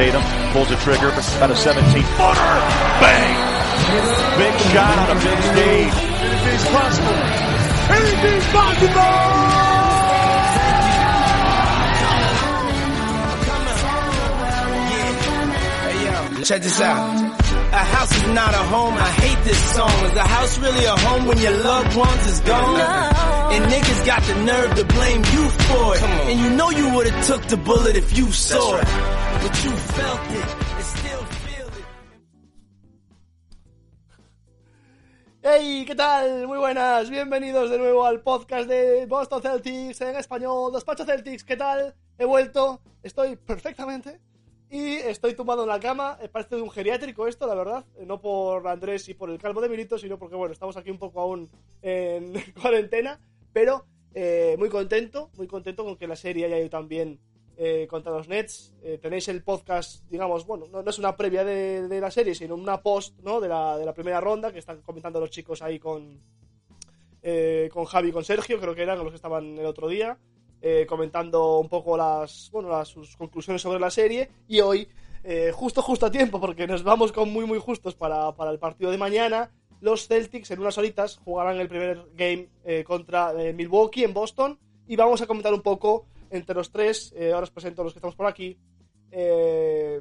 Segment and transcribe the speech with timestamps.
[0.00, 0.22] Tatum
[0.54, 2.52] pulls the trigger about a 17 footer.
[3.04, 3.36] Bang!
[4.40, 5.92] Big shot on a big stage.
[6.24, 7.18] Anything's possible.
[8.00, 9.60] Anything's possible!
[16.44, 17.40] Check this out.
[17.72, 18.94] A house is not a home.
[18.94, 19.90] I hate this song.
[20.06, 22.80] Is a house really a home when your loved ones is gone?
[23.52, 26.02] And niggas got the nerve to blame you for it.
[26.02, 28.84] And you know you would've took the bullet if you saw it.
[28.84, 29.29] But
[35.42, 36.46] Hey, ¿qué tal?
[36.46, 37.08] Muy buenas.
[37.08, 40.70] Bienvenidos de nuevo al podcast de Boston Celtics en español.
[40.72, 41.94] Despacho Celtics, ¿qué tal?
[42.18, 42.82] He vuelto.
[43.02, 44.20] Estoy perfectamente.
[44.68, 46.18] Y estoy tumbado en la cama.
[46.20, 47.86] Eh, Parece de un geriátrico esto, la verdad.
[47.96, 50.90] Eh, No por Andrés y por el calvo de Milito, sino porque, bueno, estamos aquí
[50.90, 51.48] un poco aún
[51.80, 53.18] en cuarentena.
[53.54, 57.18] Pero eh, muy contento, muy contento con que la serie haya ido también
[57.62, 58.72] eh, contra los Nets.
[58.82, 62.80] Eh, tenéis el podcast, digamos, bueno, no, es una previa de, la serie, sino una
[62.80, 63.38] post ¿no?
[63.38, 66.22] de, la, de la primera ronda que están comentando los chicos ahí con,
[67.22, 70.16] eh, con Javi y con Sergio, creo que eran los que estaban el otro día,
[70.88, 74.30] comentando un poco las, bueno, sus conclusiones sobre la serie.
[74.48, 74.88] Y hoy,
[75.52, 78.90] justo, justo a tiempo, porque nos vamos con muy, muy justos para, para el partido
[78.90, 79.50] de mañana.
[79.82, 82.48] Los Celtics en unas horitas jugarán el primer game
[82.84, 84.58] contra Milwaukee en Boston.
[84.88, 87.12] Y vamos a comentar un poco entre los tres.
[87.16, 88.58] eh, ahora os presento a los que estamos por aquí.
[89.12, 90.00] eh,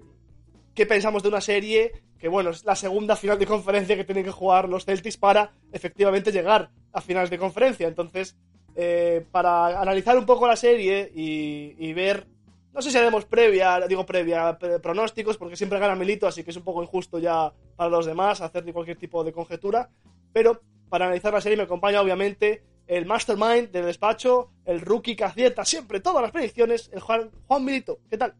[0.76, 4.24] qué pensamos de una serie que, bueno, es la segunda final de conferencia que tienen
[4.24, 7.88] que jugar los Celtics para efectivamente llegar a finales de conferencia.
[7.88, 8.38] Entonces,
[8.76, 12.28] eh, para analizar un poco la serie y, y ver,
[12.74, 16.52] no sé si haremos previa, digo previa, pre- pronósticos, porque siempre gana Milito, así que
[16.52, 19.90] es un poco injusto ya para los demás hacer cualquier tipo de conjetura.
[20.32, 25.24] Pero para analizar la serie me acompaña, obviamente, el mastermind del despacho, el rookie que
[25.24, 28.00] acierta siempre todas las predicciones, el Juan, Juan Milito.
[28.10, 28.34] ¿Qué tal?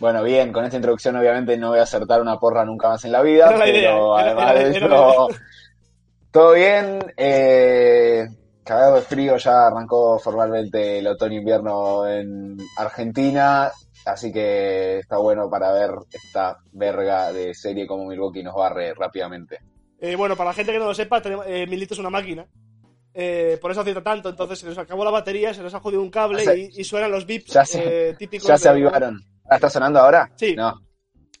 [0.00, 3.12] Bueno, bien, con esta introducción obviamente no voy a acertar una porra nunca más en
[3.12, 5.28] la vida, Era la idea, pero era- además era- de eso,
[6.32, 6.98] todo bien.
[7.16, 8.26] Eh,
[8.64, 13.70] cagado de frío, ya arrancó formalmente el otoño-invierno en Argentina,
[14.04, 19.60] así que está bueno para ver esta verga de serie como Milwaukee nos barre rápidamente.
[20.00, 22.44] Eh, bueno, para la gente que no lo sepa, tenemos- eh, Milito es una máquina.
[23.18, 24.28] Eh, por eso acierta tanto.
[24.28, 26.84] Entonces se nos acabó la batería, se nos ha jodido un cable se- y, y
[26.84, 28.46] suenan los bips Ya se, eh, típicos.
[28.46, 29.20] ya se avivaron.
[29.48, 30.30] ¿Ah, ¿Está sonando ahora?
[30.36, 30.54] Sí.
[30.54, 30.80] No.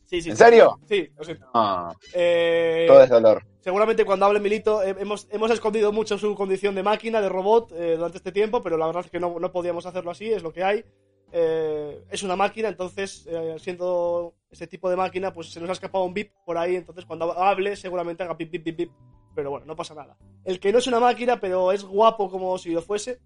[0.04, 0.42] Sí, sí, ¿En sí.
[0.44, 0.78] serio?
[0.88, 1.46] Sí, lo siento.
[1.52, 3.44] No, Eh, todo es dolor.
[3.60, 7.72] Seguramente cuando hable Milito eh, hemos, hemos escondido mucho su condición de máquina, de robot,
[7.72, 10.42] eh, durante este tiempo, pero la verdad es que no, no podíamos hacerlo así, es
[10.44, 10.84] lo que hay.
[11.32, 13.26] Eh, es una máquina, entonces,
[13.58, 17.04] siendo ese tipo de máquina, pues se nos ha escapado un bip por ahí, entonces
[17.04, 18.90] cuando hable seguramente haga bip, bip, bip, bip.
[19.36, 20.16] Pero bueno, no pasa nada.
[20.44, 23.20] El que no es una máquina, pero es guapo como si lo fuese,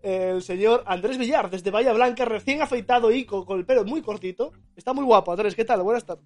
[0.00, 4.00] el señor Andrés Villar, desde Bahía Blanca, recién afeitado y con, con el pelo muy
[4.00, 4.52] cortito.
[4.74, 5.82] Está muy guapo, Andrés, ¿qué tal?
[5.82, 6.24] Buenas tardes.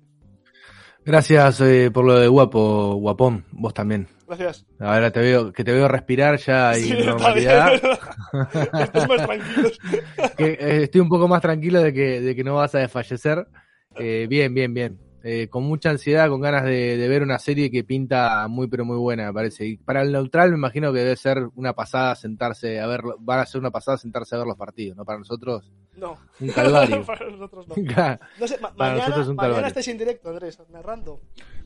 [1.06, 4.08] Gracias eh, por lo de guapo, guapón, vos también.
[4.26, 4.66] Gracias.
[4.80, 7.74] Ahora te veo, que te veo respirar ya Sí, está normalidad.
[8.80, 9.70] Estás más tranquilo.
[10.36, 13.46] Que, eh, estoy un poco más tranquilo de que, de que no vas a desfallecer.
[13.98, 14.98] Eh, bien, bien, bien.
[15.28, 18.84] Eh, con mucha ansiedad, con ganas de, de ver una serie que pinta muy pero
[18.84, 19.66] muy buena, me parece.
[19.66, 23.40] Y para el neutral me imagino que debe ser una pasada sentarse a ver, van
[23.40, 25.04] a ser una pasada sentarse a ver los partidos, ¿no?
[25.04, 26.16] Para nosotros, No.
[26.40, 27.02] un calvario.
[27.06, 27.74] Para nosotros no.
[27.92, 28.20] Claro.
[28.38, 29.68] No sé, ma- Para mañana, nosotros es un mañana calvario.
[29.68, 31.20] estáis en directo, Andrés, narrando.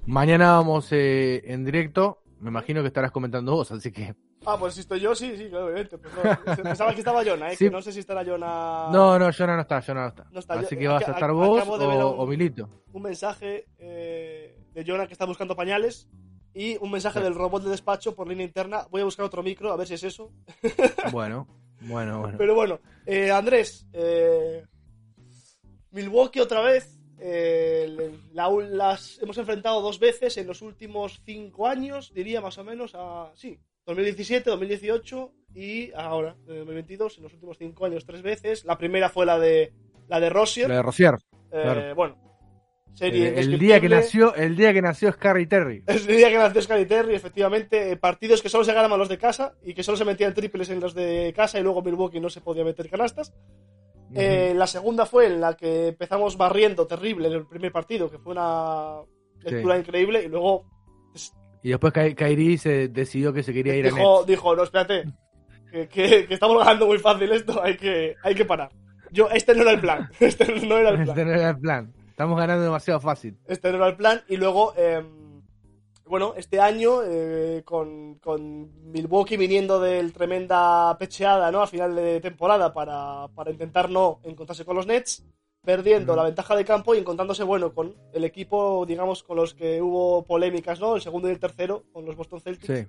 [0.07, 4.15] Mañana vamos eh, en directo, me imagino que estarás comentando vos, así que...
[4.47, 5.99] Ah, pues si estoy yo, sí, sí, claro, obviamente.
[5.99, 7.57] Pues no, pensaba que estaba Jonah, ¿eh?
[7.57, 7.67] Sí.
[7.67, 8.89] Que no sé si estará Jonah...
[8.91, 10.27] No, no, Jonah no está, Jonah no está.
[10.31, 12.69] No está, así yo- que vas a estar vos o, un- o Milito.
[12.93, 16.09] Un mensaje eh, de Jonah que está buscando pañales
[16.55, 18.87] y un mensaje del robot de despacho por línea interna.
[18.91, 20.33] Voy a buscar otro micro, a ver si es eso.
[21.13, 21.47] Bueno,
[21.83, 22.37] bueno, bueno.
[22.39, 24.65] Pero bueno, eh, Andrés, eh,
[25.91, 26.99] Milwaukee otra vez.
[27.21, 32.65] Eh, la- las hemos enfrentado dos veces en los últimos cinco años, diría más o
[32.65, 38.23] menos, a, sí, 2017, 2018 y ahora, en 2022, en los últimos cinco años tres
[38.23, 38.65] veces.
[38.65, 39.73] La primera fue la de
[40.09, 40.69] la de Rossier.
[40.69, 41.15] La de Rocier.
[41.53, 41.95] Eh, claro.
[41.95, 42.17] Bueno,
[42.95, 45.83] serie Eh, el día que nació, el día que nació Scarry Terry.
[45.87, 49.09] Es el día que nació Scary Terry, efectivamente, eh, partidos que solo se ganaban los
[49.09, 52.21] de casa y que solo se metían triples en los de casa y luego Milwaukee
[52.21, 53.33] no se podía meter canastas.
[54.15, 58.19] Eh, la segunda fue en la que empezamos barriendo terrible en el primer partido, que
[58.19, 58.97] fue una
[59.43, 59.81] lectura Sí.
[59.81, 60.65] increíble y luego
[61.63, 64.27] Y después Kyrie se decidió que se quería ir a dijo, Nets.
[64.27, 65.05] dijo, no, espérate,
[65.71, 68.71] que, que- que estamos ganando muy fácil esto, hay que, hay que parar.
[69.13, 71.09] Yo, este no era el plan, este no era el plan.
[71.11, 71.93] Este no era el plan.
[72.09, 73.39] Estamos ganando demasiado fácil.
[73.47, 74.23] Este no era el plan.
[74.29, 75.03] Y luego, eh,
[76.11, 81.63] bueno, este año, eh, con, con Milwaukee viniendo del tremenda pecheada, ¿no?
[81.63, 85.25] A final de temporada para, para intentar no encontrarse con los Nets,
[85.63, 89.81] perdiendo la ventaja de campo y encontrándose, bueno, con el equipo, digamos, con los que
[89.81, 90.97] hubo polémicas, ¿no?
[90.97, 92.87] El segundo y el tercero, con los Boston Celtics, Sí.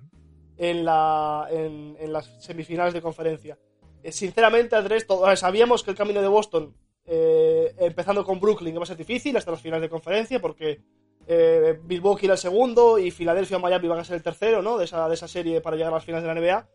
[0.57, 3.57] en, la, en, en las semifinales de conferencia.
[4.03, 6.73] Eh, sinceramente, Andrés, todo- sabíamos que el camino de Boston,
[7.05, 10.81] eh, empezando con Brooklyn, iba a ser difícil hasta las finales de conferencia, porque
[11.27, 14.77] eh, Milwaukee era el segundo y Filadelfia o Miami van a ser el tercero, ¿no?
[14.77, 16.67] De esa, de esa serie para llegar a las finales de la NBA.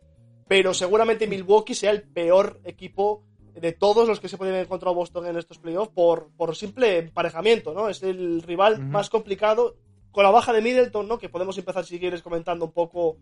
[0.47, 3.23] Pero seguramente Milwaukee sea el peor equipo
[3.53, 7.73] de todos los que se pueden encontrar Boston en estos playoffs por, por simple emparejamiento,
[7.73, 7.89] ¿no?
[7.89, 8.81] Es el rival Ujú.
[8.83, 9.75] más complicado
[10.11, 11.17] con la baja de Middleton, ¿no?
[11.17, 13.17] Que podemos empezar si quieres comentando un poco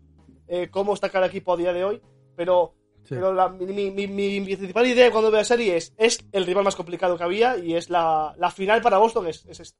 [0.48, 2.00] eh, cómo está cada equipo a día de hoy.
[2.36, 3.14] Pero, Sí.
[3.14, 6.44] pero la- mi, mi- mi- mi principal idea cuando veo la serie es, es el
[6.44, 9.78] rival más complicado que había y es la, la final para Boston es, es esta.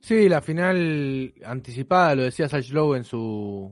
[0.00, 3.70] Sí, la final anticipada, lo decía Sal Lowe en su,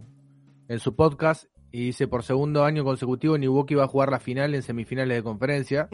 [0.69, 4.55] en su podcast, y dice por segundo año consecutivo Milwaukee va a jugar la final
[4.55, 5.89] en semifinales de conferencia.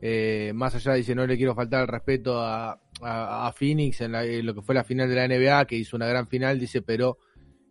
[0.00, 4.12] Eh, más allá dice no le quiero faltar el respeto a, a- a Phoenix en,
[4.12, 6.58] la- en lo que fue la final de la NBA, que hizo una gran final,
[6.58, 7.18] dice, pero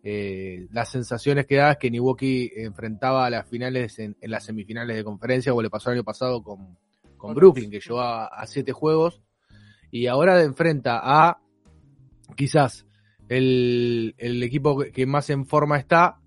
[0.02, 4.44] eh, las sensaciones que da es que Milwaukee enfrentaba a las finales en, en las
[4.44, 6.76] semifinales de conferencia, como le pasó el año pasado con,
[7.16, 9.22] con Brooklyn, que llegó a, a siete juegos,
[9.90, 11.38] y ahora enfrenta a
[12.36, 12.86] quizás
[13.28, 16.18] el, el equipo que- más en forma está,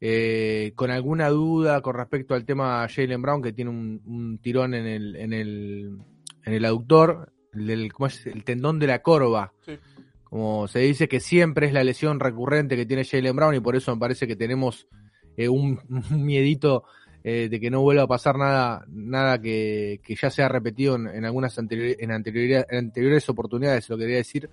[0.00, 4.74] eh, con alguna duda con respecto al tema Jalen Brown, que tiene un, un tirón
[4.74, 5.98] en el, en el,
[6.44, 8.26] en el aductor, el, del- ¿cómo es?
[8.26, 9.52] el tendón de la corva.
[9.64, 9.78] Sí.
[10.24, 13.76] Como se dice que siempre es la lesión recurrente que tiene Jalen Brown y por
[13.76, 14.88] eso me parece que tenemos
[15.36, 15.80] eh, un,
[16.10, 16.84] un miedito
[17.22, 20.96] eh, de que no vuelva a pasar nada, nada que, que ya se ha repetido
[20.96, 24.50] en, en algunas en, en anteriores oportunidades, lo quería decir.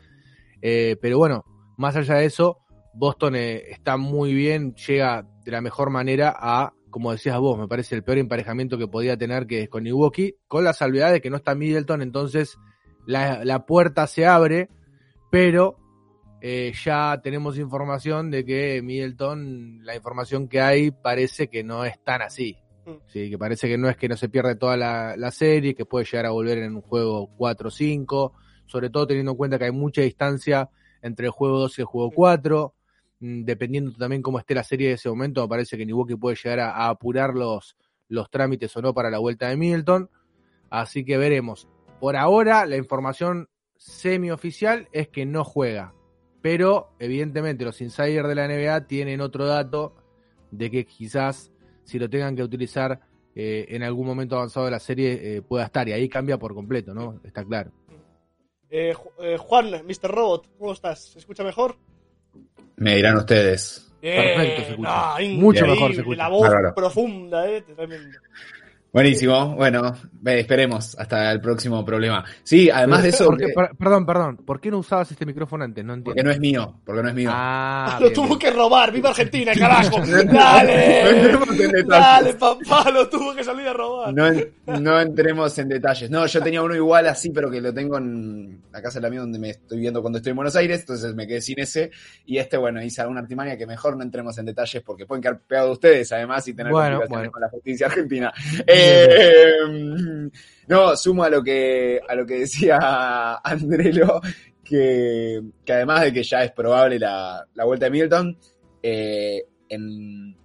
[0.61, 1.43] Eh, pero bueno,
[1.77, 2.59] más allá de eso,
[2.93, 7.67] Boston eh, está muy bien, llega de la mejor manera a, como decías vos, me
[7.67, 11.21] parece el peor emparejamiento que podía tener, que es con Milwaukee, con la salvedad de
[11.21, 12.57] que no está Middleton, entonces
[13.05, 14.69] la, la puerta se abre,
[15.31, 15.77] pero
[16.41, 22.03] eh, ya tenemos información de que Middleton, la información que hay parece que no es
[22.03, 22.57] tan así.
[22.85, 22.95] Mm.
[23.07, 25.85] Sí, que parece que no es que no se pierde toda la, la serie, que
[25.85, 28.31] puede llegar a volver en un juego 4-5,
[28.71, 30.69] sobre todo teniendo en cuenta que hay mucha distancia
[31.01, 32.73] entre el juego 2 y el juego 4,
[33.19, 36.37] mm, dependiendo también cómo esté la serie de ese momento, me parece que Milwaukee puede
[36.41, 37.75] llegar a, a apurar los,
[38.07, 40.09] los trámites o no para la vuelta de Middleton,
[40.69, 41.67] así que veremos.
[41.99, 45.93] Por ahora, la información semioficial es que no juega,
[46.41, 49.95] pero evidentemente los insiders de la NBA tienen otro dato
[50.51, 51.51] de que quizás
[51.83, 53.01] si lo tengan que utilizar
[53.33, 56.53] eh, en algún momento avanzado de la serie eh, pueda estar y ahí cambia por
[56.53, 57.19] completo, ¿no?
[57.23, 57.71] Está claro.
[58.73, 60.09] Eh, eh, Juan, Mr.
[60.09, 61.03] Robot, ¿cómo estás?
[61.03, 61.75] ¿Se escucha mejor?
[62.77, 63.91] Me dirán ustedes.
[63.99, 64.89] Perfecto, se escucha.
[64.89, 66.17] Ah, Mucho increíble, mejor se escucha.
[66.17, 68.17] La voz profunda, eh, tremendo.
[68.93, 69.95] Buenísimo, bueno,
[70.25, 72.25] esperemos hasta el próximo problema.
[72.43, 74.37] Sí, además de eso, ¿Por qué- eh, per- perdón, perdón.
[74.45, 75.85] ¿Por qué no usabas este micrófono antes?
[75.85, 76.09] No entiendo.
[76.11, 77.29] porque no es mío, porque no es mío.
[77.33, 78.39] Ah, lo bien, tuvo bien.
[78.39, 78.91] que robar.
[78.91, 79.97] ¡Viva Argentina, carajo!
[80.05, 81.83] ¡Dale!
[81.87, 82.91] ¡Dale, papá!
[82.91, 84.13] Lo tuvo que salir a robar.
[84.13, 84.51] No, en-
[84.83, 86.09] no entremos en detalles.
[86.11, 89.09] No, yo tenía uno igual así, pero que lo tengo en la casa de la
[89.09, 91.91] mía donde me estoy viendo cuando estoy en Buenos Aires, entonces me quedé sin ese.
[92.25, 95.39] Y este, bueno, hice alguna artimaña que mejor no entremos en detalles porque pueden quedar
[95.39, 97.31] pegados ustedes, además, y tener Bueno, complicaciones bueno.
[97.31, 98.33] con la justicia argentina.
[98.67, 98.80] Eh,
[100.67, 102.77] no, sumo a lo que, a lo que decía
[103.43, 104.21] Andrelo,
[104.63, 108.37] que, que además de que ya es probable la, la vuelta de Milton,
[108.83, 110.35] eh, en,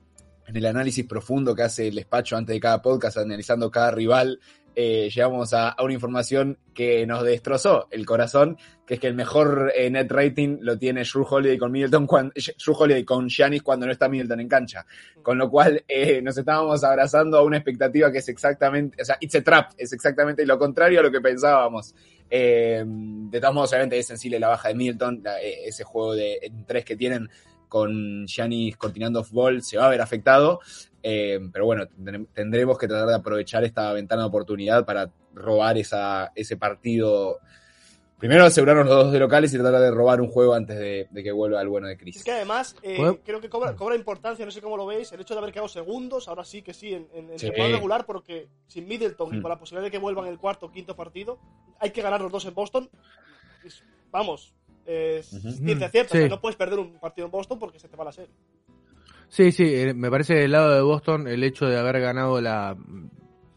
[0.47, 4.41] en el análisis profundo que hace el despacho antes de cada podcast, analizando cada rival,
[4.75, 9.15] eh, llegamos a, a una información que nos destrozó el corazón, que es que el
[9.15, 13.29] mejor eh, net rating lo tiene Drew Holiday con Middleton, cuando, Drew Holiday con
[13.65, 14.87] cuando no está Middleton en cancha.
[15.23, 19.17] Con lo cual eh, nos estábamos abrazando a una expectativa que es exactamente, o sea,
[19.21, 21.95] it's a trap, es exactamente lo contrario a lo que pensábamos.
[22.31, 26.39] Eh, de todos modos, obviamente es sensible la baja de Middleton, eh, ese juego de
[26.43, 27.29] en tres que tienen
[27.69, 30.61] con Giannis continuando off-ball se va a ver afectado.
[31.03, 35.77] Eh, pero bueno, tendrem- tendremos que tratar de aprovechar esta ventana de oportunidad para robar
[35.77, 37.39] esa, ese partido.
[38.19, 41.23] Primero asegurarnos los dos de locales y tratar de robar un juego antes de, de
[41.23, 42.25] que vuelva el bueno de Es Chris.
[42.25, 45.35] que además, eh, creo que cobra, cobra importancia, no sé cómo lo veis, el hecho
[45.35, 47.47] de haber quedado segundos, ahora sí que sí, en, en, en Sí.
[47.47, 49.43] temporada regular, porque sin Middleton y Mm.
[49.43, 51.39] con la posibilidad de que vuelvan el cuarto o quinto partido,
[51.79, 52.89] hay que ganar los dos en Boston.
[53.63, 54.55] Es- vamos,
[54.87, 55.27] es
[55.63, 56.19] ciencia cierta, o Sí.
[56.23, 58.33] sea, no puedes perder un partido en Boston porque se te va la serie.
[59.29, 62.41] Sí, sí, eh, me parece que del lado de Boston el hecho de haber ganado
[62.41, 62.77] la,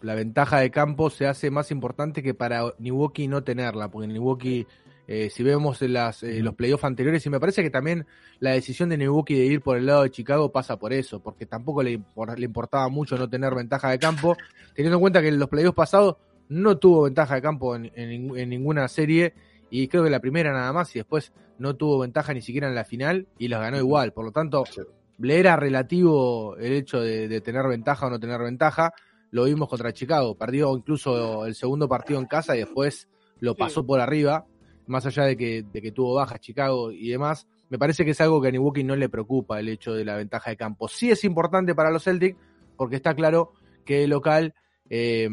[0.02, 4.66] la ventaja de campo se hace más importante que para Milwaukee no tenerla, porque Milwaukee,
[5.08, 8.06] eh, si vemos las, eh, los playoffs anteriores, y me parece que también
[8.40, 11.46] la decisión de Milwaukee de ir por el lado de Chicago pasa por eso, porque
[11.46, 14.38] tampoco le, impor- le importaba mucho no tener ventaja de campo,
[14.74, 16.16] teniendo en cuenta que en los playoffs pasados
[16.48, 19.34] no tuvo ventaja de campo en, en ning- en ninguna serie,
[19.70, 22.76] y creo que la primera nada más, y después no tuvo ventaja ni siquiera en
[22.76, 24.64] la final, y las ganó igual, por lo tanto
[25.18, 28.94] le era relativo el hecho de, de tener ventaja o no tener ventaja.
[29.32, 30.38] Lo vimos contra Chicago.
[30.38, 33.08] Perdió incluso el segundo partido en casa y después
[33.40, 34.46] lo pasó por arriba.
[34.88, 37.48] Más allá de que, de que tuvo bajas Chicago y demás.
[37.70, 40.16] Me parece que es algo que a Milwaukee no le preocupa el hecho de la
[40.16, 40.88] ventaja de campo.
[40.88, 42.38] Sí es importante para los Celtics
[42.76, 43.52] porque está claro
[43.86, 44.56] que el local
[44.90, 45.30] eh,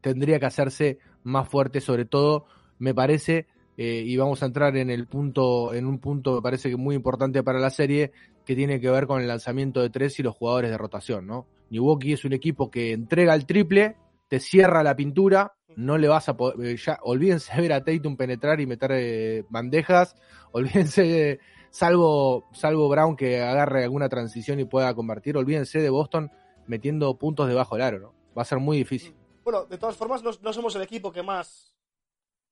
[0.00, 2.46] tendría que hacerse más fuerte, sobre todo,
[2.78, 6.70] me parece, eh, y vamos a entrar en el punto, en un punto me parece
[6.70, 8.12] que muy importante para la serie,
[8.44, 11.46] que tiene que ver con el lanzamiento de tres y los jugadores de rotación, ¿no?
[11.74, 13.96] Milwaukee es un equipo que entrega el triple,
[14.28, 18.16] te cierra la pintura, no le vas a poder, eh, olvídense de ver a Tatum
[18.16, 20.14] penetrar y meter eh, bandejas,
[20.52, 21.40] olvídense de,
[21.70, 26.30] salvo, salvo Brown que agarre alguna transición y pueda convertir, olvídense de Boston
[26.68, 28.14] metiendo puntos debajo del aro, ¿no?
[28.38, 29.12] Va a ser muy difícil.
[29.42, 31.74] Bueno, de todas formas, no, no somos el equipo que más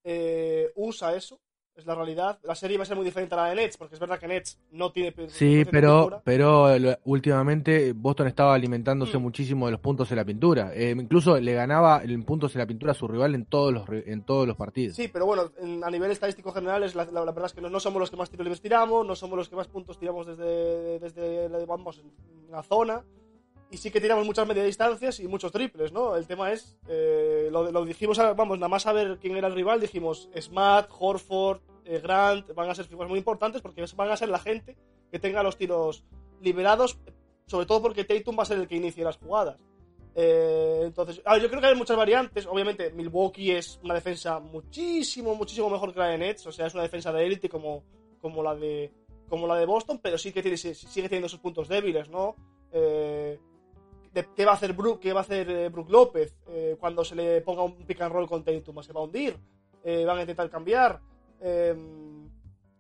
[0.03, 1.41] eh, usa eso,
[1.77, 2.39] es la realidad.
[2.43, 4.29] La serie va a ser muy diferente a la de Nets, porque es verdad que
[4.29, 5.15] Nets no tiene...
[5.29, 6.67] Sí, pero, pero
[7.05, 9.23] últimamente Boston estaba alimentándose Mm.
[9.23, 10.73] muchísimo de los puntos en la pintura.
[10.75, 13.85] Eh, incluso le ganaba en puntos en la pintura a su rival en todos los,
[13.89, 14.97] en todos los partidos.
[14.97, 17.61] Sí, pero bueno, en- a nivel estadístico general, es la, la- la verdad es que
[17.61, 19.99] no, no somos los que más tiros libres tiramos, no somos los que más puntos
[19.99, 21.99] tiramos desde, desde vamos,
[22.47, 23.03] en la zona.
[23.73, 26.15] Y sí que tiramos muchas media distancias y muchos triples, ¿no?
[26.15, 29.55] El tema es, eh, lo, lo dijimos, vamos, nada más a ver quién era el
[29.55, 34.17] rival, dijimos Smart, Horford, eh, Grant, van a ser figuras muy importantes porque van a
[34.19, 34.77] ser la gente
[35.11, 36.05] que tenga los tiros
[36.43, 36.99] liberados,
[37.47, 39.59] sobre todo porque Tatum va a ser el que inicie las jugadas.
[40.15, 42.47] Eh, entonces, a ver, yo creo que hay muchas variantes.
[42.47, 46.47] Obviamente, Milwaukee es una defensa muchísimo, muchísimo mejor que la de Nets.
[46.47, 47.85] O sea, es una defensa de élite como,
[48.21, 48.93] como la de
[49.31, 52.37] como la de Boston, pero sí que tiene, sigue teniendo sus puntos débiles, ¿no?
[54.13, 57.05] De- ¿Qué va a hacer Brook, qué va a hacer eh, Brook López eh, cuando
[57.05, 58.83] se le ponga un pick and roll con Tatum?
[58.83, 59.37] ¿Se va a hundir?
[59.85, 61.01] Eh, ¿Van a intentar cambiar?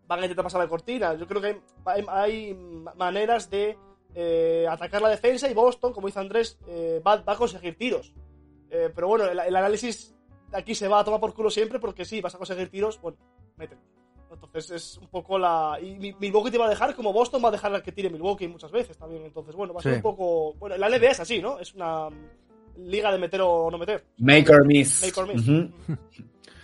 [0.06, 1.14] ¿Van a intentar pasar la cortina?
[1.14, 2.54] Yo creo que hay,
[2.94, 3.76] maneras de
[4.70, 6.58] atacar la defensa y Boston, como dice Andrés,
[7.04, 8.12] va, a conseguir tiros.
[8.68, 10.14] Pero bueno, el, el análisis
[10.52, 13.18] aquí se va a tomar por culo siempre porque sí, vas a conseguir tiros, bueno,
[13.56, 13.76] mete.
[14.32, 15.78] Entonces es un poco la...
[15.82, 18.10] Y Mi- Milwaukee te va a dejar como Boston va a dejar a que tire
[18.10, 19.24] Milwaukee muchas veces también.
[19.24, 19.96] Entonces, bueno, va a ser Sí.
[19.96, 20.54] un poco...
[20.54, 21.58] Bueno, la NBA es así, ¿no?
[21.58, 22.08] Es una
[22.78, 24.04] liga de meter o no meter.
[24.18, 25.02] Make or miss.
[25.04, 25.48] Make or miss.
[25.48, 25.68] Ujú.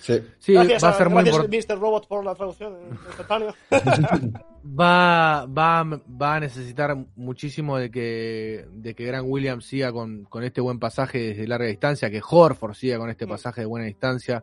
[0.01, 0.23] Sí.
[0.39, 1.75] Sí, gracias va a ser muy gracias, importante.
[1.75, 1.79] Mr.
[1.81, 3.55] Robot, por la traducción eh, instantánea.
[4.65, 10.45] Va, va, va a necesitar muchísimo de que, de que Grant Williams siga con, con
[10.45, 14.43] este buen pasaje desde larga distancia, que Horford siga con este pasaje de buena distancia.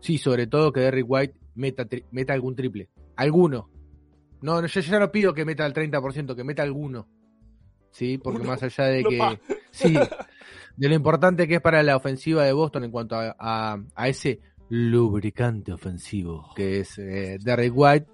[0.00, 2.88] Sí, sobre todo que Derrick White meta, tri- meta algún triple.
[3.16, 3.70] Alguno.
[4.42, 7.08] No, no, yo ya no pido que meta el 30%, que meta alguno.
[7.90, 8.50] Sí, porque Uno.
[8.50, 9.18] más allá de que.
[9.74, 9.92] Sí.
[10.76, 14.08] de lo importante que es para la ofensiva de Boston en cuanto a, a- a
[14.08, 18.06] ese lubricante ofensivo que es eh, Derrick White.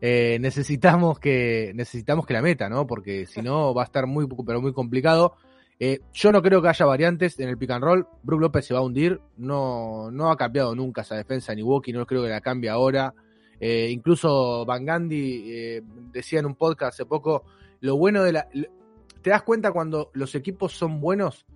[0.00, 2.86] eh, necesitamos que necesitamos que la meta, ¿no?
[2.86, 5.34] Porque si no va a estar muy pero muy complicado.
[5.82, 8.06] Eh, yo no creo que haya variantes en el pick and roll.
[8.22, 9.18] Brook López se va a hundir.
[9.38, 11.92] No, no ha cambiado nunca esa defensa ni Woki.
[11.92, 13.14] No creo que la cambie ahora.
[13.58, 15.82] Eh, incluso Van Gandhi eh,
[16.12, 17.44] decía en un podcast hace poco
[17.80, 18.46] lo bueno de la.
[19.22, 21.46] ¿Te das cuenta cuando los equipos son buenos?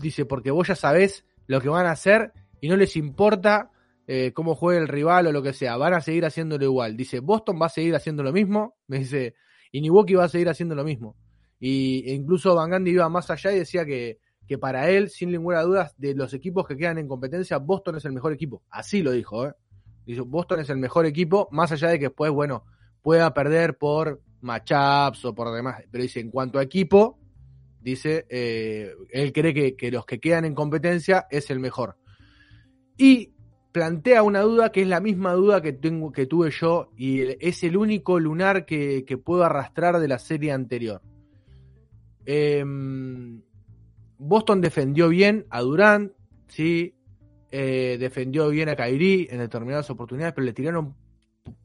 [0.00, 3.70] Dice, porque vos ya sabés lo que van a hacer y no les importa
[4.06, 5.78] eh, cómo juegue el rival o lo que sea.
[5.78, 6.94] Van a seguir haciéndolo igual.
[6.94, 8.76] Dice, Boston va a seguir haciendo lo mismo.
[8.86, 9.34] Me dice,
[9.72, 11.16] y Milwaukee va a seguir haciendo lo mismo.
[11.58, 15.62] Y incluso Van Gandhi iba más allá y decía que, que para él, sin ninguna
[15.62, 18.62] duda, de los equipos que quedan en competencia, Boston es el mejor equipo.
[18.70, 19.54] Así lo dijo, ¿eh?
[20.04, 22.64] Dijo, Boston es el mejor equipo, más allá de que después, bueno,
[23.02, 25.82] pueda perder por matchups o por demás.
[25.90, 27.18] Pero dice, en cuanto a equipo,
[27.80, 31.96] dice, eh, él cree que, que los que quedan en competencia es el mejor.
[32.96, 33.34] Y
[33.72, 37.62] plantea una duda que es la misma duda que, tengo, que tuve yo y es
[37.62, 41.02] el único lunar que, que puedo arrastrar de la serie anterior.
[42.26, 43.40] Em,
[44.18, 46.12] Boston defendió bien a Durant,
[46.48, 46.94] sí,
[47.50, 50.94] eh, defendió bien a Kyrie en determinadas oportunidades, pero le tiraron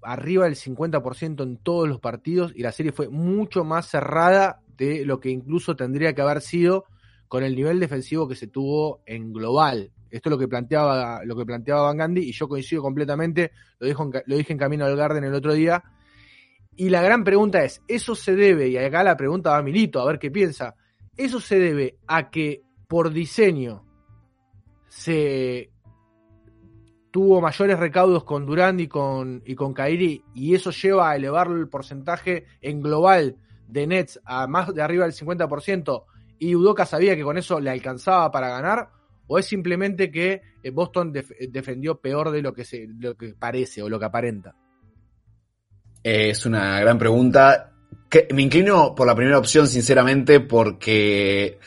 [0.03, 5.06] arriba del 50% en todos los partidos y la serie fue mucho más cerrada de
[5.06, 6.86] lo que incluso tendría que haber sido
[7.27, 9.91] con el nivel defensivo que se tuvo en global.
[10.10, 13.88] Esto es lo que planteaba, lo que planteaba Van Gandhi y yo coincido completamente, lo,
[13.88, 15.82] dijo en lo dije en Camino al Garden el otro día.
[16.75, 18.70] Y la gran pregunta es, ¿eso se debe?
[18.70, 20.75] Y acá la pregunta va a Milito, a ver qué piensa.
[21.18, 23.86] ¿Eso se debe a que por diseño
[24.88, 25.72] se
[27.12, 31.48] tuvo mayores recaudos con Durant y con, y con Kairi y eso lleva a elevar
[31.48, 33.36] el porcentaje en global
[33.68, 36.06] de Nets a más de arriba del 50%
[36.40, 38.90] y Udoka sabía que con eso le alcanzaba para ganar
[39.28, 43.34] o es simplemente que eh, Boston def- defendió peor de lo que, se, lo que
[43.34, 44.56] parece o lo que aparenta?
[46.03, 47.72] Es una gran pregunta.
[48.10, 51.60] Que me inclino por la primera opción, sinceramente, porque.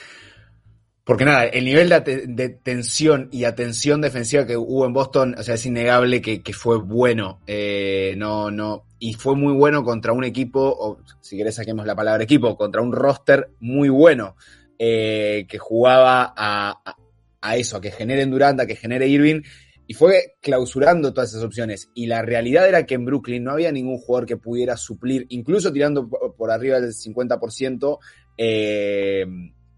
[1.04, 5.56] Porque nada, el nivel de, tensión y atención defensiva que hubo en Boston, o sea,
[5.56, 7.40] es innegable que, fue bueno.
[7.46, 8.84] Eh, no, no.
[8.98, 12.80] Y fue muy bueno contra un equipo, o si querés saquemos la palabra equipo, contra
[12.80, 14.36] un roster muy bueno.
[14.78, 19.42] eh, que jugaba a eso, a que generen Durant, a que genere Irving,
[19.86, 21.90] y fue clausurando todas esas opciones.
[21.94, 25.72] Y la realidad era que en Brooklyn no había ningún jugador que pudiera suplir, incluso
[25.72, 27.98] tirando por arriba del 50%,
[28.38, 29.26] eh,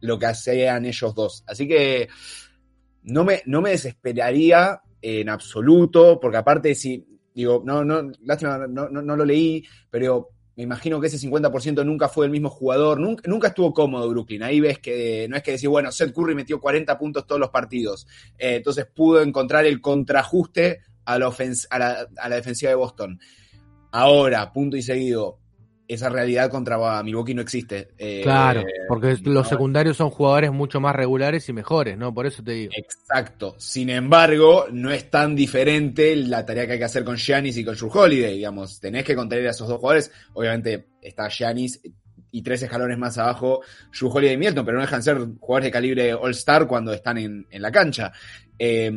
[0.00, 1.44] lo que hacían ellos dos.
[1.46, 2.08] Así que
[3.02, 8.88] no me, no me desesperaría en absoluto, porque aparte si, digo, no, no, lástima, no,
[8.88, 12.98] no, no lo leí, pero me imagino que ese 50% nunca fue el mismo jugador,
[12.98, 14.42] nunca, estuvo cómodo Brooklyn.
[14.42, 17.50] Ahí ves que no es que decir, bueno, Seth Curry metió 40 puntos todos los
[17.50, 18.06] partidos,
[18.38, 23.20] eh, entonces pudo encontrar el contraajuste a la defensiva de Boston.
[23.92, 25.38] Ahora, punto y seguido,
[25.88, 27.88] esa realidad contra Milwaukee no existe.
[27.98, 32.12] Eh, Claro, porque no, los secundarios son jugadores mucho más regulares y mejores, ¿no?
[32.12, 32.72] Por eso te digo.
[32.76, 33.54] Exacto.
[33.58, 37.64] Sin embargo, no es tan diferente la tarea que hay que hacer con Giannis y
[37.64, 38.80] con Drew Holiday, digamos.
[38.80, 40.10] Tenés que contener a esos dos jugadores.
[40.34, 41.80] Obviamente está Giannis
[42.32, 43.60] y tres escalones más abajo
[43.98, 47.46] Drew Holiday y Milton, pero no dejan ser jugadores de calibre All-Star cuando están en,
[47.50, 48.12] en la cancha.
[48.58, 48.92] Eh,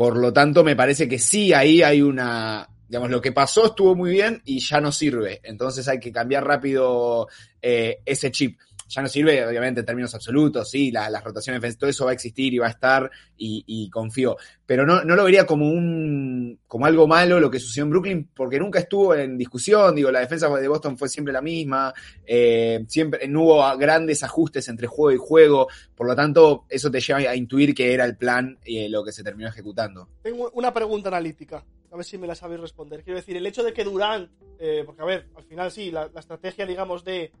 [0.00, 2.66] por lo tanto, me parece que sí, ahí hay una...
[2.90, 5.40] Digamos, lo que pasó estuvo muy bien y ya no sirve.
[5.44, 7.28] Entonces hay que cambiar rápido
[7.62, 8.58] eh, ese chip
[8.90, 12.14] ya no sirve, obviamente, en términos absolutos, sí, la- las rotaciones todo eso va a
[12.14, 14.36] existir y va a estar, y, confío.
[14.66, 18.28] Pero no, no lo vería como un como algo malo lo que sucedió en Brooklyn,
[18.34, 21.94] porque nunca estuvo en discusión, digo, la defensa de Boston fue siempre la misma,
[22.26, 27.00] eh, siempre no hubo grandes ajustes entre juego y juego, por lo tanto, eso te
[27.00, 30.08] lleva a intuir que era el plan y lo que se terminó ejecutando.
[30.22, 33.02] Tengo una pregunta analítica, a ver si me la sabéis responder.
[33.02, 36.08] Quiero decir, el hecho de que Durant, eh, porque a ver, al final sí, la,
[36.12, 37.32] la estrategia, digamos, de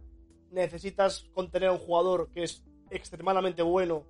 [0.50, 4.04] necesitas contener a un jugador que es extremadamente bueno,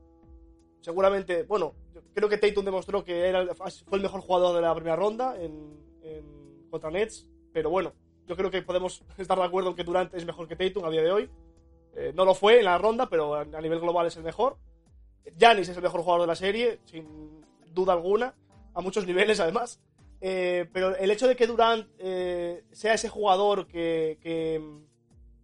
[0.81, 4.75] seguramente, bueno, yo creo que Tatum demostró que era, fue el mejor jugador de la
[4.75, 7.93] primera ronda en, en- contra Nets, pero bueno,
[8.27, 10.91] yo creo que podemos estar de acuerdo en que Durant es mejor que Tatum a
[10.91, 11.31] día de hoy.
[11.97, 14.57] Eh, no lo fue en la ronda, pero a, nivel global es el mejor.
[15.37, 18.35] Giannis es el mejor jugador de la serie, sin duda alguna,
[18.75, 19.81] a muchos niveles además.
[20.21, 24.63] Eh, pero el hecho de que Durant eh, sea ese jugador que, que,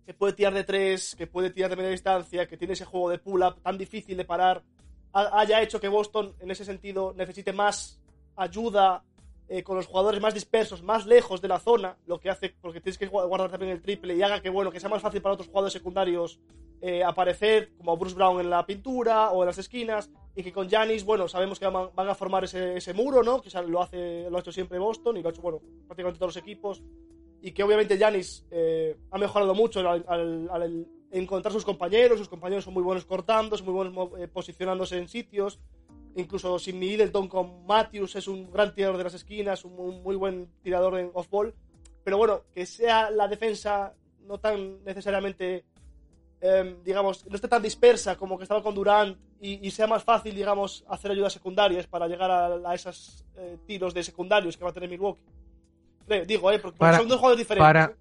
[0.04, 3.08] que puede tirar de tres, que puede tirar de media distancia, que tiene ese juego
[3.10, 4.62] de pull-up tan difícil de parar,
[5.14, 7.98] ha- haya hecho que Boston en ese sentido necesite más
[8.36, 9.02] ayuda
[9.48, 12.80] eh, con los jugadores más dispersos, más lejos de la zona, lo que hace porque
[12.80, 15.22] tienes que gu- guardar también el triple y haga que bueno que sea más fácil
[15.22, 16.40] para otros jugadores secundarios
[16.82, 20.68] eh, aparecer como Bruce Brown en la pintura o en las esquinas y que con
[20.68, 23.40] Giannis, bueno, sabemos que van, a formar ese, ese muro, ¿no?
[23.40, 26.34] Que lo, hace, lo ha hecho siempre Boston y lo ha hecho, bueno, prácticamente todos
[26.34, 26.82] los equipos
[27.40, 32.28] y que obviamente Giannis eh, ha mejorado mucho al, al- al encontrar sus compañeros, sus
[32.28, 35.60] compañeros son muy buenos cortando, son muy buenos eh, posicionándose en sitios,
[36.16, 40.16] incluso sin Middleton con Matthews es un gran tirador de las esquinas, un, un muy
[40.16, 41.54] buen tirador en off-ball,
[42.02, 43.92] pero bueno, que sea la defensa
[44.26, 45.64] no tan necesariamente,
[46.40, 50.02] em, digamos, no esté tan dispersa como que estaba con Durant y, y sea más
[50.02, 54.64] fácil, digamos, hacer ayudas secundarias para llegar a, a esos eh, tiros de secundarios que
[54.64, 55.22] va a tener Milwaukee.
[56.06, 57.66] Creo, digo, eh, porque Para- son dos juegos diferentes.
[57.66, 57.92] Para,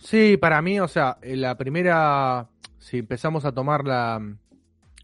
[0.00, 2.48] sí, para mí, o sea, la primera,
[2.78, 4.20] si empezamos a tomar la,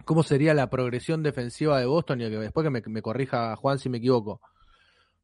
[0.04, 3.98] cómo sería la progresión defensiva de Boston y después que me, corrija Juan si me
[3.98, 4.40] equivoco.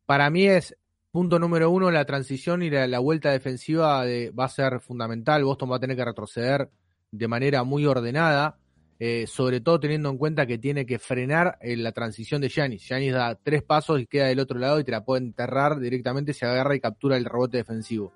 [0.07, 0.77] Para mí es
[1.11, 5.45] punto número uno la transición y la, vuelta defensiva de, va a ser fundamental.
[5.45, 6.71] Boston va a tener que retroceder
[7.11, 8.59] de manera muy ordenada,
[8.99, 12.83] eh, sobre todo teniendo en cuenta que tiene que frenar eh, la transición de Giannis.
[12.87, 16.33] Giannis da tres pasos y queda del otro lado y te la puede enterrar directamente,
[16.33, 18.13] se agarra y captura el rebote defensivo.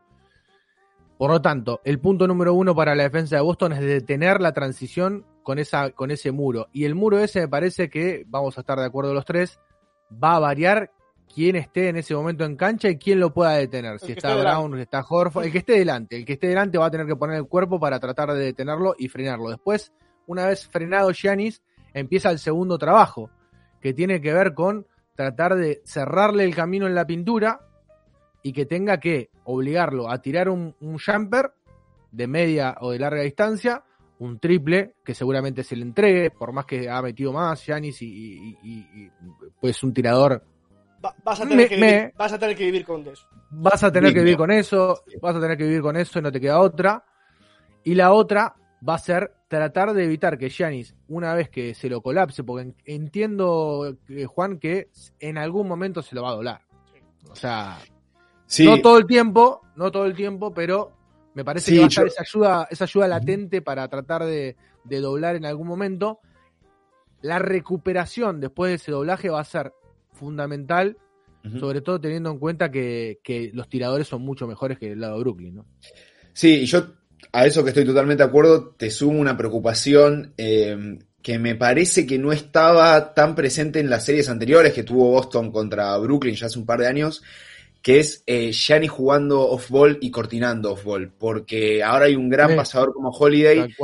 [1.19, 4.53] Por lo tanto, el punto número uno para la defensa de Boston es detener la
[4.53, 6.69] transición con, esa, con ese muro.
[6.73, 9.61] Y el muro ese me parece que, vamos a estar de acuerdo los tres,
[10.13, 10.91] va a variar
[11.33, 13.99] quién esté en ese momento en cancha y quién lo pueda detener.
[13.99, 16.17] Si está Brown, si está Horford, el que esté delante.
[16.17, 18.95] El que esté delante va a tener que poner el cuerpo para tratar de detenerlo
[18.99, 19.51] y frenarlo.
[19.51, 19.93] Después,
[20.27, 21.63] una vez frenado Giannis,
[21.95, 23.31] empieza el segundo trabajo,
[23.81, 27.61] que tiene que ver con tratar de cerrarle el camino en la pintura
[28.43, 31.53] y que tenga que obligarlo a tirar un, un jumper
[32.11, 33.83] de media o de larga distancia,
[34.19, 38.07] un triple que seguramente se le entregue, por más que ha metido más Giannis y,
[38.07, 39.11] y- y- y,
[39.61, 40.45] pues un tirador.
[41.05, 43.27] Va- vas, a tener Me- que me- vivir, vas a tener que vivir con eso.
[43.51, 46.23] Vas a tener que vivir con eso, vas a tener que vivir con eso y
[46.23, 47.05] no te queda otra.
[47.85, 48.55] Y la otra
[48.89, 52.63] va a ser tratar de evitar que Giannis, una vez que se lo colapse, porque
[52.63, 56.61] en- entiendo, eh, Juan, que en algún momento se lo va a doblar.
[57.31, 57.79] O sea,
[58.53, 60.93] Sí, no todo el tiempo, no todo el tiempo, pero
[61.35, 64.25] me parece Sí, que va a yo- estar esa ayuda, esa ayuda latente para tratar
[64.27, 66.21] de, de doblar en algún momento.
[67.23, 69.73] La recuperación después de ese doblaje va a ser
[70.13, 70.99] fundamental,
[71.59, 75.15] sobre todo teniendo en cuenta que, que los tiradores son mucho mejores que el lado
[75.17, 75.67] de Brooklyn, ¿no?
[76.35, 76.85] Sí, y yo
[77.33, 82.07] a eso que estoy totalmente de acuerdo, te sumo una preocupación eh, que me parece
[82.07, 86.47] que no estaba tan presente en las series anteriores que tuvo Boston contra Brooklyn ya
[86.47, 87.23] hace un par de años,
[87.83, 92.57] que es eh, Giannis jugando off-ball y cortinando off-ball, porque ahora hay un gran Sí.
[92.57, 93.75] pasador como Holiday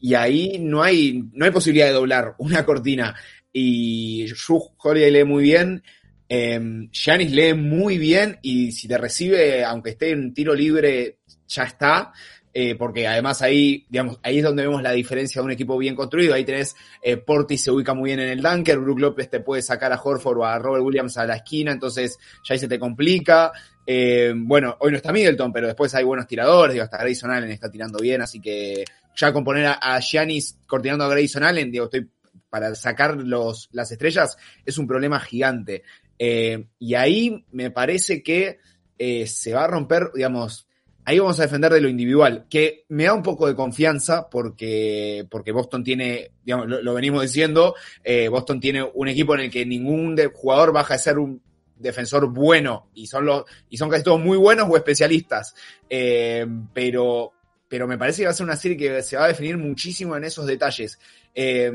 [0.00, 3.14] y ahí no hay, no hay posibilidad de doblar una cortina.
[3.52, 5.82] Y Drew Holiday lee muy bien,
[6.28, 11.64] eh, Giannis lee muy bien y si te recibe, aunque esté en tiro libre, ya
[11.64, 12.12] está.
[12.56, 15.96] Eh, porque además ahí, digamos, ahí es donde vemos la diferencia de un equipo bien
[15.96, 16.34] construido.
[16.34, 19.60] Ahí tenés, eh, Portis se ubica muy bien en el dunker, Brook López te puede
[19.60, 22.78] sacar a Horford o a Robert Williams a la esquina, entonces ya ahí se te
[22.78, 23.50] complica.
[23.84, 27.50] Eh, bueno, hoy no está Middleton, pero después hay buenos tiradores, digo, hasta Grayson Allen
[27.50, 28.84] está tirando bien, así que
[29.16, 32.08] ya con poner a, Giannis cortinando a Grayson Allen, digo, estoy
[32.48, 35.82] para sacar los, las estrellas es un problema gigante.
[36.20, 38.60] Eh, y ahí me parece que
[38.96, 40.68] eh, se va a romper, digamos,
[41.04, 45.26] ahí vamos a defender de lo individual, que me da un poco de confianza porque,
[45.30, 49.66] porque Boston tiene, digamos, lo, venimos diciendo, eh, Boston tiene un equipo en el que
[49.66, 51.42] ningún jugador baja de ser un
[51.76, 55.54] defensor bueno y son los y son casi todos muy buenos o especialistas.
[55.88, 57.32] Eh, pero
[57.68, 60.16] pero me parece que va a ser una serie que se va a definir muchísimo
[60.16, 60.98] en esos detalles.
[61.34, 61.72] Eh,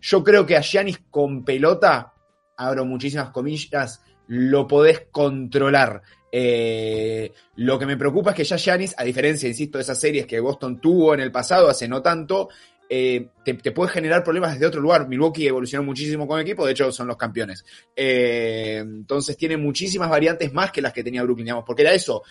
[0.00, 2.12] yo creo que a Giannis con pelota
[2.56, 8.94] abro muchísimas comillas lo podés controlar eh, lo que me preocupa es que ya Giannis,
[8.96, 12.48] a diferencia, insisto, de esas series que Boston tuvo en el pasado, hace no tanto,
[12.88, 15.08] eh, te, te puede generar problemas desde otro lugar.
[15.08, 17.64] Milwaukee evolucionó muchísimo con el equipo, de hecho son los campeones.
[17.94, 22.22] Eh, entonces tiene muchísimas variantes más que las que tenía Brooklyn, digamos, porque era eso.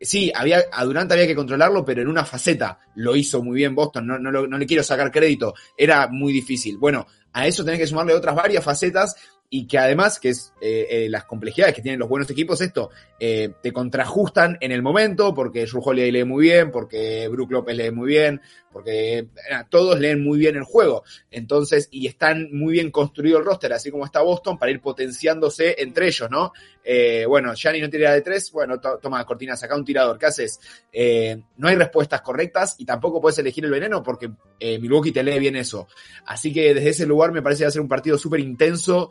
[0.00, 3.74] Sí, había, a Durant había que controlarlo, pero en una faceta lo hizo muy bien
[3.74, 6.78] Boston, no, no, no le quiero sacar crédito, era muy difícil.
[6.78, 9.16] Bueno, a eso tenés que sumarle otras varias facetas
[9.50, 12.90] y que además, que es eh, eh, las complejidades que tienen los buenos equipos, esto
[13.18, 17.74] eh, te contrajustan en el momento, porque Drew Holiday lee muy bien, porque Brook López
[17.74, 19.28] lee muy bien, porque eh,
[19.68, 21.04] todos leen muy bien el juego.
[21.30, 25.76] Entonces, y están muy bien construido el roster, así como está Boston, para ir potenciándose
[25.78, 26.52] entre ellos, ¿no?
[26.82, 30.26] Eh, bueno, Gianni no tira de tres, bueno, to- toma cortina, saca un tirador, ¿qué
[30.26, 30.58] haces?
[30.92, 35.38] Eh, no hay respuestas correctas y tampoco puedes elegir el veneno porque Milwaukee te lee
[35.38, 35.86] bien eso.
[36.26, 39.10] Así que desde ese lugar me parece que va a ser un partido súper intenso.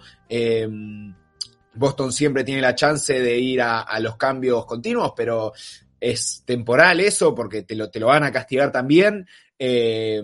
[1.74, 5.54] Boston siempre tiene la chance de ir a, a los cambios continuos, pero
[6.00, 9.28] es temporal eso, porque te lo, te lo van a castigar también.
[9.60, 10.22] Eh,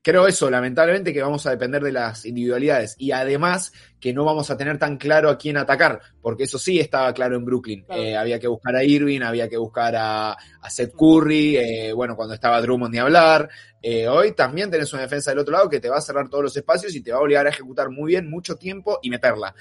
[0.00, 4.50] creo eso, lamentablemente, que vamos a depender de las individualidades y además que no vamos
[4.50, 7.84] a tener tan claro a quién atacar, porque eso sí estaba claro en Brooklyn.
[7.84, 8.02] Claro.
[8.02, 12.16] Eh, había que buscar a Irving, había que buscar a, a Seth Curry, eh, bueno,
[12.16, 13.48] cuando estaba Drummond ni hablar.
[13.82, 16.44] Eh, hoy también tenés una defensa del otro lado que te va a cerrar todos
[16.44, 19.54] los espacios y te va a obligar a ejecutar muy bien mucho tiempo y meterla.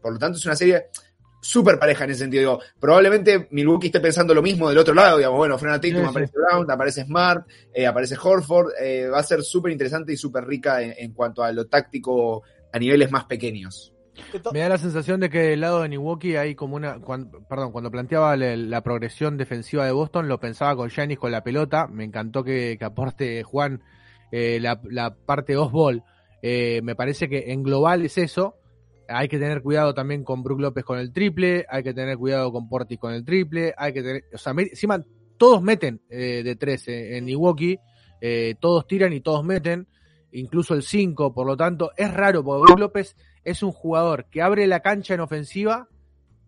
[0.00, 0.86] Por lo tanto, es una serie
[1.46, 2.40] súper pareja en ese sentido.
[2.40, 6.02] Digo, probablemente Milwaukee esté pensando lo mismo del otro lado, digamos, bueno, frena Tatum, Sí,
[6.02, 6.08] sí.
[6.10, 10.44] aparece Brown, aparece Smart, eh, aparece Horford, eh, va a ser súper interesante y súper
[10.44, 13.92] rica en, en cuanto a lo táctico a niveles más pequeños.
[14.50, 16.98] Me da la sensación de que del lado de Milwaukee hay como una.
[17.00, 21.30] cuan- perdón, cuando planteaba la, la progresión defensiva de Boston, lo pensaba con Giannis con
[21.32, 21.86] la pelota.
[21.86, 23.82] Me encantó que, que aporte Juan
[24.32, 26.02] eh, la, la parte off-ball.
[26.40, 28.56] Eh, me parece que en global es eso.
[29.08, 31.66] Hay que tener cuidado también con Brook López con el triple.
[31.68, 33.74] Hay que tener cuidado con Portis con el triple.
[33.76, 34.24] Hay que tener.
[34.32, 35.04] O sea, encima
[35.36, 37.78] todos meten eh, de 13 en Milwaukee.
[38.20, 39.86] eh, todos tiran y todos meten.
[40.32, 41.32] Incluso el 5.
[41.32, 45.14] Por lo tanto, es raro porque Brook López es un jugador que abre la cancha
[45.14, 45.88] en ofensiva,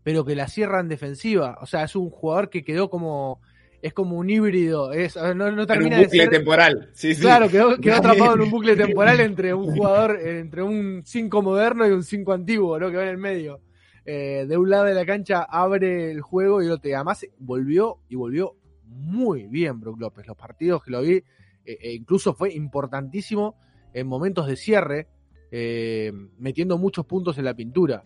[0.02, 1.58] pero que la cierra en defensiva.
[1.60, 3.40] O sea, es un jugador que quedó como.
[3.80, 4.92] Es como un híbrido.
[4.92, 6.90] Es, no, no En un termina de bucle ser- temporal.
[6.94, 7.20] Sí, sí.
[7.22, 11.86] Claro, quedó, quedó atrapado en un bucle temporal entre un jugador, entre un 5 moderno
[11.86, 12.90] y un 5 antiguo, ¿no?
[12.90, 13.60] Que va en el medio.
[14.04, 16.90] Eh, de un lado de la cancha abre el juego y otro.
[16.94, 20.26] Además volvió y volvió muy bien Brook López.
[20.26, 21.24] Los partidos que lo vi, eh,
[21.64, 23.54] eh, incluso fue importantísimo
[23.92, 25.06] en momentos de cierre,
[25.50, 28.02] eh, metiendo muchos puntos en la pintura.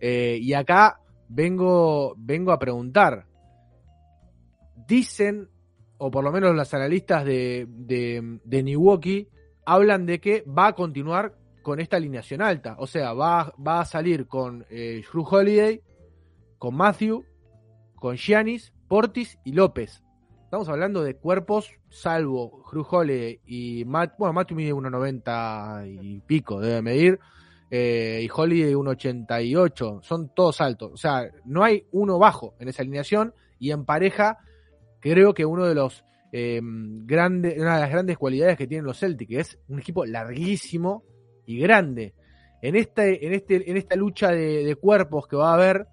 [0.00, 3.26] Eh, y acá vengo, vengo a preguntar.
[4.86, 5.48] Dicen,
[5.98, 9.28] o por lo menos los analistas de, de, de Milwaukee,
[9.64, 12.76] hablan de que va a continuar con esta alineación alta.
[12.78, 15.80] O sea, va, va a salir con eh, Drew Holiday,
[16.58, 17.24] con Matthew,
[17.96, 20.02] con Giannis, Portis y López.
[20.44, 26.60] Estamos hablando de cuerpos, salvo Drew Holiday y Matt, bueno, Matthew mide 1.90 y pico,
[26.60, 27.18] debe medir,
[27.70, 30.92] eh, y Holiday 1.88, son todos altos.
[30.92, 34.38] O sea, no hay uno bajo en esa alineación y en pareja
[35.12, 38.98] creo que uno de los eh, grandes, una de las grandes cualidades que tienen los
[38.98, 41.04] Celtics que es un equipo larguísimo
[41.46, 42.14] y grande.
[42.62, 45.86] En este, en este, en esta lucha de, de cuerpos que va a haber,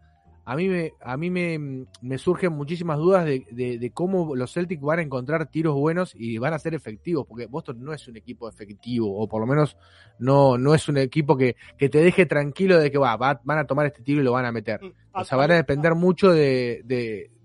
[0.45, 4.51] a mí me, a mí me, me surgen muchísimas dudas de, de- de cómo los
[4.53, 8.07] Celtics van a encontrar tiros buenos y van a ser efectivos, porque Boston no es
[8.07, 9.77] un equipo efectivo, o por lo menos
[10.17, 13.59] no, no es un equipo que, que te deje tranquilo de que va, va- van
[13.59, 14.79] a tomar este tiro y lo van a meter.
[15.13, 16.81] O sea, van a depender mucho de,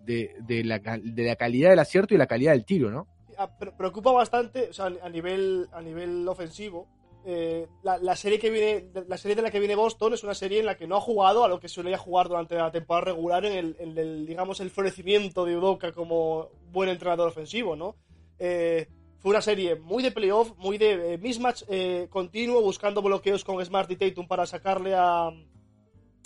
[0.07, 3.07] de, la, de la calidad del acierto y la calidad del tiro, ¿no?
[3.37, 6.87] Ah, pre- preocupa bastante, o sea, a nivel, a nivel ofensivo.
[7.29, 10.61] eh, la, serie que viene, la serie de la que viene Boston es una serie
[10.61, 13.45] en la que no ha jugado a lo que solía jugar durante la temporada regular
[13.45, 17.97] en el, digamos, el florecimiento de Udoka como buen entrenador ofensivo, ¿no?
[18.38, 18.87] Eh,
[19.19, 21.64] fue una serie muy de playoff, muy de eh, mismatch
[22.11, 25.31] continuo, buscando bloqueos con Smart y Tatum para sacarle a,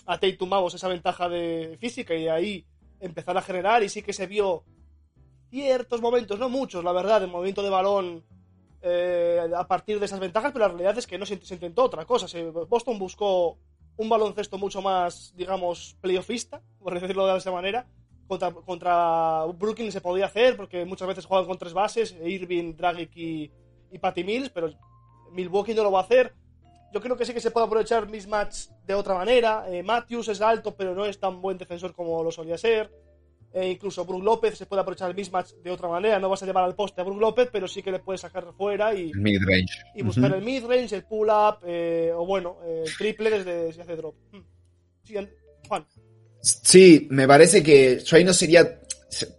[0.07, 2.67] a Tatum esa ventaja de física y de ahí
[3.01, 4.65] empezar a generar y sí que se vio
[5.51, 8.25] ciertos momentos, no muchos, la verdad, de movimiento de balón
[8.83, 12.05] eh, a partir de esas ventajas, pero la realidad es que no se, intentó otra
[12.05, 12.27] cosa.
[12.69, 13.59] Boston buscó
[13.97, 17.87] un baloncesto mucho más, digamos, playoffista, por decirlo de esa manera.
[18.27, 23.11] Contra, contra Brooklyn se podía hacer, porque muchas veces juegan con tres bases, Irving, Dragic
[23.17, 24.73] y Patty Mills, pero
[25.33, 26.33] Milwaukee no lo va a hacer.
[26.93, 29.65] Yo creo que sí que se puede aprovechar mismatch de otra manera.
[29.69, 32.91] Eh, Matthews es alto, pero no es tan buen defensor como lo solía ser.
[33.53, 36.19] Eh, incluso Brook López se puede aprovechar el mismatch de otra manera.
[36.21, 38.47] No vas a llevar al poste a Brook López, pero sí que le puedes sacar
[38.57, 39.83] fuera y, El mid-range.
[39.95, 43.97] y buscar el mid-range, el pull-up, eh, o bueno, eh, el triple desde si hace
[43.97, 44.15] drop.
[44.33, 44.41] Hmm.
[45.03, 45.31] Sí, an-
[45.69, 45.87] Juan.
[46.41, 48.81] Sí, me parece que ahí no sería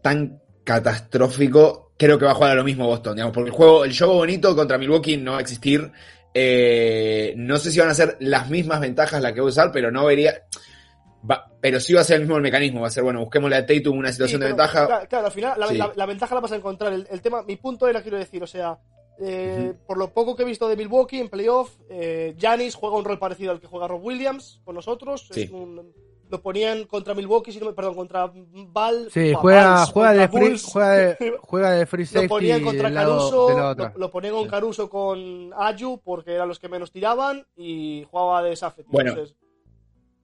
[0.01, 1.93] tan catastrófico.
[1.97, 4.13] Creo que va a jugar a lo mismo Boston, digamos, porque el juego, el juego
[4.15, 5.91] bonito contra Milwaukee no va a existir.
[6.33, 9.71] Eh, no sé si van a ser las mismas ventajas las que va a usar,
[9.71, 10.43] pero no vería.
[11.29, 12.81] va- pero sí va a ser el mismo el mecanismo.
[12.81, 14.87] Va a ser, bueno, busquémosle a Tatum una situación Sí, de ventaja.
[14.87, 15.77] Claro, claro, al final la, Sí.
[15.77, 16.93] la- la ventaja la vas a encontrar.
[16.93, 18.79] El, el tema, mi punto era, quiero decir, o sea,
[19.23, 23.05] eh, por lo poco que he visto de Milwaukee en playoff, eh, Giannis juega un
[23.05, 25.27] rol parecido al que juega Rob Williams con nosotros.
[25.31, 25.41] Sí.
[25.43, 25.93] Es un-
[26.31, 29.09] lo ponían contra Milwaukee, si no me- perdón, contra Val.
[29.11, 30.63] Sí, juega, juega, de free, Bulls.
[30.63, 34.47] juega, de, juega de free Lo safety ponían contra lado, Caruso, lo, lo ponían con
[34.47, 38.89] Caruso con Ayu porque eran los que menos tiraban y jugaba de Safety.
[38.91, 39.35] Bueno, Entonces,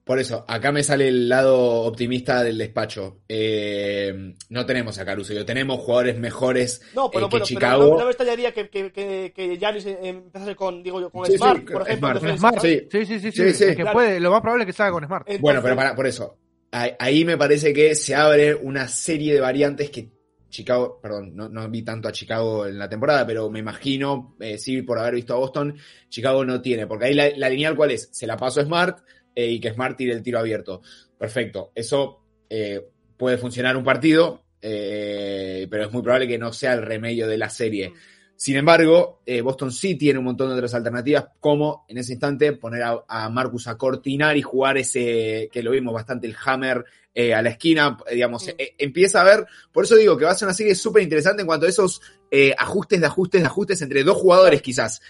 [0.08, 3.18] Por eso, acá me sale el lado optimista del despacho.
[3.28, 7.84] Eh, no tenemos a Caruso, yo tenemos jugadores mejores no, pero eh, que pero Chicago.
[7.90, 11.26] no, no me extrañaría que, que, que, que Giannis eh, empezase con, digo yo, con
[11.26, 12.18] Sí, Smart, sí, por ejemplo.
[12.20, 12.38] Smart.
[12.38, 15.04] Smart, sí, sí, sí, sí, Sí, que puede, lo más probable es que salga con
[15.04, 15.24] Smart.
[15.26, 16.38] Entonces- Bueno, pero para, por eso.
[16.72, 20.08] ahí, ahí me parece que se abre una serie de variantes que
[20.48, 24.56] Chicago, perdón, no, no vi tanto a Chicago en la temporada, pero me imagino, eh,
[24.56, 25.76] sí, por haber visto a Boston,
[26.08, 28.98] Chicago no tiene, porque ahí la, la lineal cuál es, se la paso a Smart
[29.38, 30.82] eh, y que Smart tire el tiro abierto.
[31.16, 32.84] Perfecto, eso eh,
[33.16, 37.38] puede funcionar un partido, eh, pero es muy probable que no sea el remedio de
[37.38, 37.92] la serie.
[38.34, 42.82] Sin embargo, Boston sí tiene un montón de otras alternativas, como en ese instante poner
[42.84, 46.84] a, a Marcus a cortinar y jugar ese, que lo vimos bastante, el hammer
[47.20, 50.34] eh, a la esquina, digamos, eh, empieza a ver, por eso digo que va a
[50.36, 53.82] ser una serie súper interesante en cuanto a esos eh, ajustes de ajustes de ajustes
[53.82, 55.02] entre dos jugadores quizás.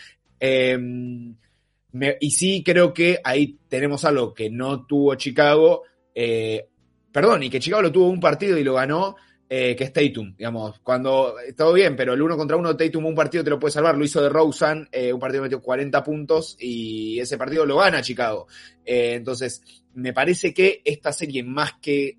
[1.93, 5.83] Me- y sí creo que ahí tenemos algo que no tuvo Chicago,
[6.15, 6.67] eh,
[7.13, 9.17] perdón, y que Chicago lo tuvo un partido y lo ganó,
[9.49, 13.15] eh, que es Tatum, digamos, cuando todo bien, pero el uno contra uno Tatum un
[13.15, 16.55] partido te lo puede salvar, lo hizo de Rosen, eh, un partido metió 40 puntos
[16.61, 18.47] y ese partido lo gana Chicago.
[18.85, 19.63] Entonces,
[19.95, 22.19] me parece que esta serie más que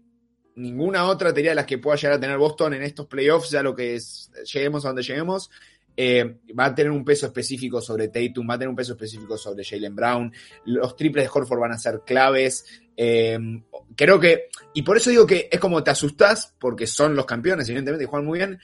[0.55, 3.75] ninguna otra tenía las que pueda llegar a tener Boston en estos playoffs, ya lo
[3.75, 5.49] que es, lleguemos a donde lleguemos,
[6.01, 9.38] eh, va a tener un peso específico sobre Tatum, va a tener un peso específico
[9.38, 10.31] sobre Jalen Brown,
[10.65, 13.38] los triples de Horford van a ser claves, eh,
[13.97, 17.67] creo que, y por eso digo que es como te asustás, porque son los campeones,
[17.67, 18.59] evidentemente, y juegan muy bien,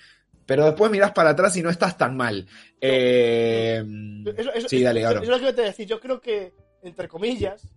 [0.46, 2.48] pero después mirás para atrás y no estás tan mal.
[2.80, 3.84] Eh,
[4.38, 5.22] Eso- eso- sí, dale, Garo.
[5.22, 5.88] eso es lo que te voy a decir.
[5.88, 7.68] Yo creo que, entre comillas,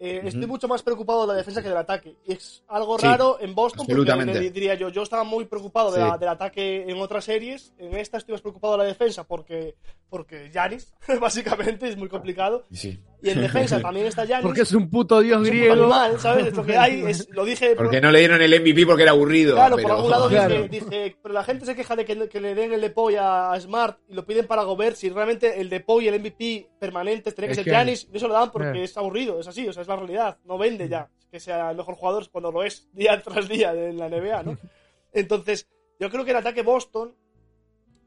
[0.00, 0.52] eh, estoy Ujú.
[0.52, 2.16] mucho más preocupado de la defensa que del ataque.
[2.26, 6.00] Y es algo Sí, raro en Boston, porque diría yo, yo estaba muy preocupado de
[6.02, 6.08] Sí.
[6.08, 7.72] la- del ataque en otras series.
[7.78, 9.74] En esta estoy más preocupado de la defensa porque
[10.08, 12.64] porque Giannis, básicamente, es muy complicado.
[12.72, 12.98] Sí.
[13.22, 14.44] Y en defensa también está Giannis.
[14.46, 15.72] Porque es un puto dios es griego.
[15.74, 16.46] animal, ¿sabes?
[16.48, 17.76] Es lo que hay, es- lo dije...
[17.76, 19.54] por- Porque no le dieron el MVP porque era aburrido.
[19.54, 20.68] Claro, pero- por algún lado dije, Claro.
[20.68, 23.60] dije, pero la gente se queja de que, que le den el Depoy a, a
[23.60, 24.96] Smart y lo piden para Gobert.
[24.96, 27.66] Si realmente el Depoy y el MVP permanentes tiene que Es ser.
[27.72, 28.84] Giannis, no se lo dan porque Eh.
[28.84, 30.38] es aburrido, es así, o sea, es la realidad.
[30.44, 33.98] No vende ya que sea el mejor jugador cuando lo es día tras día en
[33.98, 34.58] la NBA, ¿no?
[35.12, 37.14] Entonces, yo creo que el ataque Boston,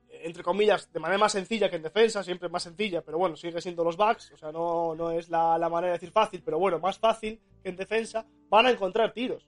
[0.10, 3.62] entre comillas, de manera más sencilla que en defensa, siempre más sencilla, pero bueno, sigue
[3.62, 6.60] siendo los Bucks, o sea, no, no es la, la manera de decir fácil, pero
[6.60, 9.48] bueno, más fácil que en defensa, van a encontrar tiros.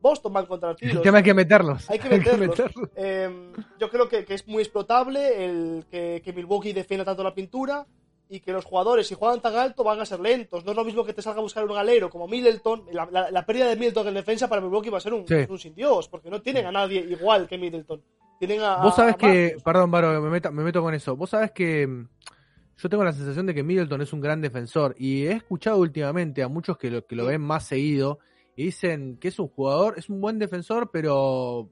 [0.00, 0.96] Boston va a encontrar tiros.
[0.96, 1.88] El tema hay que meterlos.
[1.90, 2.58] Hay que meterlos.
[2.94, 7.34] Eh, yo creo que, que es muy explotable el que, que Milwaukee defienda tanto la
[7.34, 7.86] pintura
[8.28, 10.64] y que los jugadores, si juegan tan alto, van a ser lentos.
[10.64, 12.84] No es lo mismo que te salga a buscar un galero como Middleton.
[12.92, 15.34] La, la- la pérdida de Middleton en defensa para Milwaukee va a ser un, Sí.
[15.48, 18.02] un sin Dios, porque no tienen a nadie igual que Middleton.
[18.38, 18.76] Tienen a.
[18.82, 21.14] Vos sabés a que, perdón, Baro, me, meta- me meto con eso.
[21.16, 22.08] Vos sabés que mm,
[22.78, 26.42] yo tengo la sensación de que Middleton es un gran defensor y he escuchado últimamente
[26.42, 28.18] a muchos que lo, que lo ven más seguido
[28.56, 31.68] y dicen que es un jugador, es un buen defensor, pero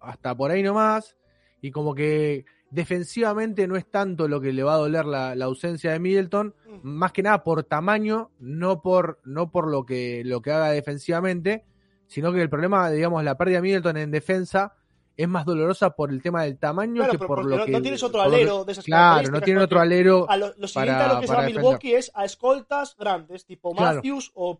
[0.00, 1.16] hasta por ahí nomás
[1.60, 5.44] y como que defensivamente no es tanto lo que le va a doler la, la
[5.46, 10.40] ausencia de Middleton, más que nada por tamaño, no por, no por lo que, lo
[10.42, 11.64] que haga defensivamente,
[12.06, 14.74] sino que el problema, digamos, la pérdida de Middleton en defensa
[15.16, 17.72] es más dolorosa por el tema del tamaño Claro, que pero por lo no, que
[17.72, 20.92] no tienes otro alero de esas claro no tienen otro alero A lo, lo siguiente
[20.92, 23.96] para- a lo que se va Milwaukee es a escoltas grandes, tipo Claro.
[23.96, 24.58] Matthews o.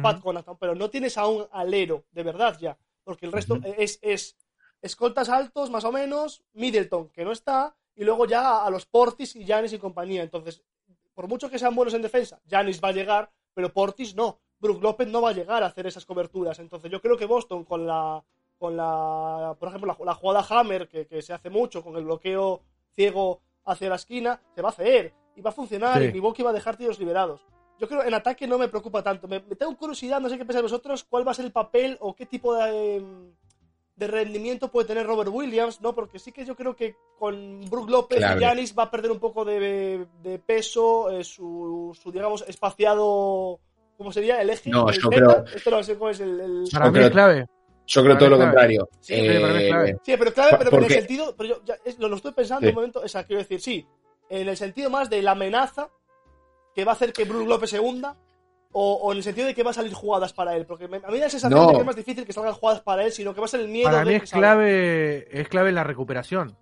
[0.00, 3.98] Pat Connaughton, pero no tienes a un alero de verdad ya, porque el resto es,
[4.00, 4.36] es
[4.86, 9.36] escoltas altos más o menos, Middleton que no está, y luego ya a, los Portis
[9.36, 10.22] y Giannis y compañía.
[10.22, 10.62] Entonces,
[11.14, 14.38] por mucho que sean buenos en defensa, Giannis va a llegar, pero Portis no.
[14.58, 16.58] Brook López no va a llegar a hacer esas coberturas.
[16.58, 18.22] Entonces, yo creo que Boston con la
[18.58, 22.04] con la, por ejemplo, la, la jugada Hammer, que, que se hace mucho, con el
[22.04, 22.62] bloqueo
[22.94, 26.08] ciego hacia la esquina, se va a hacer y va a funcionar Sí.
[26.08, 27.44] y Milwaukee va a dejar tiros liberados.
[27.78, 29.28] Yo creo en ataque no me preocupa tanto.
[29.28, 31.98] Me, me tengo curiosidad, no sé qué pensáis vosotros, cuál va a ser el papel
[32.00, 33.04] o qué tipo de,
[33.96, 35.94] de rendimiento puede tener Robert Williams, ¿no?
[35.94, 38.36] Porque sí que yo creo que con Brook López Claro.
[38.36, 43.58] y Giannis va a perder un poco de, de peso, eh, su, su, digamos, espaciado,
[43.96, 44.40] ¿cómo sería?
[44.42, 44.68] El eje.
[44.70, 46.40] No, el yo creo- Esto no sé cómo es el...
[46.40, 47.46] el- para Yo mí creo- es clave
[47.86, 48.50] Yo creo Para todo lo clave.
[48.52, 48.88] contrario.
[49.00, 49.96] Sí, para mí es Eh, clave.
[50.04, 52.32] Sí, pero clave, pero, pero en el sentido, pero yo ya es- lo, lo estoy
[52.32, 52.66] pensando Sí.
[52.66, 53.86] en un momento, o sea, quiero decir, sí,
[54.28, 55.88] en el sentido más de la amenaza
[56.74, 58.16] que va a hacer que Brook López se hunda,
[58.72, 60.98] o, o en el sentido de que va a salir jugadas para él, porque me-
[60.98, 61.66] a mí da la sensación No.
[61.68, 63.60] de que es más difícil que salgan jugadas para él, sino que va a ser
[63.60, 64.48] el miedo para de mí que es salga.
[64.48, 66.56] clave es clave en la recuperación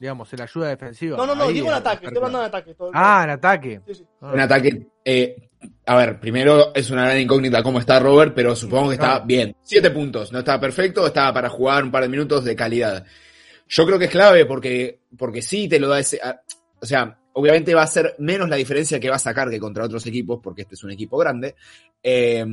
[0.00, 2.38] digamos en la ayuda defensiva No, no, no, Ahí digo en es- ataque, estoy hablando
[2.40, 2.74] en ataque.
[2.74, 4.06] todo el ah en ataque Sí, sí.
[4.20, 4.30] Ah.
[4.32, 4.86] Un ataque.
[5.04, 5.50] eh,
[5.86, 9.56] a ver, primero es una gran incógnita cómo está Robert, pero supongo que está bien.
[9.62, 13.04] Siete puntos, no está perfecto, está para jugar un par de minutos de calidad.
[13.66, 16.20] Yo creo que es clave porque, porque sí te lo da ese.
[16.22, 16.40] a-
[16.80, 19.84] o sea, obviamente va a ser menos la diferencia que va a sacar que contra
[19.84, 21.54] otros equipos, porque este es un equipo grande.
[22.02, 22.44] Eh,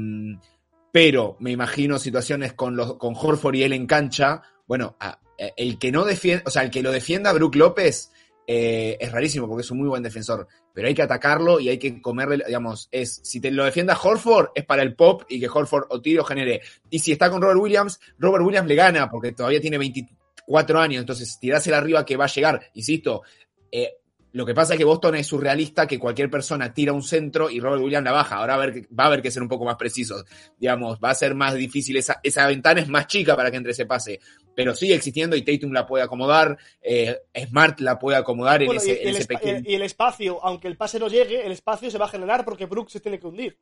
[0.91, 4.41] pero me imagino situaciones con, los, con Horford y él en cancha.
[4.67, 5.19] Bueno, a-
[5.57, 8.11] el que no defiende, o sea, el que lo defienda Brook López
[8.47, 10.47] eh, es rarísimo porque es un muy buen defensor.
[10.73, 14.49] Pero hay que atacarlo y hay que comerle, digamos, es, si te lo defienda Horford,
[14.55, 16.61] es para el pop y que Horford o tiro genere.
[16.89, 21.01] Y si está con Robert Williams, Robert Williams le gana porque todavía tiene 24 años,
[21.01, 22.61] entonces tirásela arriba que va a llegar.
[22.75, 23.23] Insisto,
[23.71, 23.95] eh,
[24.35, 27.61] lo que pasa es que Boston es surrealista, que cualquier persona tira un centro y
[27.61, 28.35] Robert Williams la baja.
[28.35, 30.25] Ahora va a, haber, va a haber que ser un poco más precisos.
[30.57, 31.95] Digamos, va a ser más difícil.
[31.95, 34.19] Esa, esa ventana es más chica para que entre ese pase.
[34.53, 36.57] Pero sigue existiendo y Tatum la puede acomodar.
[36.81, 37.17] eh,
[37.47, 39.61] Smart la puede acomodar en ese, en pequeño.
[39.65, 42.65] y el espacio, aunque el pase no llegue, el espacio se va a generar porque
[42.65, 43.57] Brooks se tiene que hundir.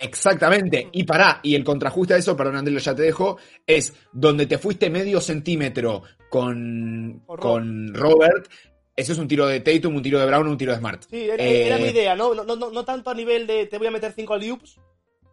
[0.00, 0.88] Exactamente.
[0.90, 4.58] Y pará, y el contrajuste a eso, perdón Andrés, ya te dejo, es donde te
[4.58, 8.48] fuiste medio centímetro con, Con Robert.
[8.94, 11.02] Ese es un tiro de Tatum, un tiro de Brown, un tiro de Smart.
[11.08, 12.34] Sí, era, Eh, era mi idea, ¿no?
[12.34, 14.78] No, no, no- no tanto a nivel de te voy a meter 5 alley-oops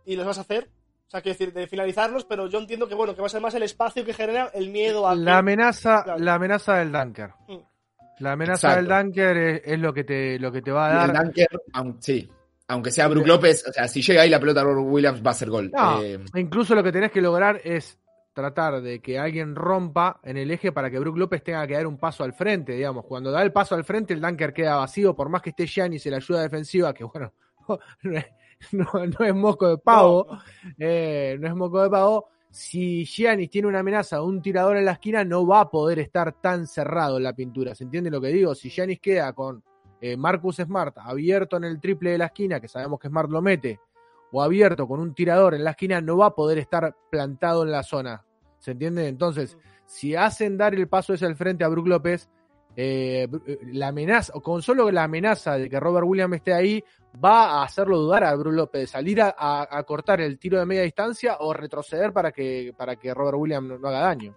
[0.05, 0.69] y los vas a hacer.
[1.07, 3.41] O sea, quiero decir, de finalizarlos, pero yo entiendo que, bueno, que va a ser
[3.41, 5.15] más el espacio que genera el miedo a...
[5.15, 6.19] La amenaza, Claro.
[6.23, 7.31] la amenaza del dunker.
[7.47, 7.57] Mm.
[8.19, 8.93] La amenaza Exacto.
[8.93, 11.09] del dunker es, es lo que te, lo que te va a dar.
[11.15, 11.47] el dunker,
[11.99, 12.29] sí.
[12.67, 15.31] Aunque sea Brook López, o sea, si llega ahí la pelota a Robert Williams va
[15.31, 15.71] a ser gol.
[15.71, 17.97] No, Eh, incluso lo que tenés que lograr es
[18.33, 21.87] tratar de que alguien rompa en el eje para que Brook López tenga que dar
[21.87, 23.05] un paso al frente, digamos.
[23.05, 26.05] Cuando da el paso al frente, el dunker queda vacío, por más que esté Giannis
[26.05, 27.33] en la ayuda defensiva, que bueno,
[28.03, 28.25] no es,
[28.71, 30.39] no- no es moco de pavo, no.
[30.77, 32.27] eh, no es moco de pavo.
[32.51, 35.99] Si Giannis tiene una amenaza de un tirador en la esquina, no va a poder
[35.99, 37.75] estar tan cerrado en la pintura.
[37.75, 38.55] ¿Se entiende lo que digo?
[38.55, 39.61] Si Giannis queda con
[40.01, 43.41] eh, Marcus Smart abierto en el triple de la esquina, que sabemos que Smart lo
[43.41, 43.79] mete,
[44.31, 47.71] o abierto con un tirador en la esquina, no va a poder estar plantado en
[47.71, 48.25] la zona.
[48.59, 49.07] ¿Se entiende?
[49.07, 52.29] Entonces, si hacen dar el paso ese al frente a Brook López,
[52.75, 53.27] eh,
[53.73, 56.83] la amenaza, o con solo la amenaza de que Robert Williams esté ahí,
[57.23, 60.83] va a hacerlo dudar a Brook López, de salir a cortar el tiro de media
[60.83, 64.35] distancia o retroceder para que, para que Robert Williams no, no haga daño.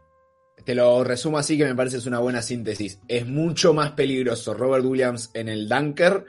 [0.64, 3.00] Te lo resumo así que me parece es una buena síntesis.
[3.08, 6.24] Es mucho más peligroso Robert Williams en el dunker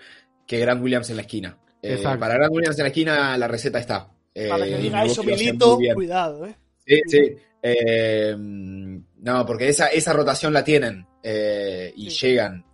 [0.47, 1.57] que Grant Williams en la esquina.
[1.83, 2.19] Eh, Exacto.
[2.21, 4.07] para Grant Williams en la esquina la receta está.
[4.33, 6.55] Eh, Para que diga eso, Milito, cuidado, ¿eh?
[6.87, 7.35] Sí, sí.
[7.61, 12.27] Eh, no, porque esa, esa rotación la tienen eh, y Sí.
[12.27, 12.65] llegan.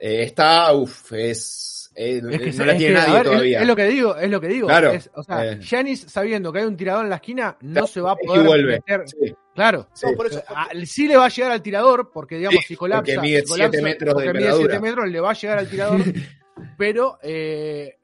[0.00, 3.60] Eh, está, uff, es, eh, Es que, no la tiene que, nadie ver, todavía.
[3.60, 4.66] Es, lo que digo, es lo que digo.
[4.66, 5.58] Claro, Es, o sea, eh.
[5.60, 8.46] Giannis sabiendo que hay un tirador en la esquina, no se va a Y poder
[8.46, 8.72] vuelve.
[8.72, 9.04] meter.
[9.06, 9.88] Sí, Claro.
[9.94, 10.06] sí.
[10.10, 10.42] No, por eso,
[10.84, 13.46] sí le va a llegar al tirador, porque digamos, Sí, si colapsa, porque mide si
[13.46, 16.00] colapsa, siete metros de porque mide metros, le va a llegar al tirador,
[16.76, 17.94] pero eh,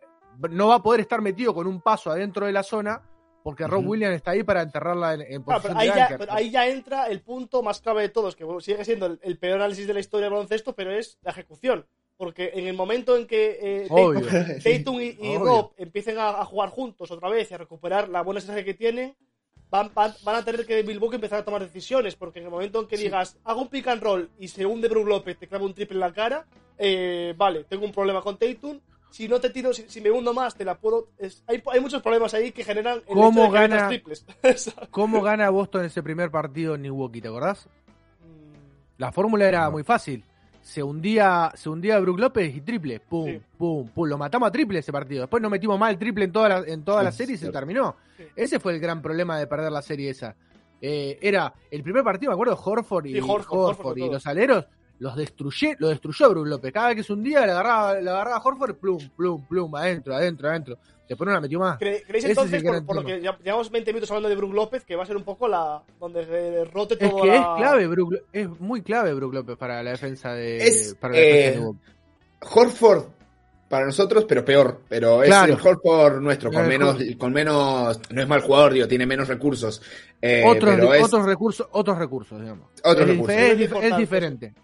[0.51, 3.03] no va a poder estar metido con un paso adentro de la zona,
[3.43, 3.87] porque Rob.
[3.87, 6.51] Williams está ahí para enterrarla en, en Claro, posición pero ahí, de ya, pero ahí
[6.51, 9.87] ya entra el punto más clave de todos, que sigue siendo el, el peor análisis
[9.87, 11.87] de la historia del baloncesto, pero es la ejecución.
[12.21, 13.89] Porque en el momento en que eh.
[13.89, 15.39] Tatum, Tatum y.
[15.39, 18.75] Rob empiecen a, a jugar juntos otra vez y a recuperar la buena sensación que
[18.75, 19.17] tienen,
[19.71, 22.17] van, van, van a tener que Milwaukee empezar a tomar decisiones.
[22.17, 24.89] Porque en el momento en que digas, hago un pick and roll y se hunde
[24.89, 26.45] Brook López, te clava un triple en la cara,
[26.77, 28.79] eh, vale, tengo un problema con Tatum.
[29.11, 31.09] Si no te tiro, si, si me hundo más, te la puedo.
[31.19, 33.89] es- hay, hay muchos problemas ahí que generan el ¿Cómo hecho de gana?
[33.89, 34.25] triples.
[34.91, 37.21] ¿Cómo gana Boston ese primer partido en Milwaukee?
[37.21, 37.67] ¿Te acordás?
[38.21, 40.25] Mm, La fórmula era muy fácil.
[40.63, 43.01] Se hundía, se hundía Brook López y triple.
[43.01, 43.41] Pum, Sí.
[43.59, 44.07] pum, pum.
[44.09, 45.23] Lo matamos a triple ese partido.
[45.23, 47.51] Después no metimos mal triple en toda la, en toda Sí, la serie y se
[47.51, 47.97] terminó.
[48.17, 48.25] Sí.
[48.37, 50.37] Ese fue el gran problema de perder la serie esa.
[50.83, 54.09] Eh, era el primer partido, me acuerdo, Horford y, Sí, Horford, Horford Horford y con
[54.09, 54.15] todo.
[54.15, 54.67] los aleros.
[55.01, 56.73] Los destruyó, lo destruyó Brook López.
[56.73, 60.15] Cada vez que se hundía, le agarraba, le agarraba a Horford, plum, plum, plum, adentro,
[60.15, 60.79] adentro, adentro.
[61.09, 61.77] Después no la metió más.
[61.79, 64.37] ¿Cre- ¿Creéis Ese entonces, es por, por lo que ya- llevamos 20 minutos hablando de
[64.37, 67.29] Brook López, que va a ser un poco la donde eh, rote Es todo que
[67.29, 67.35] la...
[67.35, 70.59] es clave, Brook, es muy clave Brook López para la defensa de.
[70.59, 71.81] Es, para la defensa eh, de Milwaukee.
[72.55, 73.05] Horford
[73.69, 74.83] para nosotros, pero peor.
[74.89, 75.55] Pero es Claro.
[75.55, 77.19] el Horford nuestro, con menos, Horford.
[77.19, 79.81] con menos, no es mal jugador, digo, tiene menos recursos.
[80.21, 82.69] Eh, otros, pero es otros recursos, otros recursos, digamos.
[82.85, 83.37] Otros es, recursos.
[83.37, 84.55] es Es es diferente.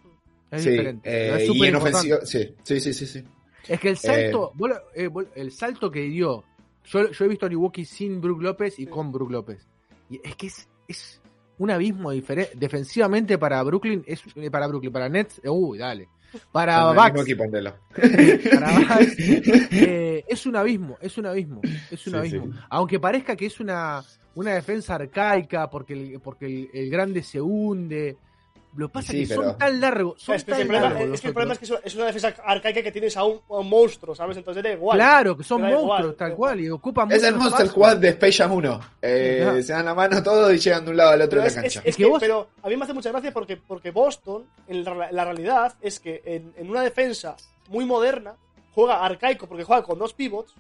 [0.51, 1.09] Es sí, diferente.
[1.11, 3.25] eh, es y súper en sí, sí, sí, sí, sí.
[3.69, 4.53] Es que el salto,
[4.95, 6.45] eh, vos- el salto que dio,
[6.85, 9.67] yo, yo he visto a Milwaukee sin Brook López y con Brook López.
[10.09, 11.21] Y es que es, es
[11.59, 12.53] un abismo diferente.
[12.57, 16.09] Defensivamente para Brooklyn, es eh, para Brooklyn, para Nets, eh, uy, dale.
[16.53, 17.45] Para Bucks, equipo,
[18.51, 19.17] para Bucks,
[19.73, 22.47] eh, es un abismo, es un abismo, es un Sí, abismo.
[22.47, 22.53] sí.
[22.71, 27.41] Aunque parezca que es una, una defensa arcaica porque el, porque el, el grande se
[27.41, 28.17] hunde.
[28.77, 30.67] Lo que pasa Sí, es que pero- son tan largos, son Es que, tan el
[30.67, 33.25] problema, largos es que el problema es que es una defensa arcaica que tienes a
[33.25, 34.37] un, a un monstruo, ¿sabes?
[34.37, 34.99] Entonces da igual.
[34.99, 36.51] Claro, que son igual, monstruos, da tal igual.
[36.53, 37.71] cual, y ocupan Es el Monster espacio.
[37.71, 38.81] Squad de Space Jam 1.
[39.03, 41.47] Eh, se dan la mano todos y llegan de un lado al otro Pero de
[41.47, 41.83] la es- cancha.
[41.89, 44.85] es que que- vos- pero a mí me hace mucha gracia porque, porque Boston, en
[44.85, 47.37] la, la realidad, es que en, en una defensa
[47.69, 48.35] muy moderna,
[48.75, 50.55] juega arcaico porque juega con dos pivots,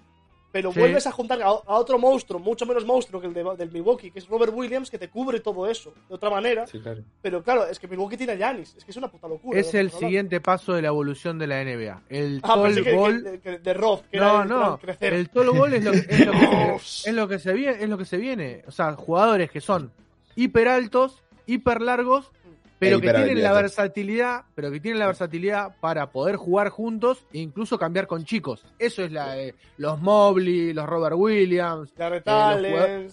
[0.56, 0.80] pero Sí.
[0.80, 4.10] vuelves a juntar a, a otro monstruo, mucho menos monstruo que el de- del Milwaukee,
[4.10, 6.66] que es Robert Williams, que te cubre todo eso de otra manera.
[6.66, 7.02] Sí, claro.
[7.20, 9.60] Pero claro, es que Milwaukee tiene a Giannis, es que es una puta locura.
[9.60, 12.00] Es el siguiente paso de la evolución de la NBA.
[12.08, 13.22] El Ah, tall pensé que, ball.
[13.22, 14.78] que- que- de Roth, que era No, el no.
[14.78, 15.12] crecer.
[15.12, 16.38] El tall ball es lo, que- es lo que,
[17.04, 18.62] es lo que se viene, es lo que se viene.
[18.66, 19.92] O sea, jugadores que son
[20.36, 22.32] hiper altos, hiper largos,
[22.78, 27.38] pero que tienen la versatilidad, pero que tienen la versatilidad para poder jugar juntos e
[27.38, 28.64] incluso cambiar con chicos.
[28.78, 33.08] Eso es la eh, los Mobley, los Robert Williams, Garrett eh,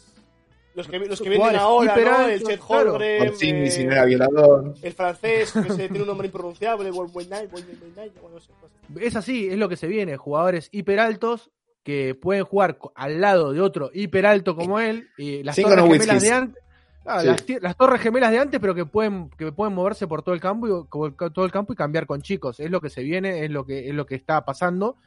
[0.75, 2.27] los que, los que vienen ahora, ¿no?
[2.27, 2.99] El hiperaltos, Chet claro.
[3.35, 4.73] Si eh, no era violador.
[4.81, 8.77] el francés, que se tiene un nombre impronunciable, Wolwenay, Wolwenay, bueno, no sé, cosas.
[8.99, 10.17] Es así, es lo que se viene.
[10.17, 11.51] Jugadores hiper altos
[11.83, 15.09] que pueden jugar al lado de otro hiper alto como él.
[15.17, 16.62] Y las Cinco torres gemelas de antes.
[17.03, 17.57] Claro, Sí.
[17.61, 20.67] las, torres gemelas de antes, pero que pueden, que pueden moverse por todo el campo
[20.67, 22.59] y todo el campo y cambiar con chicos.
[22.59, 24.97] Es lo que se viene, es lo que, es lo que está pasando.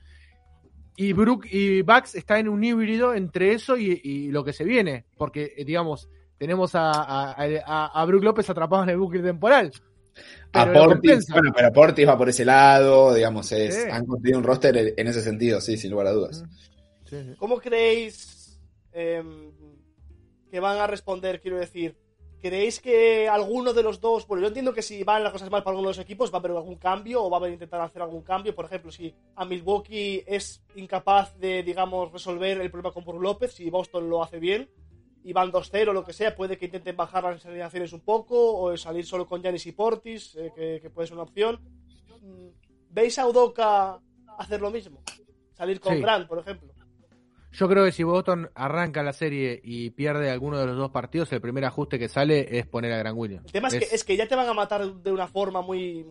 [0.96, 4.64] Y Brook y Bax está en un híbrido entre eso y, y lo que se
[4.64, 5.04] viene.
[5.18, 7.36] Porque, eh, digamos, tenemos a, a,
[7.66, 9.72] a, a Brook López atrapado en el bucle temporal.
[10.54, 13.88] A Pero Portis, bueno, pero Portis va por ese lado, digamos, es, Sí.
[13.90, 16.42] han construido un roster en ese sentido, sí, sin lugar a dudas.
[17.38, 18.58] ¿Cómo creéis
[18.92, 19.50] em,
[20.50, 21.40] que van a responder?
[21.40, 21.96] Quiero decir,
[22.40, 25.62] ¿creéis que alguno de los dos, bueno, yo entiendo que si van las cosas mal
[25.62, 27.80] para alguno de los equipos va a haber algún cambio o va a haber intentar
[27.80, 28.54] hacer algún cambio?
[28.54, 33.52] Por ejemplo, si a Milwaukee es incapaz de, digamos, resolver el problema con Brook López,
[33.52, 34.70] si Boston lo hace bien
[35.24, 38.58] y van 2-0 o lo que sea, puede que intenten bajar las alineaciones un poco
[38.60, 41.58] o salir solo con Giannis y Portis, eh, que, que puede ser una opción.
[42.22, 42.48] Mm,
[42.90, 44.00] ¿Veis a Udoka
[44.38, 45.02] hacer lo mismo?
[45.52, 46.00] Salir con Sí.
[46.00, 46.72] Grant, por ejemplo.
[47.58, 51.32] Yo creo que si Boston arranca la serie y pierde alguno de los dos partidos,
[51.32, 53.46] el primer ajuste que sale es poner a Gran Williams.
[53.46, 56.04] El tema es, que, es que ya te van a matar de una forma muy,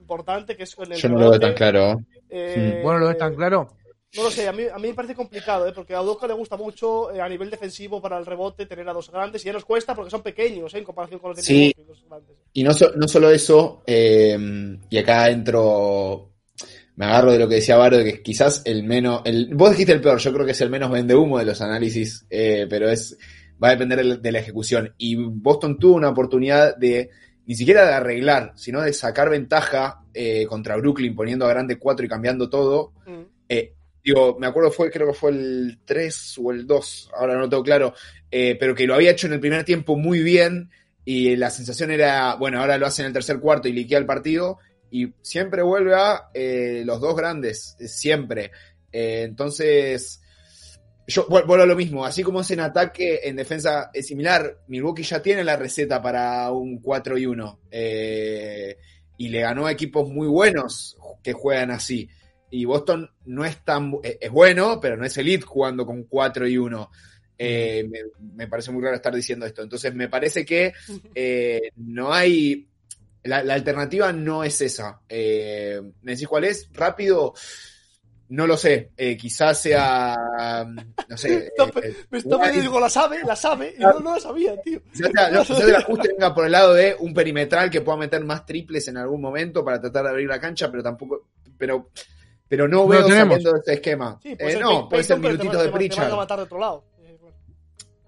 [0.00, 2.00] importante, que es con el Yo no lo veo tan claro.
[2.28, 3.68] Eh, Bueno, ¿lo ves tan claro?
[4.16, 5.72] No lo sé, a mí, a mí me parece complicado, ¿eh?
[5.72, 8.92] porque a Udoka le gusta mucho eh, a nivel defensivo para el rebote tener a
[8.92, 10.78] dos grandes y ya nos cuesta porque son pequeños ¿eh?
[10.78, 11.72] en comparación con los de Sí.
[11.86, 12.36] Los grandes.
[12.52, 14.36] Y no, so- no solo eso, eh,
[14.90, 16.29] y acá entro,
[17.00, 19.94] me agarro de lo que decía Varo, de que quizás el menos, el, vos dijiste
[19.94, 22.90] el peor, yo creo que es el menos vende humo de los análisis, eh, pero
[22.90, 23.16] es,
[23.62, 24.92] va a depender de- de la ejecución.
[24.98, 27.08] Y Boston tuvo una oportunidad de,
[27.46, 32.04] ni siquiera de arreglar, sino de sacar ventaja eh, contra Brooklyn poniendo a grande 4
[32.04, 32.92] y cambiando todo.
[33.06, 33.22] Mm.
[33.48, 33.72] Eh,
[34.04, 37.48] digo, me acuerdo fue, creo que fue el 3 o el 2, ahora no lo
[37.48, 37.94] tengo claro,
[38.30, 40.68] eh, pero que lo había hecho en el primer tiempo muy bien
[41.02, 44.04] y la sensación era, bueno, ahora lo hace en el tercer cuarto y liquea el
[44.04, 44.58] partido
[44.90, 48.50] y siempre vuelve a eh, los dos grandes, eh, siempre.
[48.92, 50.20] Eh, entonces,
[51.06, 54.58] yo vu- vuelvo a lo mismo, así como es en ataque, en defensa es similar,
[54.68, 58.76] Milwaukee ya tiene la receta para un 4 y 1 eh,
[59.16, 62.08] y le ganó a equipos muy buenos que juegan así.
[62.52, 66.48] Y Boston no es tan eh, es bueno, pero no es elite jugando con 4
[66.48, 66.90] y 1.
[67.38, 68.00] Eh, me,
[68.34, 69.62] me parece muy raro estar diciendo esto.
[69.62, 70.72] Entonces me parece que
[71.76, 72.66] no hay.
[73.24, 75.00] La, la alternativa no es esa.
[75.08, 76.68] Eh, ¿Me decís cuál es?
[76.72, 77.34] Rápido.
[78.30, 78.92] No lo sé.
[78.96, 80.16] Eh, quizás sea.
[81.08, 81.46] No sé.
[81.56, 84.20] Está eh, eh, me está pidiendo, digo, la sabe, la sabe, y no, no la
[84.20, 84.80] sabía, tío.
[84.92, 87.98] Quizás, sea- no, quizás el ajuste venga por el lado de un perimetral que pueda
[87.98, 91.26] meter más triples en algún momento para tratar de abrir la cancha, pero tampoco.
[91.58, 91.90] Pero,
[92.48, 94.18] pero no No veo saliendo de ese esquema.
[94.22, 96.10] Sí, Eh, puede ser no, puede ser minutitos va- de Pritchard.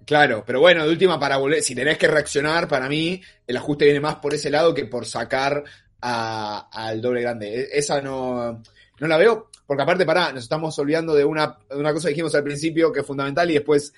[0.05, 3.85] Claro, pero bueno, de última para volver, si tenés que reaccionar, para mí el ajuste
[3.85, 5.63] viene más por ese lado que por sacar
[6.01, 7.61] a- al doble grande.
[7.61, 8.63] E- Esa no,
[9.01, 12.15] no la veo, porque aparte, pará, nos estamos olvidando de una, de una cosa que
[12.15, 13.93] dijimos al principio que es fundamental y después,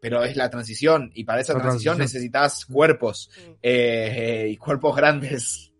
[0.00, 2.20] pero es la transición, y para esa transición, transición.
[2.22, 3.30] necesitas cuerpos,
[3.62, 5.72] eh, eh, y cuerpos grandes.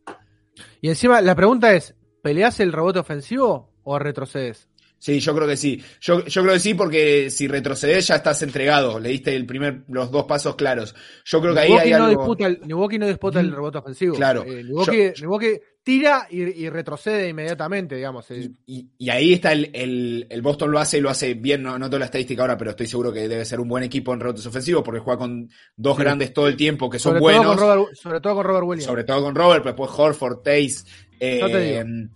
[0.81, 4.69] Y encima, la pregunta es: ¿peleás el rebote ofensivo o retrocedes?
[4.99, 5.81] Sí, yo creo que sí.
[6.01, 8.99] Yo, yo creo que sí, porque si retrocedes ya estás entregado.
[8.99, 10.95] Le diste el primer, los dos pasos claros.
[11.25, 12.23] Yo creo que ahí hay no algo.
[12.23, 14.17] disputa el, Milwaukee no disputa el rebote ofensivo.
[14.17, 14.43] Claro.
[14.45, 18.29] Eh, Milwaukee, Milwaukee tira y, y retrocede inmediatamente, digamos.
[18.33, 18.51] eh.
[18.67, 21.79] Y, y ahí está el, el, el Boston lo hace y lo hace bien, no,
[21.79, 24.19] no tengo la estadística ahora, pero estoy seguro que debe ser un buen equipo en
[24.21, 26.03] rebotes ofensivos porque juega con dos Sí.
[26.03, 27.45] grandes todo el tiempo que son sobre, buenos.
[27.45, 28.87] todo con Robert, sobre todo con Robert Williams.
[28.87, 30.85] sobre todo con Robert, pero después Horford, Tace.
[31.21, 32.09] eh, Yo te digo.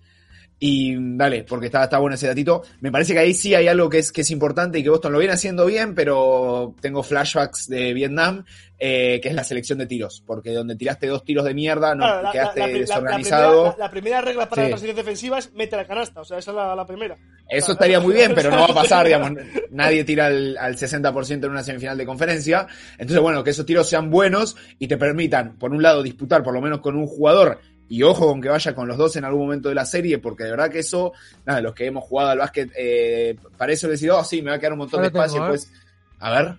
[0.63, 2.63] Y dale, porque está, está bueno ese datito.
[2.81, 5.13] Me parece que ahí sí hay algo que es, que es importante y que Boston
[5.13, 8.45] lo viene haciendo bien, pero tengo flashbacks de Vietnam,
[8.79, 12.03] eh, que es la selección de tiros, porque donde tiraste dos tiros de mierda, no
[12.05, 13.63] Claro, la- quedaste la- la- la- la desorganizado.
[13.63, 14.65] primera- la- primera regla para Sí.
[14.65, 17.17] la transición defensiva es mete la canasta, o sea, esa es la, la primera.
[17.49, 19.33] Eso estaría muy bien, pero no va a pasar, digamos.
[19.71, 22.67] Nadie tira al, al 60% en una semifinal de conferencia.
[22.99, 26.53] Entonces, bueno, que esos tiros sean buenos y te permitan, por un lado, disputar por
[26.55, 27.61] lo menos con un jugador
[27.91, 30.45] y ojo con que vaya con los dos en algún momento de la serie, porque
[30.45, 31.13] de verdad que eso,
[31.45, 34.57] nada, los que hemos jugado al básquet, eh, para eso decir, oh, sí, me va
[34.57, 35.73] a quedar un montón Ahora de espacio, tengo, pues,
[36.21, 36.55] a ver.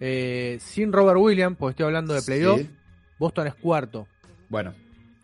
[0.00, 2.70] Eh, sin Robert Williams, porque estoy hablando de playoff, Sí.
[3.18, 4.06] Boston es cuarto.
[4.48, 4.74] Bueno,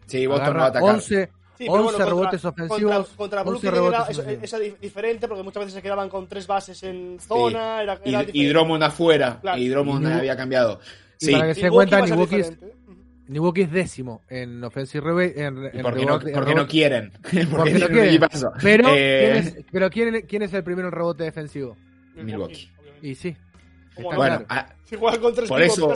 [0.07, 0.95] sí, Boston Agarra no va a atacar.
[0.95, 2.81] 11, Sí, pero 11 bueno, contra- rebotes ofensivos.
[2.97, 4.45] Contra, contra 11 Brooklyn rebotes era, eso, ofensivos.
[4.45, 7.83] eso era diferente porque muchas veces se quedaban con tres bases en zona.
[7.83, 8.47] Era, Y, era y.
[8.49, 9.59] Drummond afuera, Claro.
[9.61, 10.81] y Drummond Y había cambiado.
[11.21, 12.57] Y para que se den Milwaukee cuenta, Milwaukee.
[13.29, 14.63] Milwaukee es décimo en.
[15.37, 17.13] En, y en porque, no, rebote- en porque no quieren.
[17.23, 18.21] porque porque no quieren.
[18.63, 21.77] Pero, Eh, ¿quién, es, pero ¿quién, quién es el primero en rebote defensivo?
[22.17, 22.71] Milwaukee.
[23.03, 23.37] Y sí.
[23.97, 24.47] Bueno, claro.
[24.49, 25.93] ah, Si juegan con tres por eso,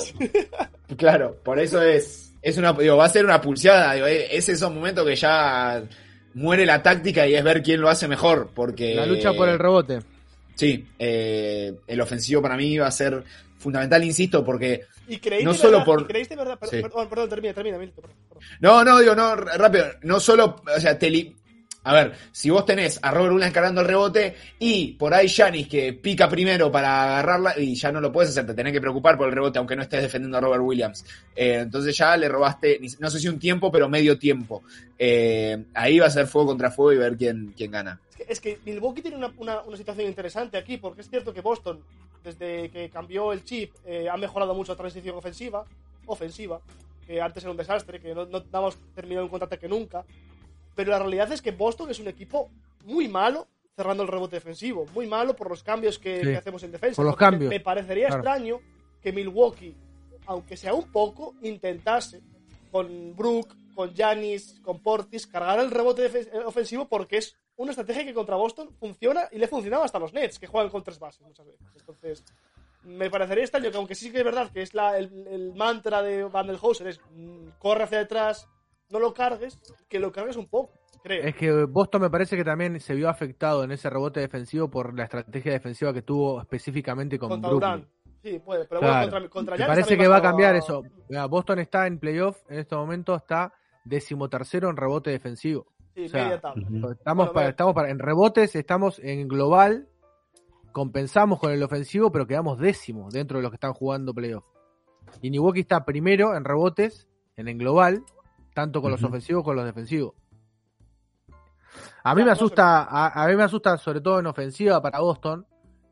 [0.97, 4.49] claro, por eso es, es una, digo, va a ser una pulseada, digo, eh, es
[4.49, 5.83] esos momentos que ya
[6.35, 9.59] muere la táctica y es ver quién lo hace mejor, porque La lucha por el
[9.59, 9.99] rebote.
[10.55, 13.24] sí, eh, el ofensivo para mí va a ser
[13.59, 16.76] fundamental, insisto, porque Y creéis no de solo verdad, por- y creéis de verdad, perdón,
[16.76, 16.82] Sí.
[16.82, 18.16] perdón, perdón, termina, termina, Milton, perdón.
[18.61, 19.86] No, no, digo, no, rápido.
[20.02, 21.34] No solo, o sea, te li-
[21.84, 25.68] A ver, si vos tenés a Robert Williams cargando el rebote y por ahí Janis
[25.68, 29.16] que pica primero para agarrarla y ya no lo puedes hacer, te tenés que preocupar
[29.16, 31.02] por el rebote aunque no estés defendiendo a Robert Williams.
[31.34, 34.64] Eh, entonces ya le robaste, no sé si un tiempo, pero medio tiempo.
[34.98, 37.98] Eh, ahí va a ser fuego contra fuego y ver quién, quién gana.
[38.19, 41.33] Es que, es que Milwaukee tiene una, una, una situación interesante aquí, porque es cierto
[41.33, 41.83] que Boston,
[42.25, 45.64] desde que cambió el chip, eh, ha mejorado mucho la transición ofensiva,
[46.07, 46.61] ofensiva,
[47.07, 50.05] que antes era un desastre, que no, no damos terminado un contraataque nunca.
[50.75, 52.51] Pero la realidad es que Boston es un equipo
[52.85, 56.27] muy malo cerrando el rebote defensivo, muy malo por los cambios que, Sí.
[56.27, 56.97] que hacemos en defensa.
[56.97, 57.49] Por los cambios.
[57.49, 58.23] Me, parecería Claro.
[58.23, 58.61] extraño
[59.03, 59.75] que Milwaukee,
[60.27, 62.21] aunque sea un poco, intentase
[62.73, 68.04] con Brook, con Janis, con Portis, cargar el rebote eh, ofensivo porque es una estrategia
[68.04, 70.98] que contra Boston funciona y le funcionaba hasta a los Nets, que juegan con tres
[70.98, 71.66] bases muchas veces.
[71.76, 72.24] Entonces,
[72.84, 76.02] me parecería extraño que aunque sí que es verdad que es la, el, el mantra
[76.02, 78.48] de Van der Hauser es mm, corre hacia detrás,
[78.90, 81.22] no lo cargues, que lo cargues un poco, creo.
[81.24, 84.96] Es que Boston me parece que también se vio afectado en ese rebote defensivo por
[84.96, 87.70] la estrategia defensiva que tuvo específicamente con contra Brooklyn.
[87.70, 87.88] Durant.
[88.22, 89.11] Sí, puede, pero Claro.
[89.11, 90.82] bueno, contra, contra parece que va a cambiar eso.
[91.28, 93.52] Boston está en playoff, en este momento está
[93.84, 95.66] decimotercero en rebote defensivo.
[95.99, 96.68] Sí, O sea, media tabla.
[96.92, 97.51] Estamos, Bueno, para, ve.
[97.51, 99.88] estamos para, en rebotes, estamos en global,
[100.70, 104.44] compensamos con el ofensivo, pero quedamos décimos dentro de los que están jugando playoff.
[105.22, 108.05] Y Milwaukee está primero en rebotes, en el global,
[108.55, 110.14] tanto con los ofensivos como con los defensivos.
[112.05, 115.46] A mí me asusta, a, a mí me asusta sobre todo en ofensiva para Boston,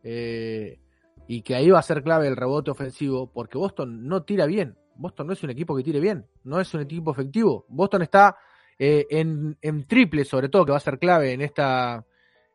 [0.05, 0.79] eh,
[1.27, 4.79] y que ahí va a ser clave el rebote ofensivo, porque Boston no tira bien.
[4.95, 7.67] Boston no es un equipo que tire bien, no es un equipo efectivo.
[7.69, 8.37] Boston está
[8.79, 12.05] eh, en, en triple, sobre todo, que va a ser clave en esta,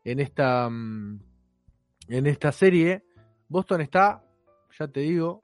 [0.04, 1.20] en esta, mm,
[2.10, 3.04] en esta serie.
[3.48, 4.24] Boston está,
[4.80, 5.42] ya te digo,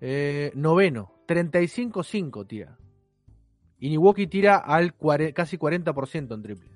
[0.00, 2.78] eh, noveno, 35-5 tira.
[3.80, 4.94] Y Milwaukee tira al
[5.34, 6.70] casi 40% en triple.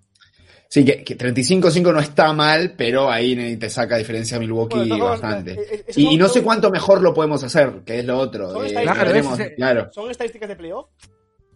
[0.69, 5.05] Sí, que, que 35-5 no está mal, pero ahí te saca diferencia a Milwaukee Bueno,
[5.05, 5.53] bastante.
[5.53, 8.51] eh, eh, y, y no sé cuánto mejor lo podemos hacer, que es lo otro.
[8.53, 9.07] Son eh, estadísticas.
[9.07, 9.93] veremos, Claro, ese- claro.
[9.93, 10.89] ¿Son estadísticas de playoff?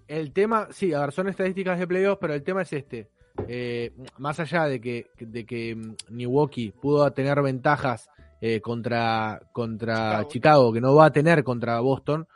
[0.08, 3.08] El tema, sí, a ver, son estadísticas de playoffs, pero el tema es este.
[3.48, 8.08] Eh, más allá de que, de que mm, Milwaukee pudo tener ventajas
[8.40, 10.28] eh, contra, contra Chicago.
[10.28, 10.72] Chicago.
[10.72, 12.26] que no va a tener contra Boston,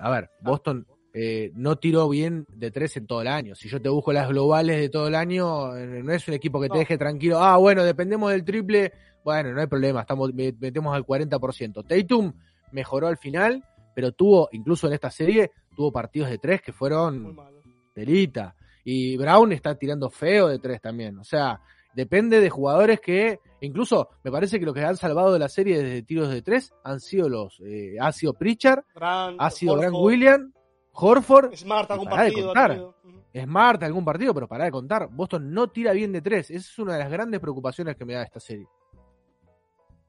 [0.00, 3.54] a ver, Boston eh, no tiró bien de tres en todo el año.
[3.54, 6.60] Si yo te busco las globales de todo el año, eh, no es un equipo
[6.60, 6.78] que te No.
[6.80, 7.38] deje tranquilo.
[7.42, 8.92] Ah, bueno, dependemos del triple.
[9.24, 11.82] Bueno, no hay problema, estamos, me- metemos al 40%.
[11.86, 12.32] Tatum
[12.72, 13.64] mejoró al final,
[13.94, 17.60] pero tuvo, incluso en esta serie, tuvo partidos de tres que fueron malo.
[17.94, 18.56] telita.
[18.84, 21.18] Y Brown está tirando feo de tres también.
[21.18, 21.60] O sea,
[21.94, 25.82] depende de jugadores que, incluso me parece que los que han salvado de la serie
[25.82, 30.52] desde tiros de tres han sido los, eh, ha sido Pritchard, ha sido Grant Williams,
[30.92, 32.94] Horford, Smart, algún pará de partido.
[33.02, 33.22] Ujú.
[33.34, 35.08] Smart, algún partido, pero para de contar.
[35.10, 36.50] Boston no tira bien de tres.
[36.50, 38.66] Esa es una de las grandes preocupaciones que me da esta serie.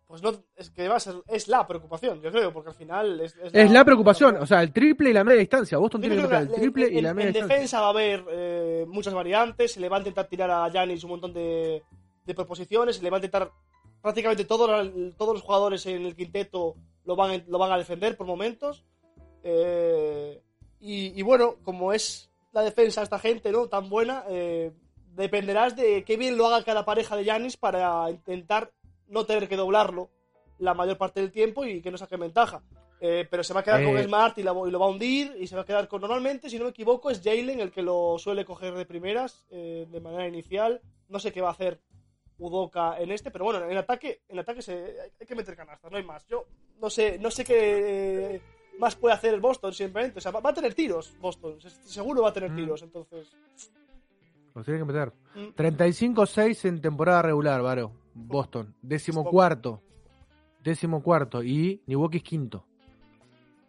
[0.08, 3.20] Pues no, es que va a ser, es la preocupación, yo creo, porque al final
[3.20, 5.78] es, Es la preocupación, o sea, el triple y la media distancia.
[5.78, 7.56] Boston tiene que tocar el triple y en, la media en distancia.
[7.56, 11.04] defensa va a haber eh, muchas variantes, se le va a intentar tirar a Yanis
[11.04, 11.84] un montón de,
[12.26, 13.52] de proposiciones, se le va a intentar
[14.02, 17.78] prácticamente todos, los- todos los jugadores en el quinteto lo van, a- lo van a
[17.78, 18.86] defender por momentos.
[19.44, 20.42] Eh,
[20.80, 24.72] y, y bueno, como es la defensa de esta gente no tan buena, eh,
[25.16, 28.72] dependerás de qué bien lo haga cada pareja de Yanis para intentar
[29.10, 30.10] no tener que doblarlo
[30.60, 32.62] la mayor parte del tiempo y que no saque ventaja.
[33.00, 34.04] Eh, pero se va a quedar con Eh.
[34.06, 36.50] Smart y, la- y lo va a hundir y se va a quedar con normalmente,
[36.50, 40.02] si no me equivoco, es Jalen el que lo suele coger de primeras eh, de
[40.02, 40.82] manera inicial.
[41.10, 41.80] No sé qué va a hacer
[42.40, 45.98] Udoka en este, pero bueno, en ataque, en ataque se, hay que meter canastas, no
[45.98, 46.26] hay más.
[46.28, 46.46] Yo
[46.82, 48.42] no sé, no sé qué
[48.80, 50.18] más puede hacer el Boston simplemente.
[50.20, 51.60] O sea, va, va a tener tiros Boston.
[51.62, 52.34] se- Seguro va a Mm.
[52.34, 52.82] tener tiros.
[52.82, 53.28] Entonces,
[54.56, 55.14] Los tiene que meter.
[55.36, 55.48] Mm.
[55.56, 57.92] 35-6 en temporada regular, Varo.
[58.26, 58.74] Boston.
[58.82, 59.82] Décimo cuarto.
[60.64, 61.44] Décimo cuarto.
[61.44, 62.66] Y Milwaukee es quinto.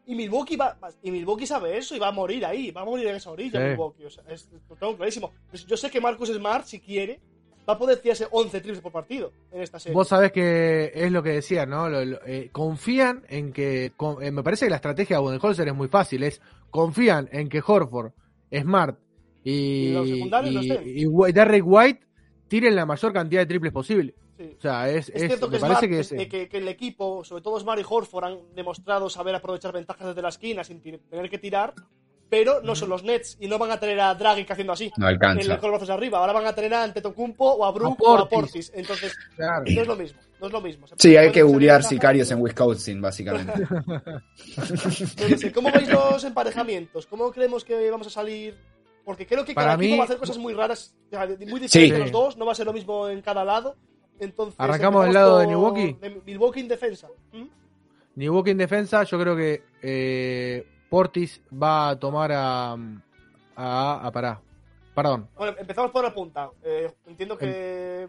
[0.07, 2.71] y Milwaukee va, y Milwaukee sabe eso y va a morir ahí.
[2.71, 3.69] Va a morir en esa orilla, Sí.
[3.73, 4.05] Milwaukee.
[4.07, 5.33] O sea, es, lo tengo clarísimo.
[5.51, 7.21] Pues Yo sé que Marcus Smart, si quiere,
[7.69, 9.95] va a poder tirarse 11 triples por partido en esta serie.
[9.95, 11.91] Vos sabés que es lo que decía, ¿no?
[11.91, 13.93] Lo- lo- eh, confían en que.
[13.99, 16.23] con- eh, me parece que la estrategia de Budenholzer es muy fácil.
[16.23, 16.41] Es
[16.71, 18.13] confían en que Horford,
[18.51, 18.99] Smart
[19.45, 20.23] y, Y los y-
[21.29, 22.01] y Derrick White
[22.49, 24.15] tiren la mayor cantidad de triples posible.
[24.39, 24.55] Sí.
[24.57, 26.13] O sea, es, Es es- cierto que, me parece que es.
[26.13, 30.07] eh, que, que el equipo, sobre todo Smart y Horford, han demostrado saber aprovechar ventajas
[30.07, 31.75] desde la esquina sin tener que tirar,
[32.31, 34.93] pero no son los Nets y no van a tener a Dragic haciendo así.
[34.97, 35.55] No alcanza.
[35.55, 36.19] en- con los brazos arriba.
[36.19, 38.71] Ahora van a tener a Antetokounmpo o a Brook A o a Portis.
[38.75, 39.65] Entonces, Claro.
[39.67, 40.21] no es lo mismo.
[40.41, 40.87] No es lo mismo.
[40.87, 43.53] Se Sí, hay que ventajas, sicarios en Wisconsin, básicamente.
[45.55, 47.07] ¿Cómo veis los emparejamientos?
[47.07, 48.57] ¿Cómo creemos que vamos a salir?
[49.05, 51.89] Porque creo que Para cada equipo va a hacer cosas muy raras, muy diferentes Sí.
[51.91, 53.75] los dos, no va a ser lo mismo en cada lado.
[54.21, 55.93] Entonces, ¿Arrancamos del lado de Milwaukee?
[56.01, 57.09] de Milwaukee en defensa.
[57.33, 57.45] ¿Mm?
[58.17, 62.73] Milwaukee en defensa, yo creo que eh, Portis va a tomar a.
[63.57, 64.41] a, a pará.
[64.95, 65.29] Perdón.
[65.37, 66.51] Bueno, empezamos por la punta.
[66.65, 68.03] Eh, entiendo que.
[68.03, 68.09] Em.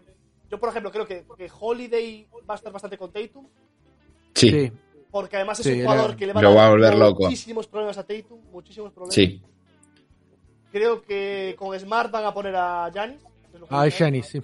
[0.50, 3.46] Yo, por ejemplo, creo que, que Holiday va a estar bastante con Tatum.
[4.34, 4.72] Sí.
[5.12, 6.94] Porque además es Sí, un jugador era- que le va a dar va a volver
[6.98, 7.22] loco.
[7.24, 8.40] muchísimos problemas a Tatum.
[8.50, 9.14] Muchísimos problemas.
[9.14, 9.40] Sí.
[10.72, 13.16] Creo que con Smart van a poner a que
[13.70, 13.88] Ah.
[13.88, 14.42] Giannis, sí.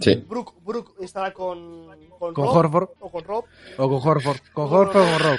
[0.00, 0.14] Sí.
[0.28, 1.86] Brook, Brook estará con,
[2.18, 2.88] con, Con Rob, Horford.
[3.00, 3.44] O con Rob.
[3.78, 4.38] O con Horford.
[4.52, 5.38] Con Horford o con Rob.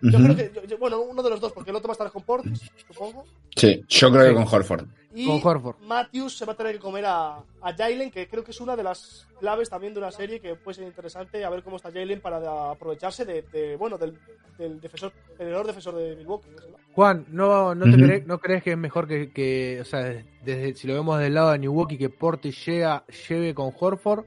[0.00, 0.52] Yo creo que.
[0.54, 2.70] yo- yo- bueno, uno de los dos, porque el otro va a estar con Portis,
[2.88, 3.24] supongo.
[3.56, 4.28] Sí, yo creo Sí.
[4.30, 4.86] que con Horford.
[5.12, 5.76] Y Con Horford.
[5.82, 8.76] Matthews se va a tener que comer a, a Jalen, que creo que es una
[8.76, 11.90] de las claves también de una serie que puede ser interesante a ver cómo está
[11.90, 14.16] Jalen para aprovecharse de, de, bueno del,
[14.56, 16.48] del defensor, el mejor defensor de Milwaukee.
[16.50, 16.76] ¿no?
[16.94, 20.00] Juan, ¿no, no, te crees, ¿no crees que es mejor que, que, o sea,
[20.44, 24.24] desde, si lo vemos del lado de Milwaukee, que Portis llega, lleve con Horford?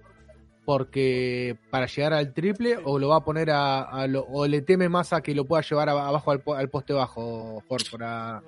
[0.66, 4.62] Porque para llegar al triple, o lo va a poner a, a lo- o le
[4.62, 8.02] teme más a que lo pueda llevar abajo al, po- al poste bajo, Horford.
[8.04, 8.42] a-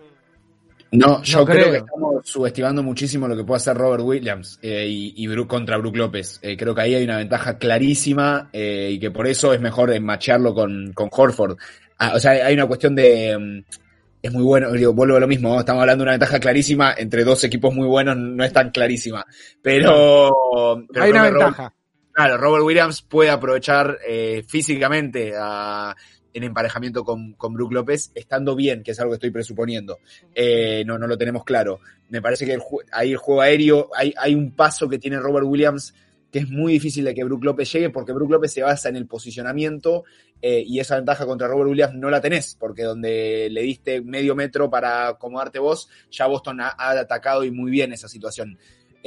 [0.92, 1.60] No, yo No creo.
[1.62, 1.72] creo.
[1.72, 5.98] que estamos subestimando muchísimo lo que puede hacer Robert Williams eh, y, y contra Brook
[5.98, 6.40] López.
[6.42, 9.92] Eh, creo que ahí hay una ventaja clarísima eh, y que por eso es mejor
[9.92, 11.58] eh, machearlo con, con Horford.
[11.98, 13.38] Ah, o sea, hay una cuestión de.
[13.38, 13.74] mm,
[14.22, 15.60] Es muy bueno, digo, vuelvo a lo mismo, ¿no?
[15.60, 19.24] estamos hablando de una ventaja clarísima, entre dos equipos muy buenos no es tan clarísima,
[19.62, 20.86] pero...
[20.92, 21.74] pero Hay una Robert- ventaja.
[22.12, 25.94] Claro, Robert Williams puede aprovechar eh, físicamente a-
[26.36, 30.00] en emparejamiento con, con Brook López, estando bien, que es algo que estoy presuponiendo.
[30.36, 31.80] Eh, no, no lo tenemos claro.
[32.10, 32.62] Me parece que el
[32.92, 35.94] ahí el juego aéreo, hay, hay un paso que tiene Robert Williams
[36.36, 38.98] que es muy difícil de que Brook López llegue, porque Brook López se basa en
[38.98, 40.04] el posicionamiento
[40.42, 44.36] eh, y esa ventaja contra Robert Williams no la tenés, porque donde le diste medio
[44.36, 48.58] metro para acomodarte vos, ya Boston ha atacado y muy bien esa situación.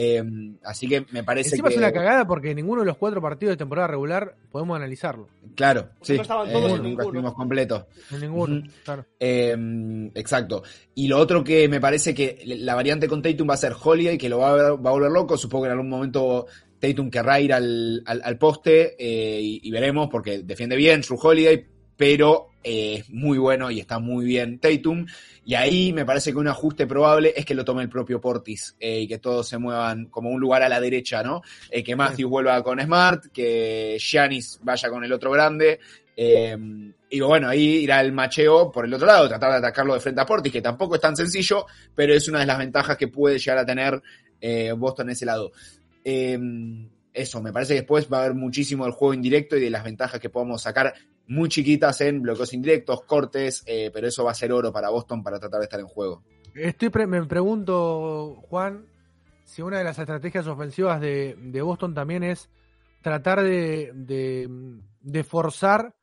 [0.00, 0.22] Eh,
[0.62, 1.74] así que me parece Encima que...
[1.74, 5.26] es una cagada porque ninguno de los cuatro partidos de temporada regular podemos analizarlo.
[5.56, 6.14] Claro, Porque sí.
[6.14, 7.84] no estaban eh, todos en nunca estuvimos completos.
[8.12, 9.04] En ninguno, claro.
[9.18, 10.62] Eh, exacto.
[10.94, 14.16] Y lo otro que me parece que la variante con Tatum va a ser Holiday,
[14.16, 15.36] que lo va a, ver- va a volver loco.
[15.36, 16.46] Supongo que en algún momento
[16.78, 21.16] Tatum querrá ir al, al- al poste eh, y, y veremos, porque defiende bien su
[21.16, 25.06] Holiday, pero eh, es muy bueno y está muy bien Tatum.
[25.48, 28.76] Y ahí me parece que un ajuste probable es que lo tome el propio Portis
[28.78, 31.40] eh, y que todos se muevan como un lugar a la derecha, ¿no?
[31.70, 35.80] Eh, que Matthews vuelva con Smart, que Giannis vaya con el otro grande.
[36.14, 36.54] eh,
[37.08, 40.20] y bueno, ahí irá el macheo por el otro lado, tratar de atacarlo de frente
[40.20, 43.38] a Portis, que tampoco es tan sencillo, pero es una de las ventajas que puede
[43.38, 44.02] llegar a tener
[44.42, 45.50] eh, Boston en ese lado.
[47.18, 49.82] Eso, me parece que después va a haber muchísimo del juego indirecto y de las
[49.82, 50.94] ventajas que podamos sacar
[51.28, 55.22] muy chiquitas en bloqueos indirectos, cortes, eh, pero eso va a ser oro para Boston
[55.22, 56.22] para tratar de estar en juego.
[56.54, 58.86] Estoy pre- me pregunto, Juan,
[59.44, 62.48] si una de las estrategias ofensivas de, de Boston también es
[63.02, 65.94] tratar de, de, forzar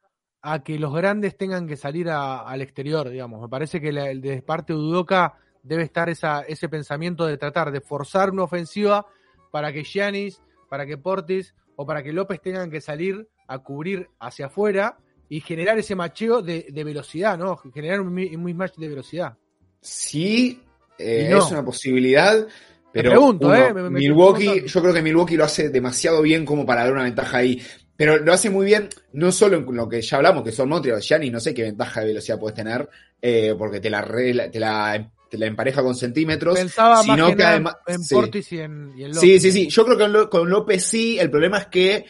[0.42, 3.42] a que los grandes tengan que salir a- al exterior, digamos.
[3.42, 7.38] Me parece que la- el de parte de Udoca debe estar esa, ese pensamiento de
[7.38, 9.08] tratar de forzar una ofensiva
[9.52, 14.10] para que Giannis, para que Portis o para que López tengan que salir a cubrir
[14.20, 14.98] hacia afuera
[15.30, 17.58] y generar ese macheo de, de velocidad, ¿no?
[17.74, 19.38] Generar un, un mismatch de velocidad.
[19.82, 20.62] Sí,
[20.98, 21.40] eh, no.
[21.40, 22.48] es una posibilidad,
[22.92, 26.22] pero pregunto, uno, eh, me- me- me Milwaukee, yo creo que Milwaukee lo hace demasiado
[26.22, 27.62] bien como para dar una ventaja ahí.
[27.98, 31.00] Pero lo hace muy bien, no solo en lo que ya hablamos, que son Montreal,
[31.02, 32.90] Giannis, no sé qué ventaja de velocidad puedes tener,
[33.22, 37.28] eh, porque te la, regla- te la te la empareja con centímetros, Pensaba más sino
[37.30, 37.76] que que además...
[37.88, 38.14] en sí.
[38.16, 39.22] Portis y en, y en López.
[39.22, 39.70] Sí, sí, sí.
[39.70, 41.18] Yo creo que con López sí.
[41.20, 42.06] El problema es que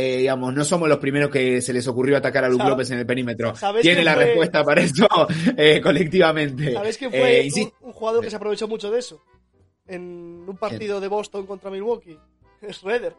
[0.00, 2.90] eh, digamos, no somos los primeros que se les ocurrió atacar a Luke ¿Sabe- López
[2.92, 3.56] en el perímetro.
[3.56, 5.06] ¿sabes Tiene la fue- respuesta para eso
[5.56, 6.72] eh, colectivamente.
[6.72, 9.20] ¿Sabes quién Eh, fue un, un jugador que se aprovechó mucho de eso?
[9.88, 12.16] En un partido de Boston contra Milwaukee.
[12.60, 12.72] Bien.
[12.72, 13.14] Schroeder,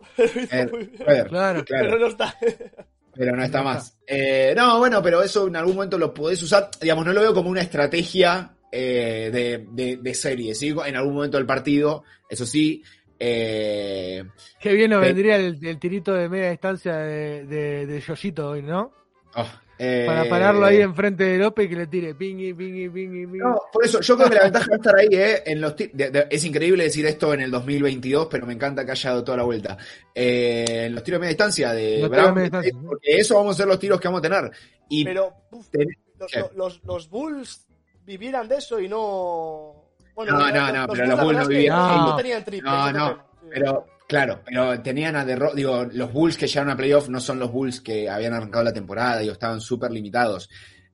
[1.27, 1.63] Claro.
[1.65, 1.65] claro.
[1.67, 2.35] Pero no está.
[3.15, 3.97] Pero no está más.
[4.07, 6.69] Eh, no, bueno, pero eso en algún momento lo podés usar.
[6.79, 10.55] Digamos, no lo veo como una estrategia eh, de, de, de serie.
[10.55, 10.73] ¿sí?
[10.85, 12.81] En algún momento del partido, eso sí.
[13.19, 14.23] Eh,
[14.59, 18.61] Qué bien nos vendría el, el tirito de media distancia de, de, de Yoshito hoy,
[18.61, 18.91] ¿no?
[19.35, 19.47] oh,
[19.81, 23.37] eh, Para pararlo ahí enfrente de López y que le tire pingui, pingui, pingui, pingui.
[23.37, 25.43] No, por eso, yo creo que la ventaja va a estar ahí, ¿eh?
[25.45, 28.83] En los ti- de- de- es increíble decir esto en el 2022, pero me encanta
[28.85, 29.77] que haya dado toda la vuelta.
[30.13, 32.83] Eh, en los tiros de media distancia de Los tiros Brown, de media distancia, eh,
[32.85, 34.51] porque eso vamos a ser los tiros que vamos a tener.
[34.89, 35.87] Y Pero uf, ten-
[36.19, 36.43] los, ¿Qué?
[36.57, 37.65] los, los Bulls
[38.05, 39.78] vivieran de eso y no.
[40.25, 41.77] Bueno, No, no, no, pero los Bulls no que vivían.
[41.77, 42.15] no, No.
[42.17, 42.69] tenían triple.
[42.69, 43.23] No, no.
[43.49, 47.39] Pero, claro, pero tenían a derro digo, los Bulls que llegaron a playoff no son
[47.39, 50.49] los Bulls que habían arrancado la temporada, digo, estaban súper limitados.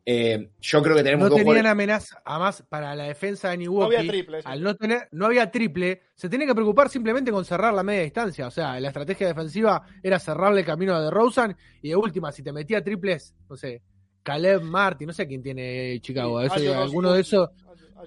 [0.06, 3.60] Eh, yo creo que tenemos no dos tenían amenaza, además para la defensa de No
[3.62, 4.42] Milwaukee, había triple.
[4.44, 4.48] sí.
[4.48, 8.04] al no tener, no había triple, se tenía que preocupar simplemente con cerrar la media
[8.04, 8.46] distancia.
[8.46, 12.44] O sea, la estrategia defensiva era cerrarle el camino a DeRozan y de última, si
[12.44, 13.82] te metía triples, no sé,
[14.22, 17.50] Caleb Martin, no sé quién tiene Chicago, ese- alguno de esos,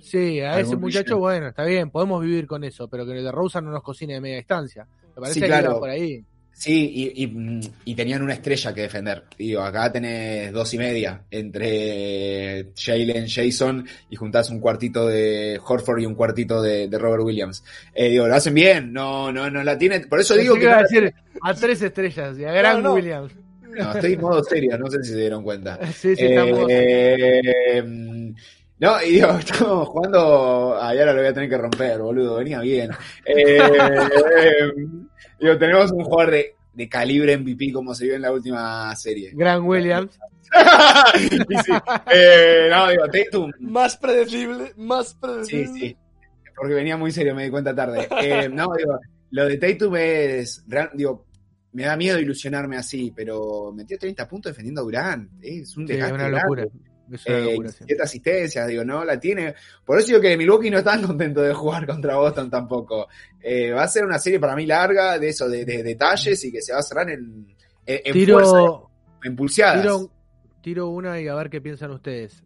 [0.03, 3.71] sí, a ese muchacho, bueno, está bien, podemos vivir con eso, pero que DeRozan no
[3.71, 4.87] nos cocine de media distancia.
[5.15, 5.71] Me parece Sí, que claro.
[5.71, 6.25] iba por ahí.
[6.53, 9.23] Sí, y, y, y tenían una estrella que defender.
[9.39, 16.01] Digo, acá tenés dos y media entre Jalen, Jason y juntás un cuartito de Horford
[16.01, 17.63] y un cuartito de, de Robert Williams.
[17.95, 20.09] Eh, digo, lo hacen bien, no, no, no la tienen.
[20.09, 20.63] Por eso digo que.
[20.65, 22.95] iba a no- decir a tres estrellas y a Gran no.
[22.95, 23.33] Williams.
[23.63, 25.79] no, estoy en modo serio, no sé si se dieron cuenta.
[25.95, 26.67] Sí, sí, estamos.
[26.69, 27.85] Eh,
[28.81, 30.79] no, y digo, estamos jugando.
[30.81, 32.37] Ay, ahora lo voy a tener que romper, boludo.
[32.37, 32.91] Venía bien.
[33.25, 34.73] Eh, eh,
[35.41, 39.33] digo, tenemos un jugador de, de calibre MVP como se vio en la última serie.
[39.35, 40.19] Gran Williams.
[41.21, 41.73] Y sí,
[42.13, 43.51] eh, no, digo, Tatum.
[43.61, 45.67] Más predecible, más Sí, predecible.
[45.81, 45.97] sí.
[46.57, 48.09] Porque venía muy serio, me di cuenta tarde.
[48.23, 48.99] Eh, no, digo,
[49.31, 50.65] lo de Tatum es.
[50.95, 51.27] Digo,
[51.73, 55.31] me da miedo ilusionarme así, pero metió 30 puntos defendiendo a Durant.
[55.45, 56.15] eh, Es un Sí, desgaste.
[56.15, 56.71] una grande.
[57.09, 57.17] Locura.
[57.17, 59.55] Es una Eh, locura, siete asistencias, digo, no, la tiene.
[59.85, 63.09] Por eso digo que Milwaukee no están contentos de jugar contra Boston tampoco.
[63.41, 66.53] Eh, va a ser una serie para mí larga de eso, de, de detalles y
[66.53, 67.47] que se va a cerrar en,
[67.87, 68.91] en, en fuerza, Tiro,
[69.25, 69.83] en pulseadas.
[69.83, 70.11] tiro,
[70.63, 72.43] tiro una y a ver qué piensan ustedes.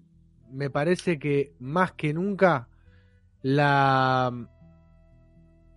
[0.50, 2.68] Me parece que más que nunca
[3.40, 4.30] la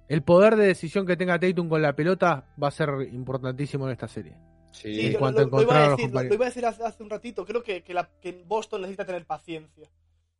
[0.07, 3.93] el poder de decisión que tenga Tatum con la pelota va a ser importantísimo en
[3.93, 4.35] esta serie.
[4.75, 4.95] Sí.
[4.95, 7.09] Sí, yo lo, lo iba a decir, lo, lo iba a decir hace, hace un
[7.09, 7.45] ratito.
[7.45, 9.89] Creo que, que, la- que Boston necesita tener paciencia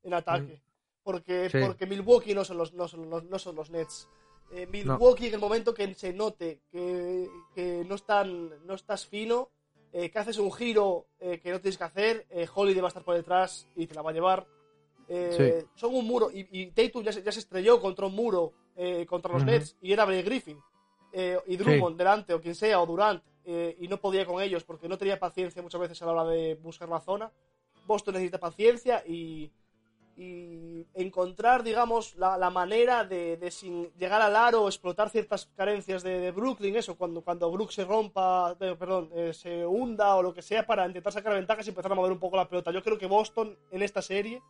[0.04, 0.62] en ataque.
[1.04, 1.50] Porque, Mm.
[1.52, 1.58] Sí.
[1.68, 4.10] porque Milwaukee no son los, no son los, no son los Nets.
[4.52, 9.50] Eh, Milwaukee, en el momento que se note que, que no, están, no estás fino,
[9.94, 12.90] eh, que haces un giro eh, que no tienes que hacer, eh, Holiday va a
[12.90, 14.46] estar por detrás y te la va a llevar.
[15.08, 16.30] Eh, Son un muro.
[16.32, 19.44] Y, y Tatum ya se, ya se estrelló contra un muro eh, contra los.
[19.46, 20.60] Nets y era Blake Griffin.
[21.14, 24.64] Eh, y Drummond delante, o quien sea, o Durant, eh, y no podía con ellos
[24.64, 27.32] porque no tenía paciencia muchas veces a la hora de buscar la zona.
[27.86, 29.52] Boston necesita paciencia y,
[30.18, 36.02] y encontrar, digamos, la, la manera de, de sin llegar al aro, explotar ciertas carencias
[36.04, 40.24] de, de Brooklyn, eso, cuando, cuando Brook se rompa, eh, perdón, eh, se hunda o
[40.24, 42.72] lo que sea para intentar sacar ventajas y empezar a mover un poco la pelota.
[42.72, 44.42] Yo creo que Boston en esta serie,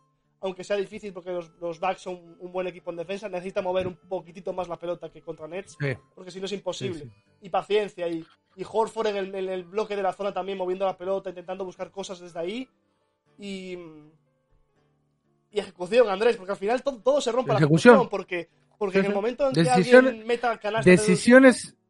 [0.46, 3.86] aunque sea difícil porque los, los Bucks son un buen equipo en defensa, necesita mover
[3.86, 5.94] un poquitito más la pelota que contra Nets, Sí.
[6.14, 7.00] porque si no es imposible.
[7.00, 7.10] Sí,
[7.42, 8.24] Y paciencia, y,
[8.56, 11.64] y Horford en el, en el bloque de la zona también moviendo la pelota, intentando
[11.64, 12.68] buscar cosas desde ahí.
[13.38, 13.76] Y,
[15.50, 18.08] y ejecución, Andrés, porque al final todo, todo se rompe la Ejecución.
[18.08, 20.88] porque, porque en el momento en que Decisiones- alguien meta canasta...
[20.88, 21.85] de- Decisiones, Mm.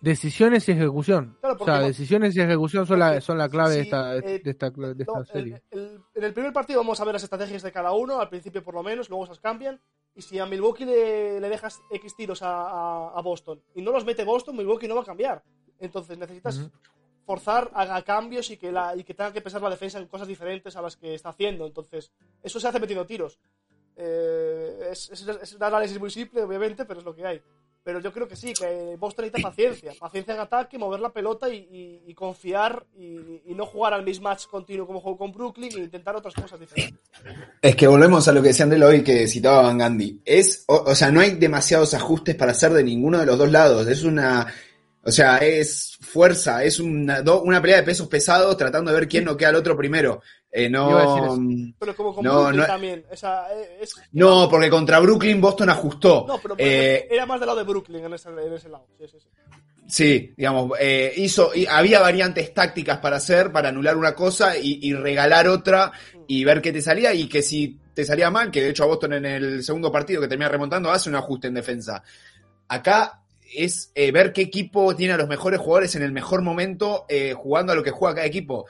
[0.00, 1.36] Decisiones y ejecución.
[1.40, 4.40] Claro, o sea, no- decisiones y ejecución son la, son la clave de esta, eh,
[4.42, 5.62] de esta, de esta No, serie.
[5.70, 8.28] el- el- en el primer partido vamos a ver las estrategias de cada uno, al
[8.28, 9.80] principio por lo menos, luego esas cambian.
[10.14, 13.92] Y si a Milwaukee le, le dejas X tiros a, a- a Boston y no
[13.92, 15.42] los mete Boston, Milwaukee no va a cambiar.
[15.78, 16.68] Entonces necesitas
[17.24, 20.06] forzar a, a cambios y que, la, y que tenga que pensar la defensa en
[20.08, 21.64] cosas diferentes a las que está haciendo.
[21.66, 22.10] Entonces,
[22.42, 23.38] eso se hace metiendo tiros.
[23.96, 27.42] Eh, es, es- es un análisis muy simple, obviamente, pero es lo que hay.
[27.82, 29.92] Pero yo creo que sí, que Boston necesita paciencia.
[29.98, 34.04] Paciencia en ataque, mover la pelota y, y- y confiar y, y no jugar al
[34.04, 37.00] mismatch continuo como jugó con Brooklyn e intentar otras cosas diferentes.
[37.62, 40.20] Es que volvemos a lo que decía Andrés hoy que citaba Van Gandhi.
[40.24, 43.50] Es, o, o sea, no hay demasiados ajustes para hacer de ninguno de los dos
[43.50, 43.86] lados.
[43.88, 44.46] Es una,
[45.02, 49.08] o sea, es fuerza, es una, do- una pelea de pesos pesados tratando de ver
[49.08, 50.20] quién no queda al otro primero.
[50.52, 51.74] Eh, no.
[51.78, 53.04] Pero como con No, Brooklyn no- también.
[53.12, 56.24] O sea, eh, es, no, porque contra Brooklyn Boston ajustó.
[56.26, 58.86] no, pero Eh, era más del lado de Brooklyn en ese, en ese lado.
[58.98, 59.28] Sí, sí, sí.
[59.86, 64.78] Sí, digamos, eh, hizo, y había variantes tácticas para hacer, para anular una cosa y,
[64.82, 65.90] y regalar otra
[66.28, 68.86] y ver qué te salía y que si te salía mal, que de hecho a
[68.86, 72.04] Boston en el segundo partido que termina remontando hace un ajuste en defensa.
[72.68, 73.20] Acá
[73.52, 77.34] es eh, ver qué equipo tiene a los mejores jugadores en el mejor momento eh,
[77.36, 78.66] jugando a lo que juega cada equipo.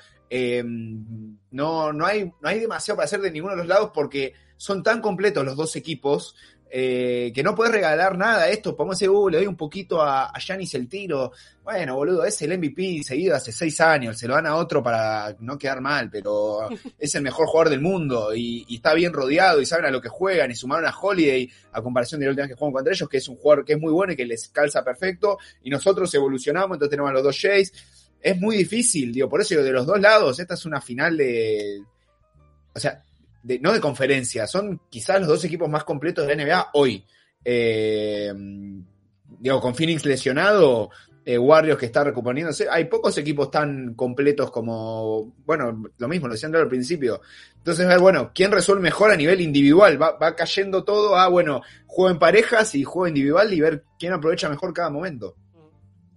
[1.51, 4.83] No, no, hay, no hay demasiado para hacer de ninguno de los lados porque son
[4.83, 6.35] tan completos los dos equipos
[6.73, 8.77] eh, que no puedes regalar nada a esto.
[8.77, 11.33] Podemos decir, uh, le doy un poquito a, Giannis el tiro.
[11.65, 14.17] Bueno, boludo, es el MVP seguido hace seis años.
[14.17, 17.81] Se lo dan a otro para no quedar mal, pero es el mejor jugador del
[17.81, 20.51] mundo y, y está bien rodeado y saben a lo que juegan.
[20.53, 23.17] Y sumaron a Holiday a comparación de la última vez que jugaron contra ellos, que
[23.17, 25.39] es un jugador que es muy bueno y que les calza perfecto.
[25.65, 27.73] Y nosotros evolucionamos, entonces tenemos a los dos Jays.
[28.23, 31.17] Es muy difícil, digo, por eso digo, de los dos lados, esta es una final
[31.17, 31.83] de.
[32.75, 33.03] O sea,
[33.43, 37.05] de- no de conferencia, son quizás los dos equipos más completos de la NBA hoy.
[37.45, 38.33] Eh,
[39.39, 40.91] digo, con Phoenix lesionado,
[41.25, 46.35] eh, Warriors que está recuperándose, hay pocos equipos tan completos como, bueno, lo mismo, lo
[46.35, 47.21] decían al principio.
[47.57, 50.01] Entonces, bueno, ¿quién resuelve mejor a nivel individual?
[50.01, 54.13] Va, va cayendo todo a, bueno, juego en parejas y juego individual y ver quién
[54.13, 55.37] aprovecha mejor cada momento.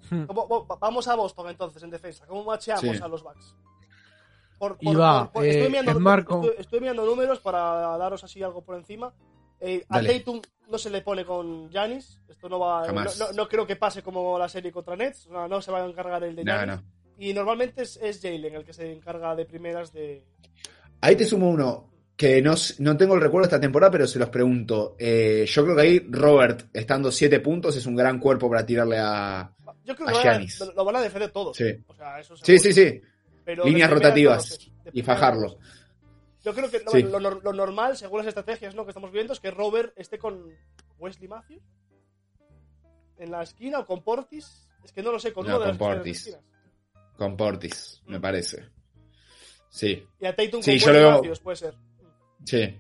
[0.09, 2.25] ¿Cómo- cómo- vamos a Boston entonces en defensa.
[2.27, 3.01] ¿Cómo macheamos Sí.
[3.03, 3.55] a los Bucks?
[4.59, 8.41] Por, Y va, eh, estoy, mirando, Smart con- estoy- estoy mirando números para daros así
[8.43, 9.13] algo por encima.
[9.59, 10.01] Eh, a.
[10.01, 12.19] Tatum no se le pone con Giannis.
[12.29, 12.85] Esto no va.
[12.87, 15.27] No, no- no creo que pase como la serie contra Nets.
[15.27, 16.79] No, no se va a encargar el de Giannis.
[17.17, 20.23] Y normalmente es, es Jalen el que se encarga de primeras de.
[21.01, 24.19] Ahí te sumo uno que no, no tengo el recuerdo de esta temporada, pero se
[24.19, 24.95] los pregunto.
[24.97, 28.97] Eh, yo creo que ahí Robert, estando siete puntos, es un gran cuerpo para tirarle
[28.99, 29.51] a,
[29.85, 30.59] Yo creo que lo van a, Giannis.
[30.75, 31.57] lo van a defender todos.
[31.57, 31.65] Sí.
[31.87, 33.01] O sea, eso Sí, sí, sí.
[33.45, 34.83] Pero Líneas de rotativas no.
[34.85, 35.57] De y fajarlo.
[36.43, 37.03] Yo creo que lo, Sí.
[37.03, 38.83] lo nor- lo normal, según las estrategias ¿no?
[38.85, 40.45] que estamos viendo, es que Robert esté con
[40.99, 41.61] Wesley Matthews
[43.17, 44.67] en la esquina o con Portis.
[44.83, 46.17] Es que no lo sé, con No, uno de con las Portis.
[46.19, 46.41] esquinas.
[47.17, 48.65] Con Portis, me parece.
[49.69, 51.75] Sí, Y a Tatum Sí, con Wesley veo- Matthews, puede ser.
[52.45, 52.79] sí.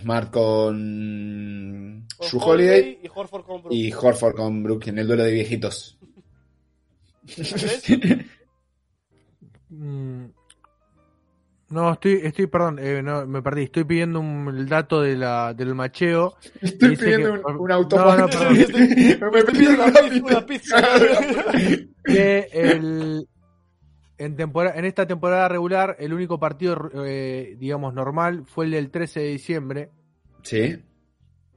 [0.00, 3.72] Smart con Con Holiday Holiday y Horford con Brook.
[3.72, 5.96] y Horford con Brook en el duelo de viejitos.
[9.68, 10.26] Mm,
[11.70, 13.64] No, estoy, estoy, perdón, eh, no, me perdí.
[13.64, 16.36] Estoy pidiendo un- el dato de la, del macheo.
[16.62, 18.20] Estoy pidiendo que- un, un No, automático.
[18.20, 18.56] no, perdón.
[19.32, 20.76] Me pedí una pizza, una pizza.
[22.04, 23.28] que el,
[24.18, 29.26] en, esta temporada regular, el único partido, eh, digamos, normal fue el del 13 de
[29.30, 29.90] diciembre.
[30.42, 30.80] Sí.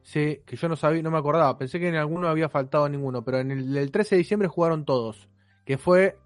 [0.01, 1.55] Sí, que yo no sabía, no me acordaba.
[1.59, 4.83] Pensé que en alguno había faltado ninguno, pero en el del 13 de diciembre jugaron
[4.85, 5.29] todos.
[5.69, 6.17] Que fue.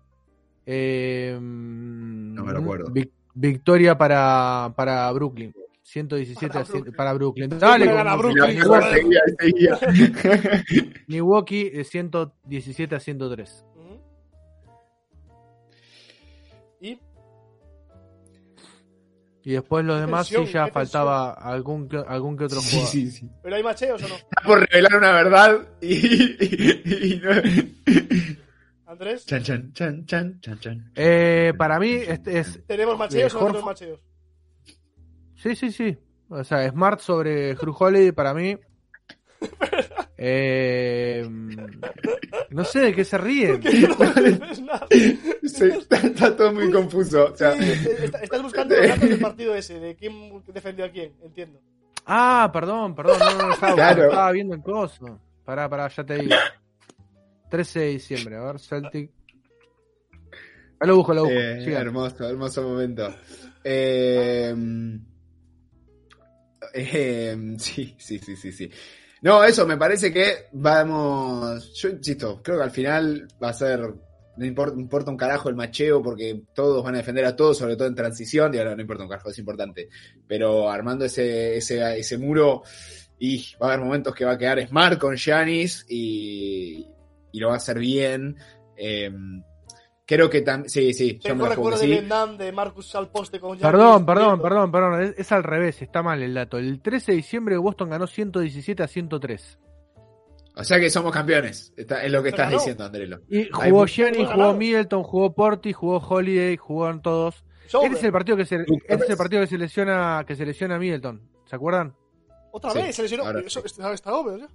[0.65, 2.89] eh, No me lo acuerdo.
[2.93, 5.53] vic- victoria para, para Brooklyn.
[5.81, 6.95] 117 Para a 100 Brooklyn.
[6.95, 7.49] para Brooklyn.
[7.59, 8.93] Dale, gana Brooklyn, Milwaukee, joder.
[8.95, 10.93] Seguía, seguía.
[11.07, 13.65] Milwaukee eh, 117 a 103.
[13.75, 14.01] Ujú.
[16.79, 16.99] Y
[19.43, 22.89] Y después los demás tensión, sí ya faltaba algún que, algún que otro Sí, jugador.
[22.93, 23.29] sí, sí.
[23.43, 24.15] ¿Pero hay macheos o no?
[24.15, 28.42] Está por revelar una verdad y, y- y no-
[28.93, 30.91] Andrés, Chan, chan, chan, chan, chan, chan.
[30.95, 33.99] Eh, para mí este es ¿tenemos macheos Eh, o no tenemos macheos?
[35.35, 35.97] Sí, sí, sí.
[36.29, 38.57] O sea, Smart sobre Drew Holiday para mí.
[40.25, 41.27] Eh,
[42.49, 43.61] no sé de qué se ríen.
[44.63, 44.79] No.
[45.43, 47.25] Sí, está, está todo muy confuso.
[47.33, 50.89] O sea, Sí, está- estás buscando los datos del partido ese, de quién defendió a
[50.89, 51.59] quién, entiendo.
[52.05, 53.19] Ah, perdón, perdón.
[53.19, 54.03] No, no, estaba, Claro.
[54.05, 55.19] estaba viendo el coso.
[55.43, 56.35] Pará, pará, ya te digo.
[57.53, 59.11] 13 de diciembre, a ver, Celtic.
[60.79, 61.37] Ahí lo busco, lo busco.
[61.37, 63.15] eh, hermoso, hermoso momento.
[63.63, 64.55] Eh,
[66.73, 68.71] eh, sí, sí, sí, sí, sí.
[69.21, 71.75] No, eso me parece que vamos.
[71.75, 73.81] Yo insisto, creo que al final va a ser.
[74.35, 77.75] No importa, importa un carajo el macheo porque todos van a defender a todos, sobre
[77.75, 78.51] todo en transición.
[78.55, 79.89] Y ahora no importa un carajo, es importante.
[80.27, 82.63] Pero armando ese, ese, ese muro,
[83.19, 86.87] y va a haber momentos que va a quedar Smart con Giannis y,
[87.33, 88.37] y lo va a hacer bien.
[88.77, 89.11] Eh,
[90.05, 90.69] creo que también.
[90.69, 91.99] Sí, sí, yo me Tengo la juego recuerdo que de sí.
[91.99, 95.01] Vietnam, de Marcus al poste con Perdón, perdón, perdón, perdón.
[95.01, 96.57] Es, es al revés, está mal el dato.
[96.57, 99.59] El 13 de diciembre Boston ganó 117 a 103.
[100.55, 101.73] O sea que somos campeones.
[101.75, 102.59] Está- es lo que estás ganó.
[102.59, 103.19] diciendo, Andrelo.
[103.27, 103.91] Y jugó Hemos
[104.31, 104.53] jugó.
[104.53, 107.43] Middleton, jugó Porti, jugó Holiday, jugaron todos.
[107.65, 108.57] Este es el partido que se,
[108.87, 111.27] este es el partido que se lesiona, que se lesiona a Middleton.
[111.45, 111.95] ¿Se acuerdan?
[112.51, 113.25] Otra Sí, vez, se lesionó.
[113.25, 113.65] ahora Eso sí.
[113.65, 114.47] está, está obvio, ¿ya?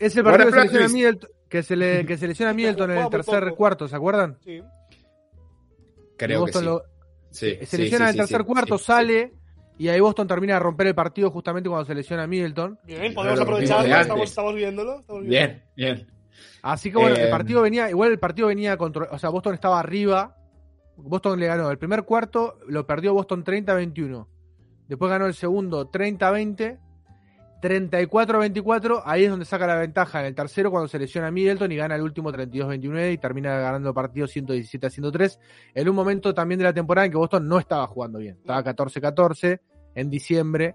[0.00, 2.54] Es el Ahora partido que se lesiona Middleton, que se le, que se lesiona a
[2.54, 3.56] Middleton en el tercer poco.
[3.56, 4.38] cuarto, ¿se acuerdan?
[4.42, 4.62] Sí.
[6.16, 6.66] Creo que Boston sí.
[6.66, 6.82] lo-
[7.30, 9.32] Sí, se sí, lesiona sí, en el tercer sí, cuarto, sí, sale,
[9.78, 12.76] y ahí Boston termina de romper el partido justamente cuando se lesiona a Middleton.
[12.84, 14.98] Bien, podemos aprovecharlo, estamos, estamos viéndolo.
[15.00, 15.24] Estamos.
[15.26, 16.08] Bien, bien.
[16.62, 19.54] Así que bueno, el Eh, partido venía, igual el partido venía contra, o sea, Boston
[19.54, 20.36] estaba arriba.
[20.96, 24.26] Boston le ganó el primer cuarto, lo perdió Boston 30-21.
[24.88, 26.78] Después ganó el segundo 30-20.
[27.60, 31.70] 34-24, ahí es donde saca la ventaja en el tercero cuando se lesiona a Middleton
[31.72, 35.38] y gana el último 32-29 y termina ganando partido 117-103
[35.74, 38.62] en un momento también de la temporada en que Boston no estaba jugando bien, estaba
[38.64, 39.60] 14-14
[39.94, 40.74] en diciembre.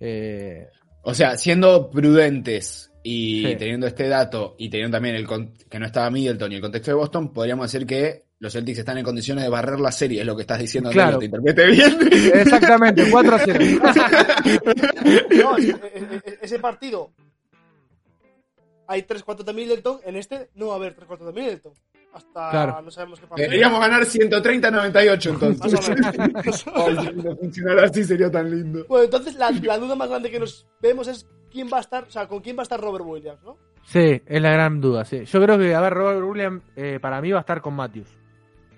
[0.00, 0.66] Eh,
[1.02, 3.56] O sea, siendo prudentes y Sí.
[3.56, 6.96] teniendo este dato y teniendo también el que no estaba Middleton y el contexto de
[6.96, 10.34] Boston, podríamos decir que los Celtics están en condiciones de barrer la serie, es lo
[10.34, 10.90] que estás diciendo.
[10.90, 11.18] Claro.
[11.18, 11.98] ¿Te interprete bien?
[12.34, 13.80] exactamente, 4-0.
[15.42, 17.10] No, es- es- es- ese partido
[18.86, 21.72] hay tres cuartos de Middleton, en este no va a haber tres cuartos de Middleton.
[22.12, 22.82] Hasta Claro.
[22.82, 23.48] no sabemos qué partido.
[23.48, 26.66] Deberíamos ganar 130-98 Más o entonces.
[27.14, 28.84] no funcionara así sería tan lindo.
[28.88, 32.02] Bueno, entonces la, la duda más grande que nos vemos es quién va a estar,
[32.04, 33.56] o sea, con quién va a estar Robert Williams, ¿no?
[33.84, 35.24] Sí, es la gran duda, sí.
[35.24, 38.08] Yo creo que, a ver, Robert Williams eh, para mí va a estar con Matthews.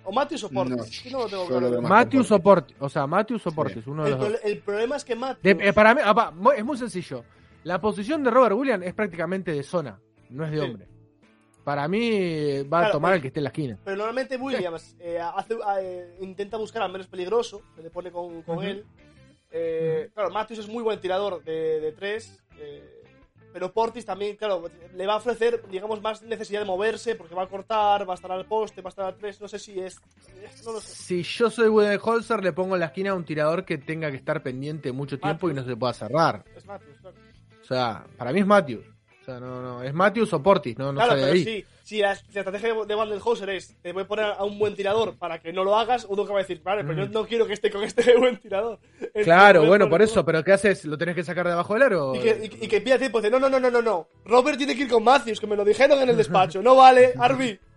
[0.04, 1.04] O Matthews o Portis.
[1.12, 1.82] No, no lo tengo claro.
[1.82, 5.04] Matthews o Portis, o sea, Matthews o Portis, uno de El, los el problema es
[5.04, 5.58] que Matthews...
[5.58, 7.24] De- eh, para mí, apa, es muy sencillo.
[7.64, 10.00] La posición de Robert Williams es prácticamente de zona,
[10.30, 10.64] no es de Sí.
[10.64, 10.88] hombre.
[11.62, 13.78] Para mí eh, va a tomar pero- el que esté en la esquina.
[13.84, 18.42] Pero normalmente Williams eh, hace, eh, intenta buscar al menos peligroso, se le pone con,
[18.42, 18.84] con él.
[19.50, 23.01] Eh, Claro, Matthews es muy buen tirador de, de tres, eh,
[23.52, 27.42] pero Portis también, claro, le va a ofrecer, digamos, más necesidad de moverse, porque va
[27.42, 29.78] a cortar, va a estar al poste, va a estar al tres, no sé si
[29.78, 29.96] es...
[30.42, 30.94] es- no lo sé.
[30.94, 34.16] Si yo soy Budenholzer, le pongo en la esquina a un tirador que tenga que
[34.16, 36.44] estar pendiente mucho tiempo y no se pueda cerrar.
[36.56, 37.16] Es Matthews, claro.
[37.60, 38.86] O sea, para mí es Matthews.
[39.20, 41.44] O sea, no, no, es Matthews o Portis, no, no claro, sale pero ahí.
[41.44, 44.58] si, si la, si la estrategia de Vandenhauser es te voy a poner a un
[44.58, 47.08] buen tirador para que no lo hagas, uno que va a decir, vale, pero yo
[47.10, 48.78] no quiero que esté con este buen tirador.
[48.94, 50.84] Entonces, Claro, bueno, por eso, pero ¿qué haces?
[50.84, 52.14] ¿Lo tenés que sacar de abajo del aro?
[52.14, 54.08] Y que, y, y que pida tiempo, dice, no, no, no, no, no, no.
[54.24, 56.62] Robert tiene que ir con Matthews, que me lo dijeron en el despacho.
[56.62, 57.58] No vale, Arby.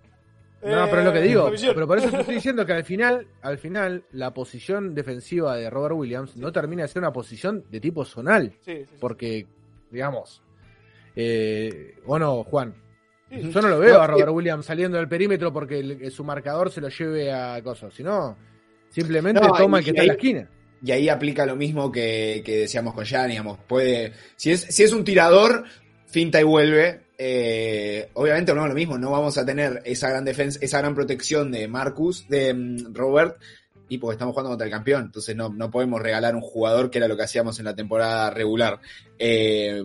[0.65, 1.45] No, pero es lo que digo.
[1.45, 1.75] revisión.
[1.75, 5.69] Pero por eso te estoy diciendo que al final, al final, la posición defensiva de
[5.69, 8.51] Robert Williams no termina de ser una posición de tipo zonal.
[8.61, 8.95] Sí, sí, sí.
[8.99, 9.45] Porque,
[9.91, 10.41] digamos,
[11.15, 12.73] eh, o no, Juan.
[13.41, 13.51] Sí.
[13.51, 16.71] Yo no lo veo a Robert eh, Williams saliendo del perímetro porque el- su marcador
[16.71, 18.37] se lo lleve a cosas, sino
[18.89, 20.49] simplemente No, toma el que está en la esquina.
[20.83, 24.83] Y ahí aplica lo mismo que, que decíamos con Jan, digamos, puede, si es, si
[24.83, 25.63] es un tirador,
[26.05, 30.25] finta y vuelve, eh, obviamente no es lo mismo, no vamos a tener esa gran
[30.25, 33.37] defensa, esa gran protección de Marcus, de mm, Robert,
[33.87, 36.97] y porque estamos jugando contra el campeón, entonces no, no podemos regalar un jugador que
[36.99, 38.79] era lo que hacíamos en la temporada regular.
[39.17, 39.81] Eh,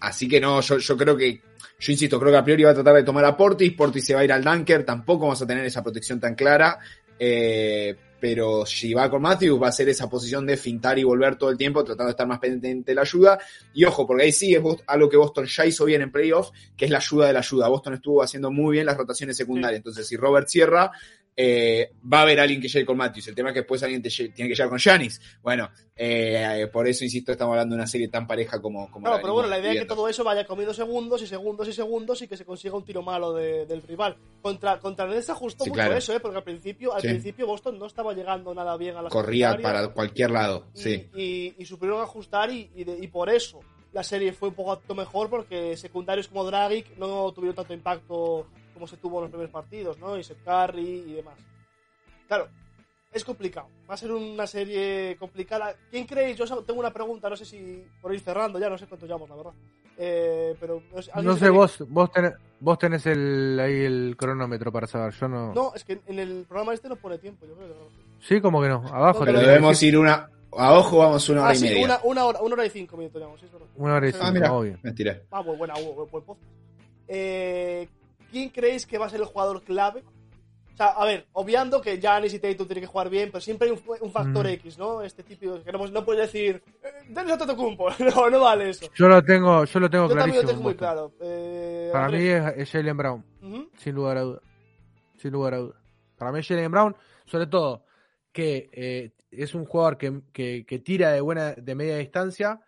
[0.00, 1.40] así que no, yo, yo creo que,
[1.78, 4.14] yo insisto, creo que a priori va a tratar de tomar a Portis, Portis se
[4.14, 6.78] va a ir al Dunker, tampoco vamos a tener esa protección tan clara.
[7.18, 11.34] Eh, pero si va con Matthews va a ser esa posición de fintar y volver
[11.34, 13.36] todo el tiempo, tratando de estar más pendiente de la ayuda.
[13.74, 16.84] Y ojo, porque ahí sí es algo que Boston ya hizo bien en playoff, que
[16.84, 17.66] es la ayuda de la ayuda.
[17.66, 19.78] Boston estuvo haciendo muy bien las rotaciones secundarias.
[19.78, 20.92] Entonces, si Robert cierra,
[21.36, 23.28] eh, va a haber alguien que llegue con Matthews.
[23.28, 25.20] El tema es que después alguien te lle- tiene que llegar con Giannis.
[25.42, 29.16] Bueno, eh, por eso insisto, estamos hablando de una serie tan pareja como, como Claro,
[29.16, 31.72] la pero bueno, la idea es que todo eso vaya comiendo segundos y segundos y
[31.72, 34.16] segundos y que se consiga un tiro malo de- del rival.
[34.42, 35.96] Contra, contra Nets ajustó Sí, mucho claro.
[35.96, 36.20] eso, ¿eh?
[36.20, 37.08] Porque al principio, al Sí.
[37.08, 41.08] principio Boston no estaba llegando nada bien a la Corría para cualquier lado, y, sí.
[41.14, 43.60] y, y supieron ajustar y, y, de- y por eso
[43.92, 48.46] la serie fue un poco mejor porque secundarios como Dragic no tuvieron tanto impacto
[48.82, 50.18] como se tuvo en los primeros partidos, ¿no?
[50.18, 51.34] Y Seth Curry y demás.
[52.26, 52.48] Claro,
[53.12, 53.68] es complicado.
[53.88, 55.76] Va a ser una serie complicada.
[55.88, 56.36] ¿Quién creéis?
[56.36, 59.30] Yo tengo una pregunta, no sé si por ir cerrando ya, no sé cuánto llevamos,
[59.30, 59.52] la verdad.
[59.96, 64.16] Eh, pero no sé, ¿alguien No sé, vos, vos tenés, vos tenés el, ahí el
[64.18, 65.54] cronómetro para saber, yo no.
[65.54, 67.86] No, es que en el programa este no pone tiempo, yo creo que no.
[68.18, 69.24] Sí, como que no, abajo.
[69.24, 69.90] Pero debemos decir.
[69.94, 70.28] ir una.
[70.58, 71.84] A ojo, vamos una hora Ah, y sí, media.
[71.84, 73.68] una, una hora, una hora y cinco minutos llevamos, sí, es verdad.
[73.76, 74.78] Una hora y Sí, cinco, Ah, mira, obvio.
[74.82, 75.22] me tiré.
[75.30, 76.40] Ah, buen, buena, buen, buen podcast.
[77.06, 77.88] Eh,
[78.32, 80.02] ¿Quién creéis que va a ser el jugador clave?
[80.72, 83.68] O sea, a ver, obviando que Giannis y Tatum tienen que jugar bien, pero siempre
[83.68, 84.50] hay un, un factor Mm.
[84.52, 85.02] X, ¿no?
[85.02, 87.90] Este típico que no, no puedes decir, eh, Dennis Antetokounmpo.
[88.16, 88.86] no, no vale eso.
[88.94, 90.42] Yo lo tengo, yo lo tengo Yo también clarísimo.
[90.42, 91.12] lo tengo muy claro.
[91.20, 93.68] Eh, Para mí es, es Jalen Brown, Ujú.
[93.76, 94.40] sin lugar a duda.
[95.18, 95.74] Sin lugar a duda.
[96.16, 97.84] Para mí es Jalen Brown, sobre todo
[98.32, 102.60] que eh, es un jugador que, que- que tira de buena, de media distancia,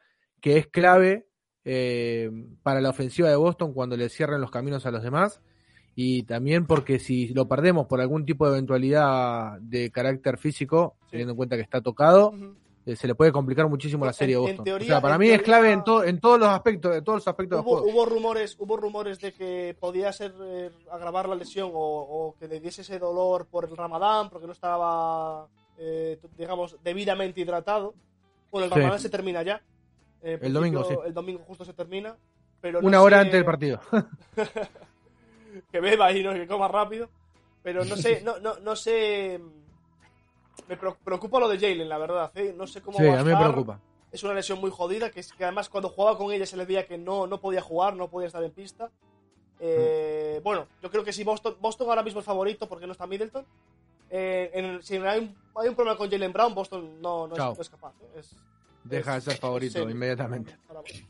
[0.43, 1.27] que es clave
[1.65, 2.31] eh,
[2.63, 5.41] para la ofensiva de Boston cuando le cierren los caminos a los demás.
[5.97, 11.11] Y también porque si lo perdemos por algún tipo de eventualidad de carácter físico, Sí.
[11.13, 12.35] teniendo en cuenta que está tocado,
[12.87, 14.65] eh, se le puede complicar muchísimo la serie en Boston.
[14.65, 17.19] teoría- o sea, para mí es clave en, to- en todos los aspectos, en todos
[17.19, 17.93] los aspectos del Hubo, juego.
[17.97, 22.49] hubo rumores, hubo rumores de que podía ser eh, agravar la lesión o, o que
[22.49, 25.47] le diese ese dolor por el Ramadán, porque no estaba,
[25.79, 27.95] eh, digamos, debidamente hidratado.
[28.51, 28.79] Bueno, el Sí.
[28.81, 29.63] Ramadán se termina ya.
[30.23, 30.95] Eh, El domingo, sí.
[31.07, 32.17] El domingo justo se termina.
[32.61, 33.81] Pero no Una hora sé- antes del partido.
[35.73, 37.09] que beba y no que coma rápido.
[37.63, 39.41] Pero no sé, no, no, no sé.
[40.69, 42.31] Me preocupa lo de Jalen, la verdad.
[42.35, 42.55] ¿eh?
[42.57, 43.51] No sé cómo Sí, va a a mí me estar.
[43.51, 43.81] preocupa.
[44.13, 46.65] Es una lesión muy jodida, que, es, que además cuando jugaba con ella se le
[46.65, 48.91] veía que no, no podía jugar, no podía estar en pista.
[49.59, 53.07] Eh, Bueno, yo creo que si Boston, Boston ahora mismo es favorito porque no está
[53.07, 53.45] Middleton.
[54.11, 57.39] Eh, en si hay un, hay un problema con Jalen Brown, Boston no, no, es,
[57.39, 57.55] Chao.
[57.57, 57.93] no es capaz.
[58.03, 58.19] ¿eh?
[58.21, 58.37] Es-
[58.85, 59.91] Deja de ser favorito sí.
[59.91, 60.53] inmediatamente.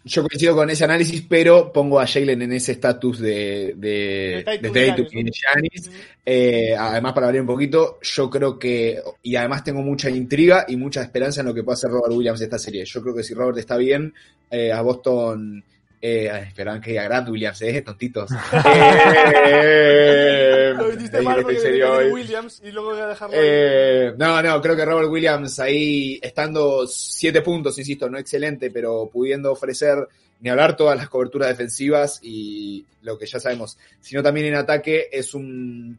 [0.05, 4.71] Yo coincido con ese análisis, pero pongo a Jalen en ese estatus de, de, De
[4.71, 5.91] Tatum de de Giannis.
[6.25, 10.77] Eh, además, para variar un poquito, yo creo que, y además tengo mucha intriga y
[10.77, 12.85] mucha esperanza en lo que pueda hacer Robert Williams de esta serie.
[12.85, 14.15] Yo creo que si Robert está bien,
[14.51, 15.65] eh, a Boston.
[16.06, 18.31] Eh, esperaban que diga Grant Williams, eh, tontitos.
[19.47, 22.12] Eh, Lo hiciste ahí mal que porque estoy serio de hoy.
[22.12, 23.35] Williams y luego voy a dejarlo.
[23.39, 29.09] Eh, no, no, creo que Robert Williams ahí estando siete puntos, insisto, no excelente, pero
[29.10, 30.06] pudiendo ofrecer
[30.40, 35.09] ni hablar todas las coberturas defensivas y lo que ya sabemos, sino también en ataque
[35.10, 35.98] es un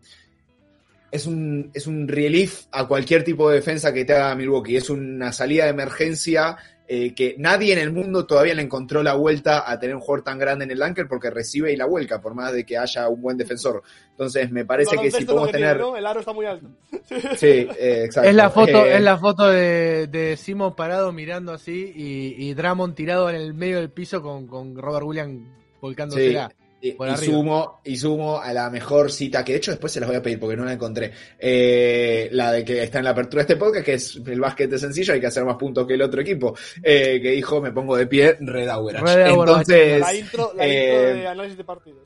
[1.10, 4.92] es un es un relief a cualquier tipo de defensa que te haga Milwaukee, es
[4.92, 6.58] una salida de emergencia
[6.88, 10.24] eh, que nadie en el mundo todavía le encontró la vuelta a tener un jugador
[10.24, 13.10] tan grande en el anker porque recibe y la vuelca, por más de que haya
[13.10, 13.82] un buen defensor.
[14.12, 15.82] Entonces me parece que si podemos que tiene, tener...
[15.82, 15.98] ¿no?
[15.98, 16.68] El aro está muy alto.
[17.38, 18.30] Sí, eh, exacto.
[18.30, 22.54] Es la foto, Eh, es la foto de, de Simon parado mirando así y, y
[22.54, 25.42] Drummond tirado en el medio del piso con, con Robert Williams
[25.82, 26.52] volcándosela.
[26.90, 30.18] Y, sumo, y sumo a la mejor cita, que de hecho después se las voy
[30.18, 31.12] a pedir porque no la encontré.
[31.40, 34.72] Eh, la de que está en la apertura de este podcast, que es el básquet
[34.72, 36.56] es sencillo, hay que hacer más puntos que el otro equipo.
[36.84, 39.30] Eh, que dijo, me pongo de pie, Red Average.
[39.30, 42.04] Entonces, la intro, la eh, intro de análisis de partidos,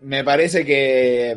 [0.00, 1.36] me parece que,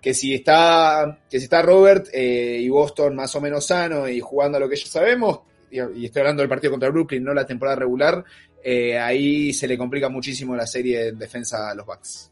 [0.00, 4.20] que si está que si está Robert eh, y Boston más o menos sano y
[4.20, 5.40] jugando a lo que ya sabemos,
[5.70, 8.24] y estoy hablando del partido contra Brooklyn, no la temporada regular,
[8.62, 12.30] eh, ahí se le complica muchísimo la serie en defensa a los Bucks.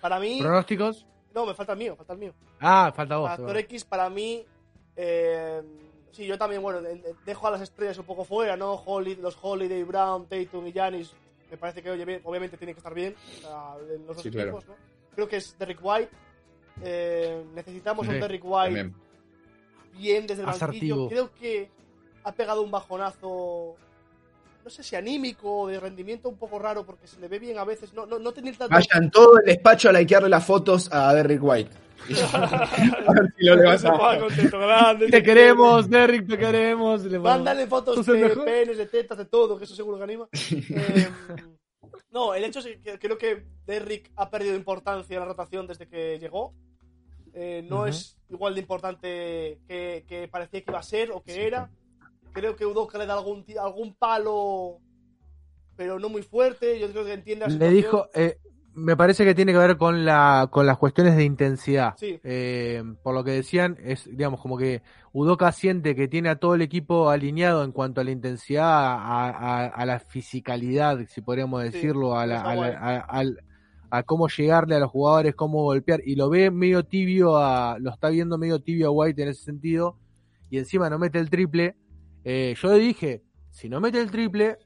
[0.00, 0.38] Para mí.
[0.40, 1.06] ¿Pronósticos?
[1.34, 2.34] No, me falta el mío, falta el mío.
[2.60, 3.28] Ah, falta vos.
[3.28, 4.44] Factor X para mí.
[4.96, 5.62] Eh,
[6.12, 8.74] sí, yo también, bueno, de- de- dejo a las estrellas un poco fuera, ¿no?
[8.74, 11.12] Holly- los Holiday, Brown, Tatum y Giannis.
[11.50, 14.22] Me parece que, oye, bien, obviamente tiene que estar bien o sea, en los dos
[14.22, 14.48] Sí, claro.
[14.50, 14.74] equipos, ¿no?
[15.14, 16.10] Creo que es Derrick White.
[16.82, 18.94] Eh, necesitamos Sí, un Derrick White También.
[19.94, 20.96] bien desde el Asertivo.
[21.02, 21.08] banquillo.
[21.08, 21.70] Creo que
[22.24, 23.76] ha pegado un bajonazo.
[24.66, 27.56] No sé si anímico o de rendimiento un poco raro porque se le ve bien
[27.56, 27.94] a veces.
[27.94, 28.74] No, no, no tener tanto.
[28.74, 31.70] Vayan todo el despacho a likearle las fotos a Derrick White.
[32.32, 35.06] a ver si lo contento, grande.
[35.06, 37.04] Te queremos, Derrick, te queremos.
[37.04, 38.44] Mándale fotos de mejor.
[38.44, 40.28] penes, de tetas, de todo, que eso seguro que anima.
[40.68, 41.08] Eh,
[42.10, 45.86] no, el hecho es que creo que Derrick ha perdido importancia en la rotación desde
[45.86, 46.54] que llegó.
[47.34, 51.46] Eh, no es igual de importante que, que parecía que iba a ser o que
[51.46, 51.70] era.
[52.36, 54.78] Creo que Udoka le da algún, algún palo,
[55.74, 56.78] pero no muy fuerte.
[56.78, 58.38] Yo creo que entiende la Le dijo, eh,
[58.74, 61.94] me parece que tiene que ver con la con las cuestiones de intensidad.
[61.96, 62.20] Sí.
[62.22, 64.82] Eh, por lo que decían, es digamos como que
[65.14, 69.28] Udoka siente que tiene a todo el equipo alineado en cuanto a la intensidad, a,
[69.30, 72.42] a- a la fisicalidad, si podríamos decirlo, a, la-
[73.88, 77.90] a cómo llegarle a los jugadores, cómo golpear, y lo ve medio tibio, a, lo
[77.90, 79.96] está viendo medio tibio a White en ese sentido,
[80.50, 81.76] y encima no mete el triple.
[82.28, 84.58] Eh, yo le dije, si no mete el triple,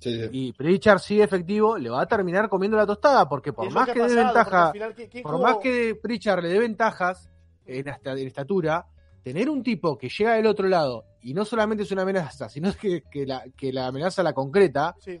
[0.00, 0.28] Sí, sí.
[0.32, 3.92] y Pritchard sigue efectivo, le va a terminar comiendo la tostada, porque por más ha
[3.92, 5.44] que, dé pasado, ventaja, al final, ¿quién- quién por jugó?
[5.44, 7.30] más que Pritchard le dé ventajas
[7.64, 8.84] en, hasta, en estatura,
[9.22, 12.72] tener un tipo que llega del otro lado y no solamente es una amenaza, sino
[12.74, 15.20] que, que la, que la amenaza la concreta, Sí.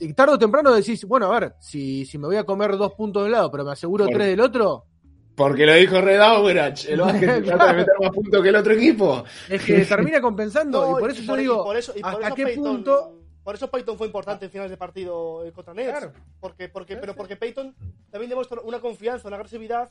[0.00, 2.92] y tarde o temprano decís, bueno, a ver, si, si me voy a comer dos
[2.94, 4.84] puntos de un lado, pero me aseguro Por- tres del otro,
[5.38, 6.92] Porque lo dijo Red Average.
[6.92, 9.24] El básquet trata de meter más puntos que el otro equipo.
[9.48, 12.10] es que termina compensando, No, y por eso yo y digo, por eso, y por
[12.12, 13.14] ¿hasta qué Peyton- punto?
[13.44, 15.90] Por eso Peyton fue importante en finales de partido eh, contra Nets.
[15.90, 16.12] Claro.
[16.38, 17.74] Porque, porque, pero porque Peyton
[18.10, 19.90] también demuestra una confianza, una agresividad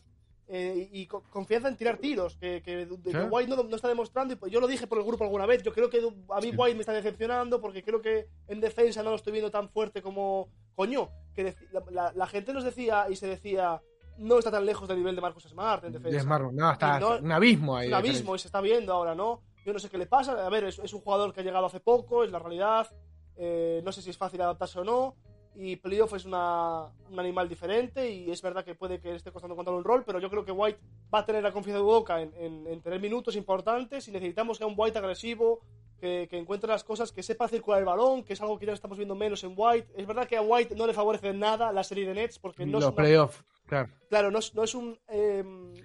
[0.50, 3.18] eh, y, y co- confianza en tirar tiros que, que, que.
[3.24, 4.34] White no, no está demostrando.
[4.34, 5.64] Y pues yo lo dije por el grupo alguna vez.
[5.64, 9.10] Yo creo que a mí White me está decepcionando porque creo que en defensa no
[9.10, 11.10] lo estoy viendo tan fuerte como coño.
[11.34, 13.82] Que la, la- la gente nos decía y se decía
[14.18, 16.18] no está tan lejos del nivel de Marcus Smart en defensa.
[16.18, 17.86] Es Marlon, no, está no- un abismo ahí.
[17.86, 19.42] Es de un abismo y se está viendo ahora, ¿no?
[19.66, 20.46] Yo no sé qué le pasa.
[20.46, 22.88] A ver, es, es un jugador que ha llegado hace poco, es la realidad.
[23.36, 25.16] Eh, no sé si es fácil adaptarse o no.
[25.60, 29.56] Y playoff es una, un animal diferente y es verdad que puede que esté costando
[29.56, 30.80] encontrar un rol, pero yo creo que White
[31.14, 34.60] va a tener la confianza de Boca en, en- en tener minutos importantes y necesitamos
[34.60, 35.62] que un White agresivo,
[36.00, 38.74] que, que encuentre las cosas, que sepa circular el balón, que es algo que ya
[38.74, 39.94] estamos viendo menos en White.
[39.98, 42.78] Es verdad que a White no le favorece nada la serie de Nets porque no
[42.78, 43.90] es Los una- playoffs, claro.
[44.10, 45.44] Claro, no es, no es un, eh,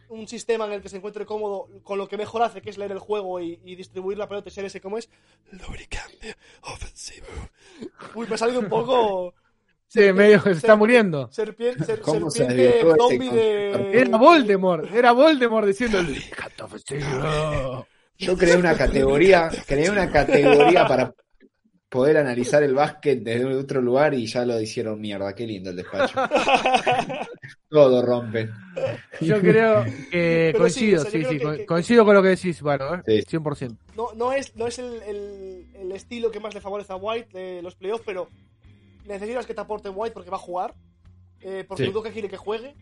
[0.08, 2.78] un sistema en el que se encuentre cómodo con lo que mejor hace, que es
[2.78, 5.10] leer el juego y, y distribuir la pelota y ser ese como es
[5.50, 7.26] lubricante ofensivo.
[8.14, 9.34] Uy, me ha salido un poco...
[9.88, 11.30] Sí, medio que se está muriendo.
[11.30, 14.00] Serpiente, ser- ¿Cómo se serpiente zombie de.
[14.00, 16.18] Era Voldemort, era Voldemort diciéndole.
[18.16, 21.14] Yo creé una categoría, creé una categoría para
[21.92, 25.34] poder analizar el básquet desde otro lugar y ya lo hicieron mierda.
[25.34, 26.18] Qué lindo el despacho.
[27.68, 28.50] Todo rompen.
[29.20, 32.22] Yo creo que Pero sí, coincido, o sea, sí, sí, que- que- coincido con lo
[32.22, 33.22] que decís, Varo, ¿eh?
[33.28, 33.36] Sí.
[33.36, 33.76] 100%.
[33.96, 37.38] No, no es, no es el, el- el estilo que más le favorece a White
[37.38, 38.28] de los playoffs, pero
[39.06, 40.74] necesitas que te aporte White porque va a jugar.
[41.40, 41.90] Eh, porque Sí.
[41.90, 42.74] Udoka quiere que juegue.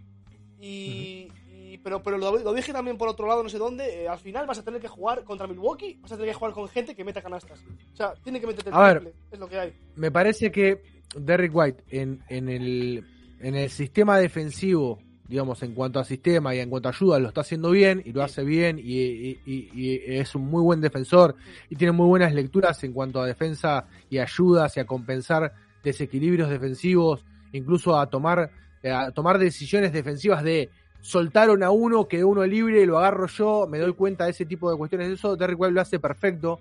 [0.61, 1.33] Y,
[1.75, 4.03] y- pero, pero lo, lo dije también por otro lado, no sé dónde.
[4.05, 6.53] eh, al final vas a tener que jugar contra Milwaukee, vas a tener que jugar
[6.55, 7.61] con gente que meta canastas.
[7.93, 9.13] O sea, tiene que meterte el A ver.
[9.31, 9.73] es lo que hay.
[9.97, 10.83] Me parece que
[11.17, 13.05] Derrick White en, en, el,
[13.41, 14.99] en el sistema defensivo,
[15.29, 18.13] digamos, en cuanto a sistema y en cuanto a ayuda, lo está haciendo bien y
[18.13, 21.37] lo hace bien y, y- y- y es un muy buen defensor
[21.69, 25.53] y tiene muy buenas lecturas en cuanto a defensa y ayudas y a compensar
[25.85, 28.51] desequilibrios defensivos, incluso a tomar,
[28.85, 30.69] a tomar decisiones defensivas de
[31.01, 34.71] soltaron a uno, quedó uno libre, lo agarro yo, me doy cuenta de ese tipo
[34.71, 35.11] de cuestiones.
[35.11, 36.61] Eso Derrick White lo hace perfecto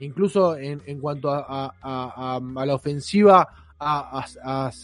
[0.00, 4.24] incluso en, en cuanto a, la ofensiva, a,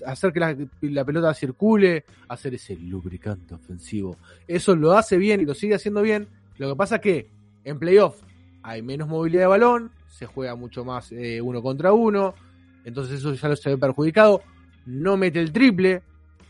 [0.07, 4.17] hacer que la, la pelota circule, hacer ese lubricante ofensivo.
[4.47, 6.29] Eso lo hace bien y lo sigue haciendo bien.
[6.59, 7.29] Lo que pasa que
[7.65, 8.21] en playoff
[8.63, 12.35] hay menos movilidad de balón, se juega mucho más eh, uno contra uno,
[12.85, 14.43] entonces eso ya lo se ve perjudicado.
[14.87, 16.03] No mete el triple,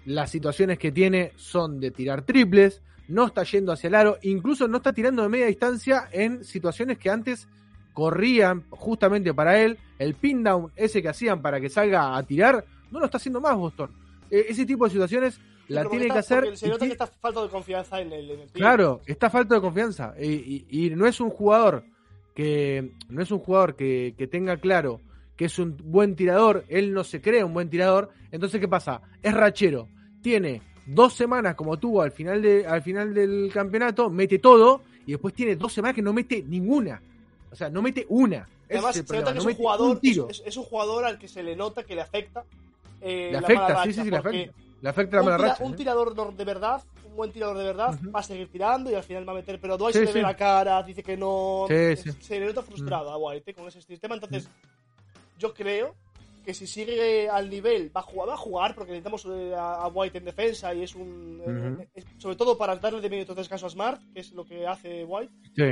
[0.06, 4.66] las situaciones que tiene son de tirar triples, no está yendo hacia el aro, incluso
[4.68, 7.48] no está tirando de media distancia en situaciones que antes
[7.93, 12.64] corrían justamente para él, el pin down ese que hacían para que salga a tirar,
[12.90, 13.90] no lo está haciendo más Boston.
[14.31, 16.56] E- ese tipo de situaciones la tiene que hacer.
[16.56, 18.48] Se nota que está falta de confianza en el, en el.
[18.48, 20.14] Claro, está falta de confianza.
[20.20, 20.26] Y,
[20.70, 21.85] y- y no es un jugador
[22.35, 22.93] que.
[23.09, 25.01] No es un jugador que, que tenga claro
[25.36, 26.65] que es un buen tirador.
[26.69, 28.11] Él no se cree un buen tirador.
[28.31, 29.01] Entonces, ¿qué pasa?
[29.23, 29.89] Es rachero.
[30.23, 34.82] Tiene dos semanas como tuvo al final, de, al final del campeonato, mete todo.
[35.06, 37.01] Y después tiene dos semanas que no mete ninguna.
[37.51, 38.48] O sea, no mete una.
[38.70, 40.65] Además, es el se nota problema, que no es un jugador, un es, es un
[40.65, 42.43] jugador al que se le nota que le afecta.
[43.02, 44.52] eh, Le la afecta, mala sí, racha, sí, sí, le afecta.
[44.81, 45.65] Le afecta la un, mala tira- racha.
[45.65, 45.77] un ¿eh?
[45.77, 49.28] tirador de verdad, un buen tirador de verdad, va a seguir tirando y al final
[49.28, 49.61] va a meter.
[49.61, 51.66] Pero Dwight Sí, se le ve la cara, dice que no.
[51.69, 52.12] Sí.
[52.20, 54.15] Se le nota frustrado a White eh, con ese sistema.
[54.15, 54.48] Entonces,
[55.39, 55.94] yo creo
[56.44, 59.89] que si sigue al nivel, va a jugar, va a jugar porque necesitamos eh, a,
[59.89, 61.40] White en defensa y es un.
[61.94, 64.66] eh, sobre todo para darle de minutos de descanso a Smart, que es lo que
[64.66, 65.32] hace White.
[65.56, 65.65] Sí.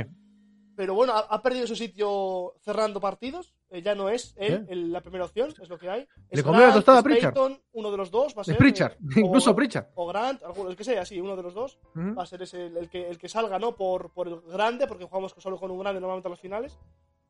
[0.75, 3.53] Pero bueno, ha, ha perdido su sitio cerrando partidos.
[3.69, 6.01] eh, ya no es él el- la primera opción, es lo que hay.
[6.01, 6.07] Le
[6.39, 7.33] Es comió la tostada a Pritchard.
[7.35, 8.57] Payton, uno de los dos va a Es ser.
[8.57, 9.85] Pritchard, eh, incluso o- Pritchard.
[9.93, 11.77] O Grant, alguno, el que sea, sí, uno de los dos.
[11.95, 13.75] Va a ser ese, el, el que, el que salga, ¿no?
[13.75, 16.79] Por, por el grande, porque jugamos solo con un grande normalmente a las finales.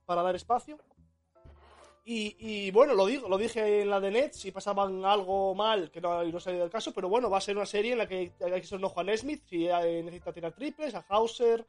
[0.06, 0.78] Para dar espacio.
[2.06, 5.90] Y, y bueno, lo digo, lo dije en la de Nets, si pasaban algo mal,
[5.90, 8.00] que no, y no salió del caso, pero bueno, va a ser una serie en
[8.00, 11.66] la que hay que ser no Juan Smith, si eh, necesita tirar triples, a Hauser,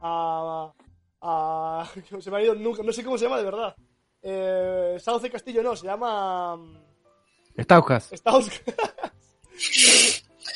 [0.00, 0.72] a.
[1.20, 1.90] a
[2.20, 3.76] se me ha ido nunca, no sé cómo se llama de verdad.
[4.26, 6.56] Eh, Sauce Castillo no, se llama.
[6.56, 8.10] mm, Staukas.
[8.10, 8.50] Estados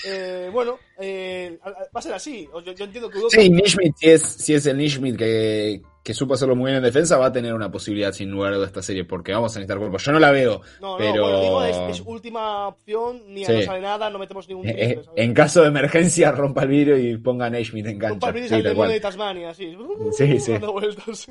[0.07, 2.49] eh, bueno, eh, va a ser así.
[2.65, 6.33] Yo, yo entiendo que Sí, Nishmit, si es, si es el Nishmit que, que supo
[6.33, 9.05] hacerlo muy bien en defensa, va a tener una posibilidad sin lugar a esta serie,
[9.05, 9.99] porque vamos a necesitar cuerpo.
[9.99, 13.53] Yo no la veo, No, no, pero bueno, digo, es, es última opción, ni Sí.
[13.53, 16.97] no sale nada, no metemos ningún eh, eh, en caso de emergencia rompa el vidrio
[16.97, 18.33] y ponga a Nishmit en cancha.
[18.33, 18.91] Sí, al tal demonio cual.
[18.93, 19.77] de Tasmania, así.
[20.17, 20.57] Sí, sí.
[20.73, 21.27] Vueltas.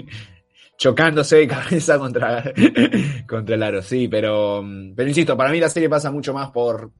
[0.76, 2.42] Chocándose de cabeza contra,
[3.28, 4.64] contra el aro, sí, pero,
[4.96, 6.90] pero insisto, para mí la serie pasa mucho más por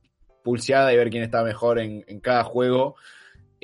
[0.45, 2.95] pulseada y ver quién está mejor en, en cada juego.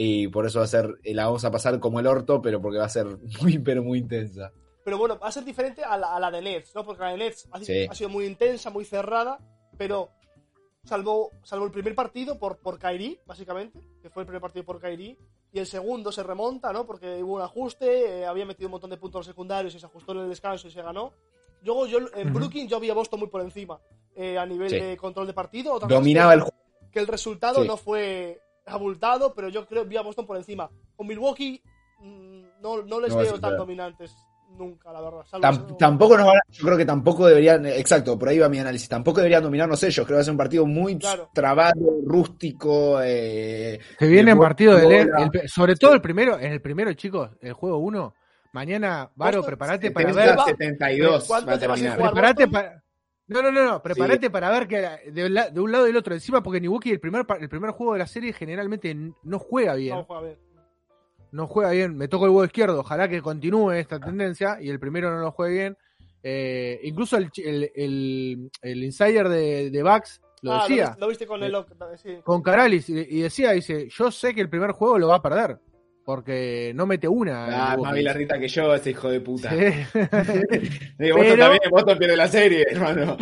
[0.00, 2.78] Y por eso va a ser, la vamos a pasar como el orto, pero porque
[2.78, 3.06] va a ser
[3.42, 4.52] muy, pero muy intensa.
[4.84, 6.84] Pero bueno, va a ser diferente a la, a la de Nets, ¿no?
[6.84, 7.84] Porque la de Nets ha, Sí.
[7.90, 9.38] ha sido muy intensa, muy cerrada,
[9.76, 10.10] pero
[10.84, 14.80] salvo, salvo el primer partido por, por Kairi, básicamente, que fue el primer partido por
[14.80, 15.18] Kairi,
[15.52, 16.86] y el segundo se remonta, ¿no?
[16.86, 20.12] Porque hubo un ajuste, eh, había metido un montón de puntos secundarios y se ajustó
[20.12, 21.12] en el descanso y se ganó.
[21.62, 22.32] Luego yo en.
[22.32, 23.80] Brooklyn yo vi a Boston muy por encima
[24.14, 24.78] eh, a nivel Sí.
[24.78, 25.78] de control de partido.
[25.80, 26.56] Dominaba que- el juego.
[26.92, 27.66] que el resultado Sí.
[27.68, 28.40] no fue
[28.72, 30.70] abultado, pero yo creo que vi a Boston por encima.
[30.96, 31.62] Con Milwaukee
[32.00, 34.14] mm, no, no les No veo tan dominantes
[34.56, 35.24] nunca, la verdad.
[35.78, 38.88] Tampoco nos van a- yo creo que tampoco deberían, exacto, por ahí va mi análisis,
[38.88, 41.28] tampoco deberían dominarnos ellos, creo que va a ser un partido muy Claro.
[41.34, 41.74] trabado,
[42.04, 42.98] rústico.
[43.02, 46.92] Eh, Se viene en partido de el pe- sobre todo el primero, en el primero,
[46.94, 48.14] chicos, el juego 1.
[48.52, 50.44] Mañana, Varo, prepárate para 70, ver.
[50.46, 51.98] 72 ¿Cuánto va a terminar.
[51.98, 52.82] Prepárate para.
[53.28, 55.96] No, no, no, no, prepárate para ver que de, la- de un lado y del
[55.98, 59.74] otro encima, porque Milwaukee el primer, el primer juego de la serie generalmente no juega
[59.74, 59.94] bien.
[59.96, 60.38] No, juega bien.
[61.32, 64.80] no juega bien, me toco el huevo izquierdo, ojalá que continúe esta tendencia y el
[64.80, 65.76] primero no lo juegue bien.
[66.22, 70.96] Eh, incluso el, el, el- el insider de, de Bucks lo Ah, decía.
[70.98, 71.68] lo viste con el Lock,
[72.02, 72.16] sí.
[72.24, 75.22] con Caralis y, y decía, dice, yo sé que el primer juego lo va a
[75.22, 75.58] perder.
[76.08, 77.72] Porque no mete una.
[77.72, 79.50] Ah, más bilarrita que yo, ese hijo de puta.
[79.50, 79.56] Sí.
[80.98, 83.14] Digo, Boston Pero- también, Boston pierde la serie, hermano.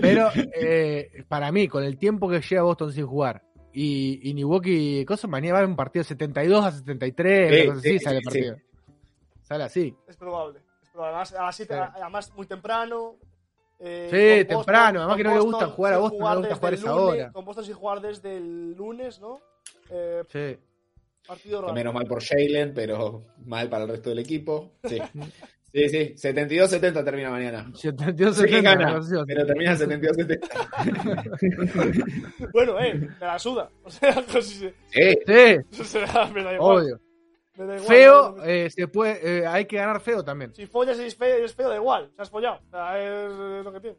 [0.00, 0.30] Pero
[0.60, 5.28] eh, para mí, con el tiempo que lleva Boston sin jugar y, y Milwaukee, cosa,
[5.28, 8.16] mañana va a haber un partido de 72 a 73, Sí, cosa así, sí, sale
[8.16, 8.56] el sí, partido.
[9.42, 9.96] Sale así.
[10.08, 10.58] Es probable.
[10.82, 11.14] Es probable.
[11.14, 11.80] Además, a las siete- Sí.
[12.02, 13.14] además muy temprano.
[13.78, 16.74] eh, Sí, temprano, además que no le gusta jugar a Boston, no le gusta jugar
[16.74, 17.32] esa lunes, hora.
[17.32, 19.38] Con Boston sin jugar desde el lunes, ¿no?
[19.88, 20.58] Eh, Sí.
[21.26, 21.74] Partido raro.
[21.74, 24.72] Menos mal por Jalen, pero mal para el resto del equipo.
[24.84, 24.98] Sí,
[25.72, 26.14] sí, sí.
[26.16, 27.70] 72-70 termina mañana.
[27.74, 29.24] 72 No sé quién 70, gana, gracioso.
[29.26, 32.48] pero termina 72-70.
[32.52, 33.70] Bueno, eh, me la suda.
[33.82, 35.18] O sea, pues, sí, Sí.
[35.26, 36.82] Sí, o sea, me da igual.
[36.84, 37.00] obvio.
[37.56, 38.44] Me da igual, Feo, ¿no?
[38.44, 40.52] eh, se puede, eh, hay que ganar feo también.
[40.54, 42.10] Si follas y es feo, y es feo, da igual.
[42.16, 42.60] Se has follado.
[42.66, 43.96] O sea, es lo que tiene.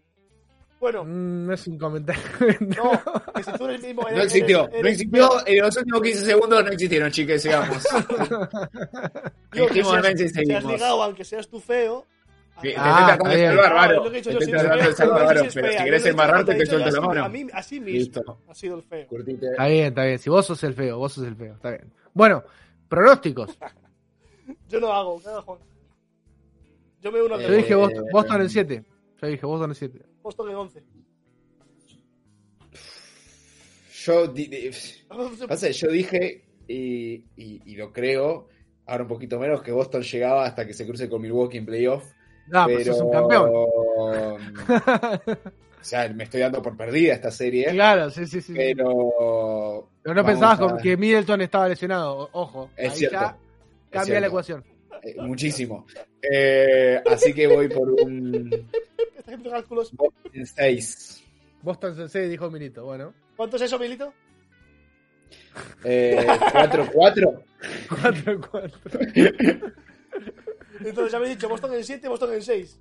[0.85, 2.21] Bueno, Mm, No es un comentario.
[2.59, 2.91] no,
[3.33, 4.03] que si tú eres mismo.
[4.03, 5.47] No eres- existió, eres- no existió.
[5.47, 7.77] En los últimos 15 segundos no existieron, chiques, sigamos.
[9.51, 10.63] Digo, que seas- has seguimos.
[10.65, 12.05] ligado, aunque seas tú feo.
[12.61, 13.57] Que te Ah, el bien.
[13.57, 13.95] bárbaro.
[14.03, 16.97] No, que dicho yo, Te el si es pero si querés embarrarte, te suelto la
[16.99, 17.25] así, mano.
[17.25, 17.97] A mí, así mismo.
[17.99, 18.39] Listo.
[18.47, 19.07] Ha sido el feo.
[19.07, 19.47] Curtite.
[19.47, 20.19] Está bien, está bien.
[20.19, 21.55] Si vos sos el feo, vos sos el feo.
[21.55, 21.91] Está bien.
[22.13, 22.43] Bueno,
[22.87, 23.57] pronósticos.
[24.69, 25.59] Yo no hago, ¿qué hago, Juan?
[27.01, 28.05] Yo me uno al Yo de dije Boston.
[28.11, 28.83] Boston en 7.
[29.21, 29.99] Yo dije Boston en 7.
[30.25, 30.83] Boston en 11.
[34.03, 34.71] Yo, di- di-
[35.47, 38.47] pasa yo dije, y, y- y lo creo,
[38.87, 42.03] ahora un poquito menos, que Boston llegaba hasta que se cruce con Milwaukee en playoff.
[42.51, 43.51] Ah, pues sos un campeón.
[45.85, 47.67] O sea, me estoy dando por perdida esta serie.
[47.69, 48.53] Claro, sí, sí, sí.
[48.55, 49.87] Pero.
[50.01, 52.27] Pero no pensabas a- que Middleton estaba lesionado.
[52.31, 53.33] Ojo, Es ahí cierto, ya es
[53.91, 54.21] cambia cierto.
[54.21, 54.63] la ecuación.
[55.03, 55.85] eh, muchísimo.
[56.23, 58.49] Eh, así que voy por un
[59.25, 59.91] haciendo cálculos.
[60.33, 61.23] 6.
[61.61, 62.85] Boston en 6 dijo Milito.
[62.85, 64.13] Bueno, ¿Cuánto es eso, Milito?
[65.83, 67.43] Eh, 4-4.
[67.89, 69.73] 4-4.
[70.79, 72.79] Entonces ya me he dicho Boston en 7, Boston en 6.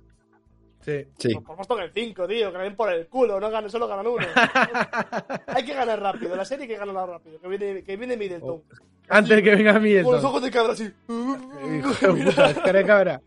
[0.85, 1.03] Sí.
[1.17, 1.33] Sí.
[1.39, 4.05] Por Boston en 5, tío, que le den por el culo, no ganan, solo ganan
[4.05, 4.23] uno.
[5.47, 8.61] hay que ganar rápido, la serie hay que ganarla rápido, que viene, que viene Middleton.
[9.09, 10.25] Antes de que venga Con los Middleton.
[10.25, 10.83] ojos de cabra así.
[10.83, 13.21] Hijo de puta, cara de cabra.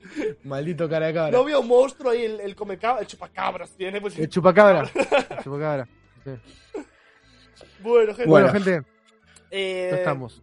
[0.44, 1.30] Maldito cara de cabra.
[1.36, 4.00] No veo un monstruo ahí, el, el comecabra, el chupacabras tiene.
[4.00, 4.88] Pues, El chupacabra.
[4.94, 5.88] El chupacabra.
[6.24, 6.30] Sí.
[7.80, 8.28] Bueno, gente.
[8.30, 8.82] Bueno, gente,
[9.50, 10.42] eh, ya estamos.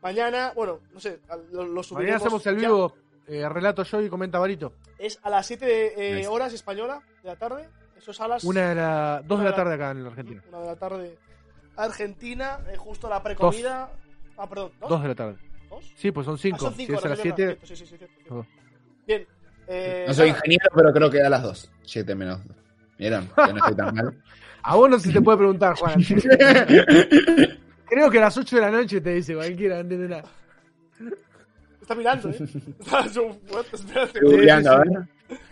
[0.00, 1.20] Mañana, bueno, no sé,
[1.52, 1.92] lo, lo subiremos.
[1.92, 2.68] Mañana hacemos el ya.
[2.68, 2.94] vivo.
[3.26, 4.72] Eh, relato yo y comenta Barito.
[4.98, 7.68] Es a las 7 eh, horas española de la tarde.
[7.96, 10.42] Eso es a las Una de la, dos de la tarde acá en la Argentina.
[10.48, 11.18] Una de la tarde.
[11.76, 13.90] Argentina, eh, justo la precomida.
[14.36, 14.88] Ah, perdón, ¿dos?
[14.90, 15.36] Dos de la tarde.
[15.70, 15.92] ¿Dos?
[15.96, 16.58] Sí, pues son Ah, cinco.
[16.58, 17.58] son Si cinco, es a las ahora, 7.
[17.62, 17.96] Sí, sí, sí.
[18.30, 18.44] Oh.
[19.06, 19.26] Bien.
[19.68, 21.70] Eh, No soy nada, ingeniero, pero creo que da las 2.
[21.82, 22.56] 7 menos 2.
[22.98, 23.26] ¿Vieron?
[23.28, 24.22] Que no estoy tan mal.
[24.64, 26.00] A vos no se te puede preguntar, Juan.
[27.86, 30.24] Creo que a las 8 de la noche te dice cualquiera, no entiende nada.
[31.82, 32.36] Está mirando, ¿eh?
[32.80, 34.18] Está yo, what, espérate.
[34.18, 34.88] Estoy googleando, a ver.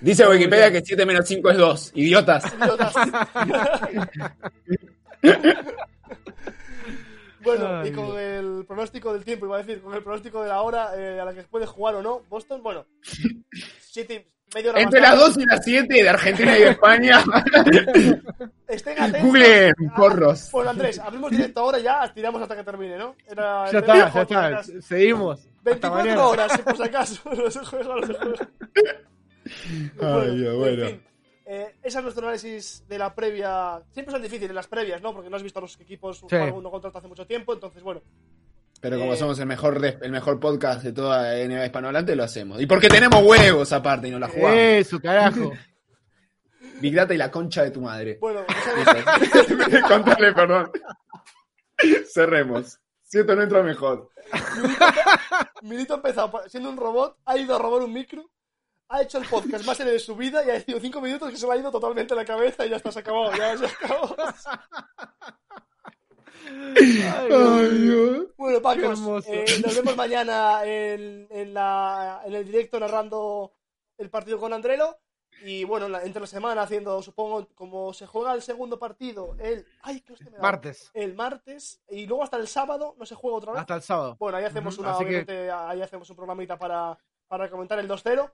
[0.01, 1.93] Dice Wikipedia que 7 menos 5 es 2.
[1.95, 2.45] Idiotas.
[2.55, 2.95] Idiotas.
[7.43, 10.49] bueno, Ay, y con el pronóstico del tiempo, iba a decir, con el pronóstico de
[10.49, 12.87] la hora eh, a la que puede jugar o no, Boston, bueno,
[13.81, 15.25] siete, Entre las tarde.
[15.25, 17.25] 2 y las 7 de Argentina y de España.
[18.69, 19.23] Estén atentos.
[19.23, 20.49] Google porros.
[20.53, 23.15] Bueno, Andrés, abrimos directo ahora ya, tiramos hasta que termine, ¿no?
[23.27, 24.63] Era Ya está, ya está.
[24.81, 25.41] Seguimos.
[25.41, 26.27] Hasta 24 mañana.
[26.27, 27.21] horas, si por si acaso.
[27.23, 27.95] Juega, no se juega.
[30.01, 30.87] Ay, Dios, en bueno.
[30.87, 31.03] fin,
[31.47, 33.83] eh, ese es nuestro análisis de la previa.
[33.91, 35.13] Siempre son difíciles las previas, ¿no?
[35.13, 37.53] Porque no has visto a los equipos jugar uno contra otro hace mucho tiempo.
[37.53, 38.03] Entonces, bueno,
[38.81, 39.17] Pero como Eh.
[39.17, 42.61] somos el mejor, el mejor podcast de toda la NBA hispanohablante, lo hacemos.
[42.61, 44.57] Y porque tenemos huevos aparte y nos la jugamos.
[44.59, 45.53] Eso, carajo.
[46.81, 48.17] Big Data y la concha de tu madre.
[48.21, 48.41] bueno.
[49.89, 50.71] Contale, perdón.
[52.13, 52.79] Cerremos.
[53.03, 54.09] Siento no entra mejor.
[55.63, 58.31] Milito ha empezado pa- siendo un robot, ha ido a robar un micro,
[58.89, 61.37] ha hecho el podcast más serio de su vida y ha decidido 5 minutos que
[61.37, 63.33] se le ha ido totalmente la cabeza y ya está, se acabado.
[63.37, 64.17] Ya se acabó.
[66.47, 68.27] Ay.
[68.37, 73.53] Bueno, Pacos, eh, nos vemos mañana en, en, la, en el directo narrando
[73.99, 74.99] el partido con Andrelo.
[75.43, 79.65] Y bueno, la- entre la semana haciendo, supongo, como se juega el segundo partido, el.
[79.83, 80.43] ¡Ay, qué hostia me da!
[80.43, 80.91] Martes.
[80.93, 81.81] El martes.
[81.89, 83.61] Y luego hasta el sábado no se juega otra vez.
[83.61, 84.17] Hasta el sábado.
[84.19, 88.31] Bueno, ahí hacemos una, que- ahí hacemos un programita para, para comentar el 2-0.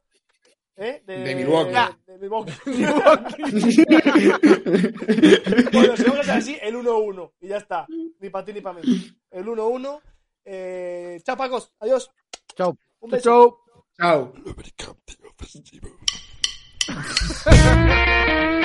[0.76, 1.02] ¿Eh?
[1.04, 1.72] De Milwaukee.
[2.06, 2.52] De, Milwaukee.
[5.72, 7.32] bueno, si vamos a hacer así, el 1-1.
[7.40, 7.86] Y ya está.
[8.20, 8.82] Ni para ti ni para mí.
[9.30, 10.00] El 1-1.
[10.44, 11.72] Eh, chao, Pacos.
[11.80, 12.08] Adiós.
[12.56, 12.76] Chau.
[13.00, 13.24] Un beso.
[13.24, 13.58] chau.
[13.98, 14.32] Chao.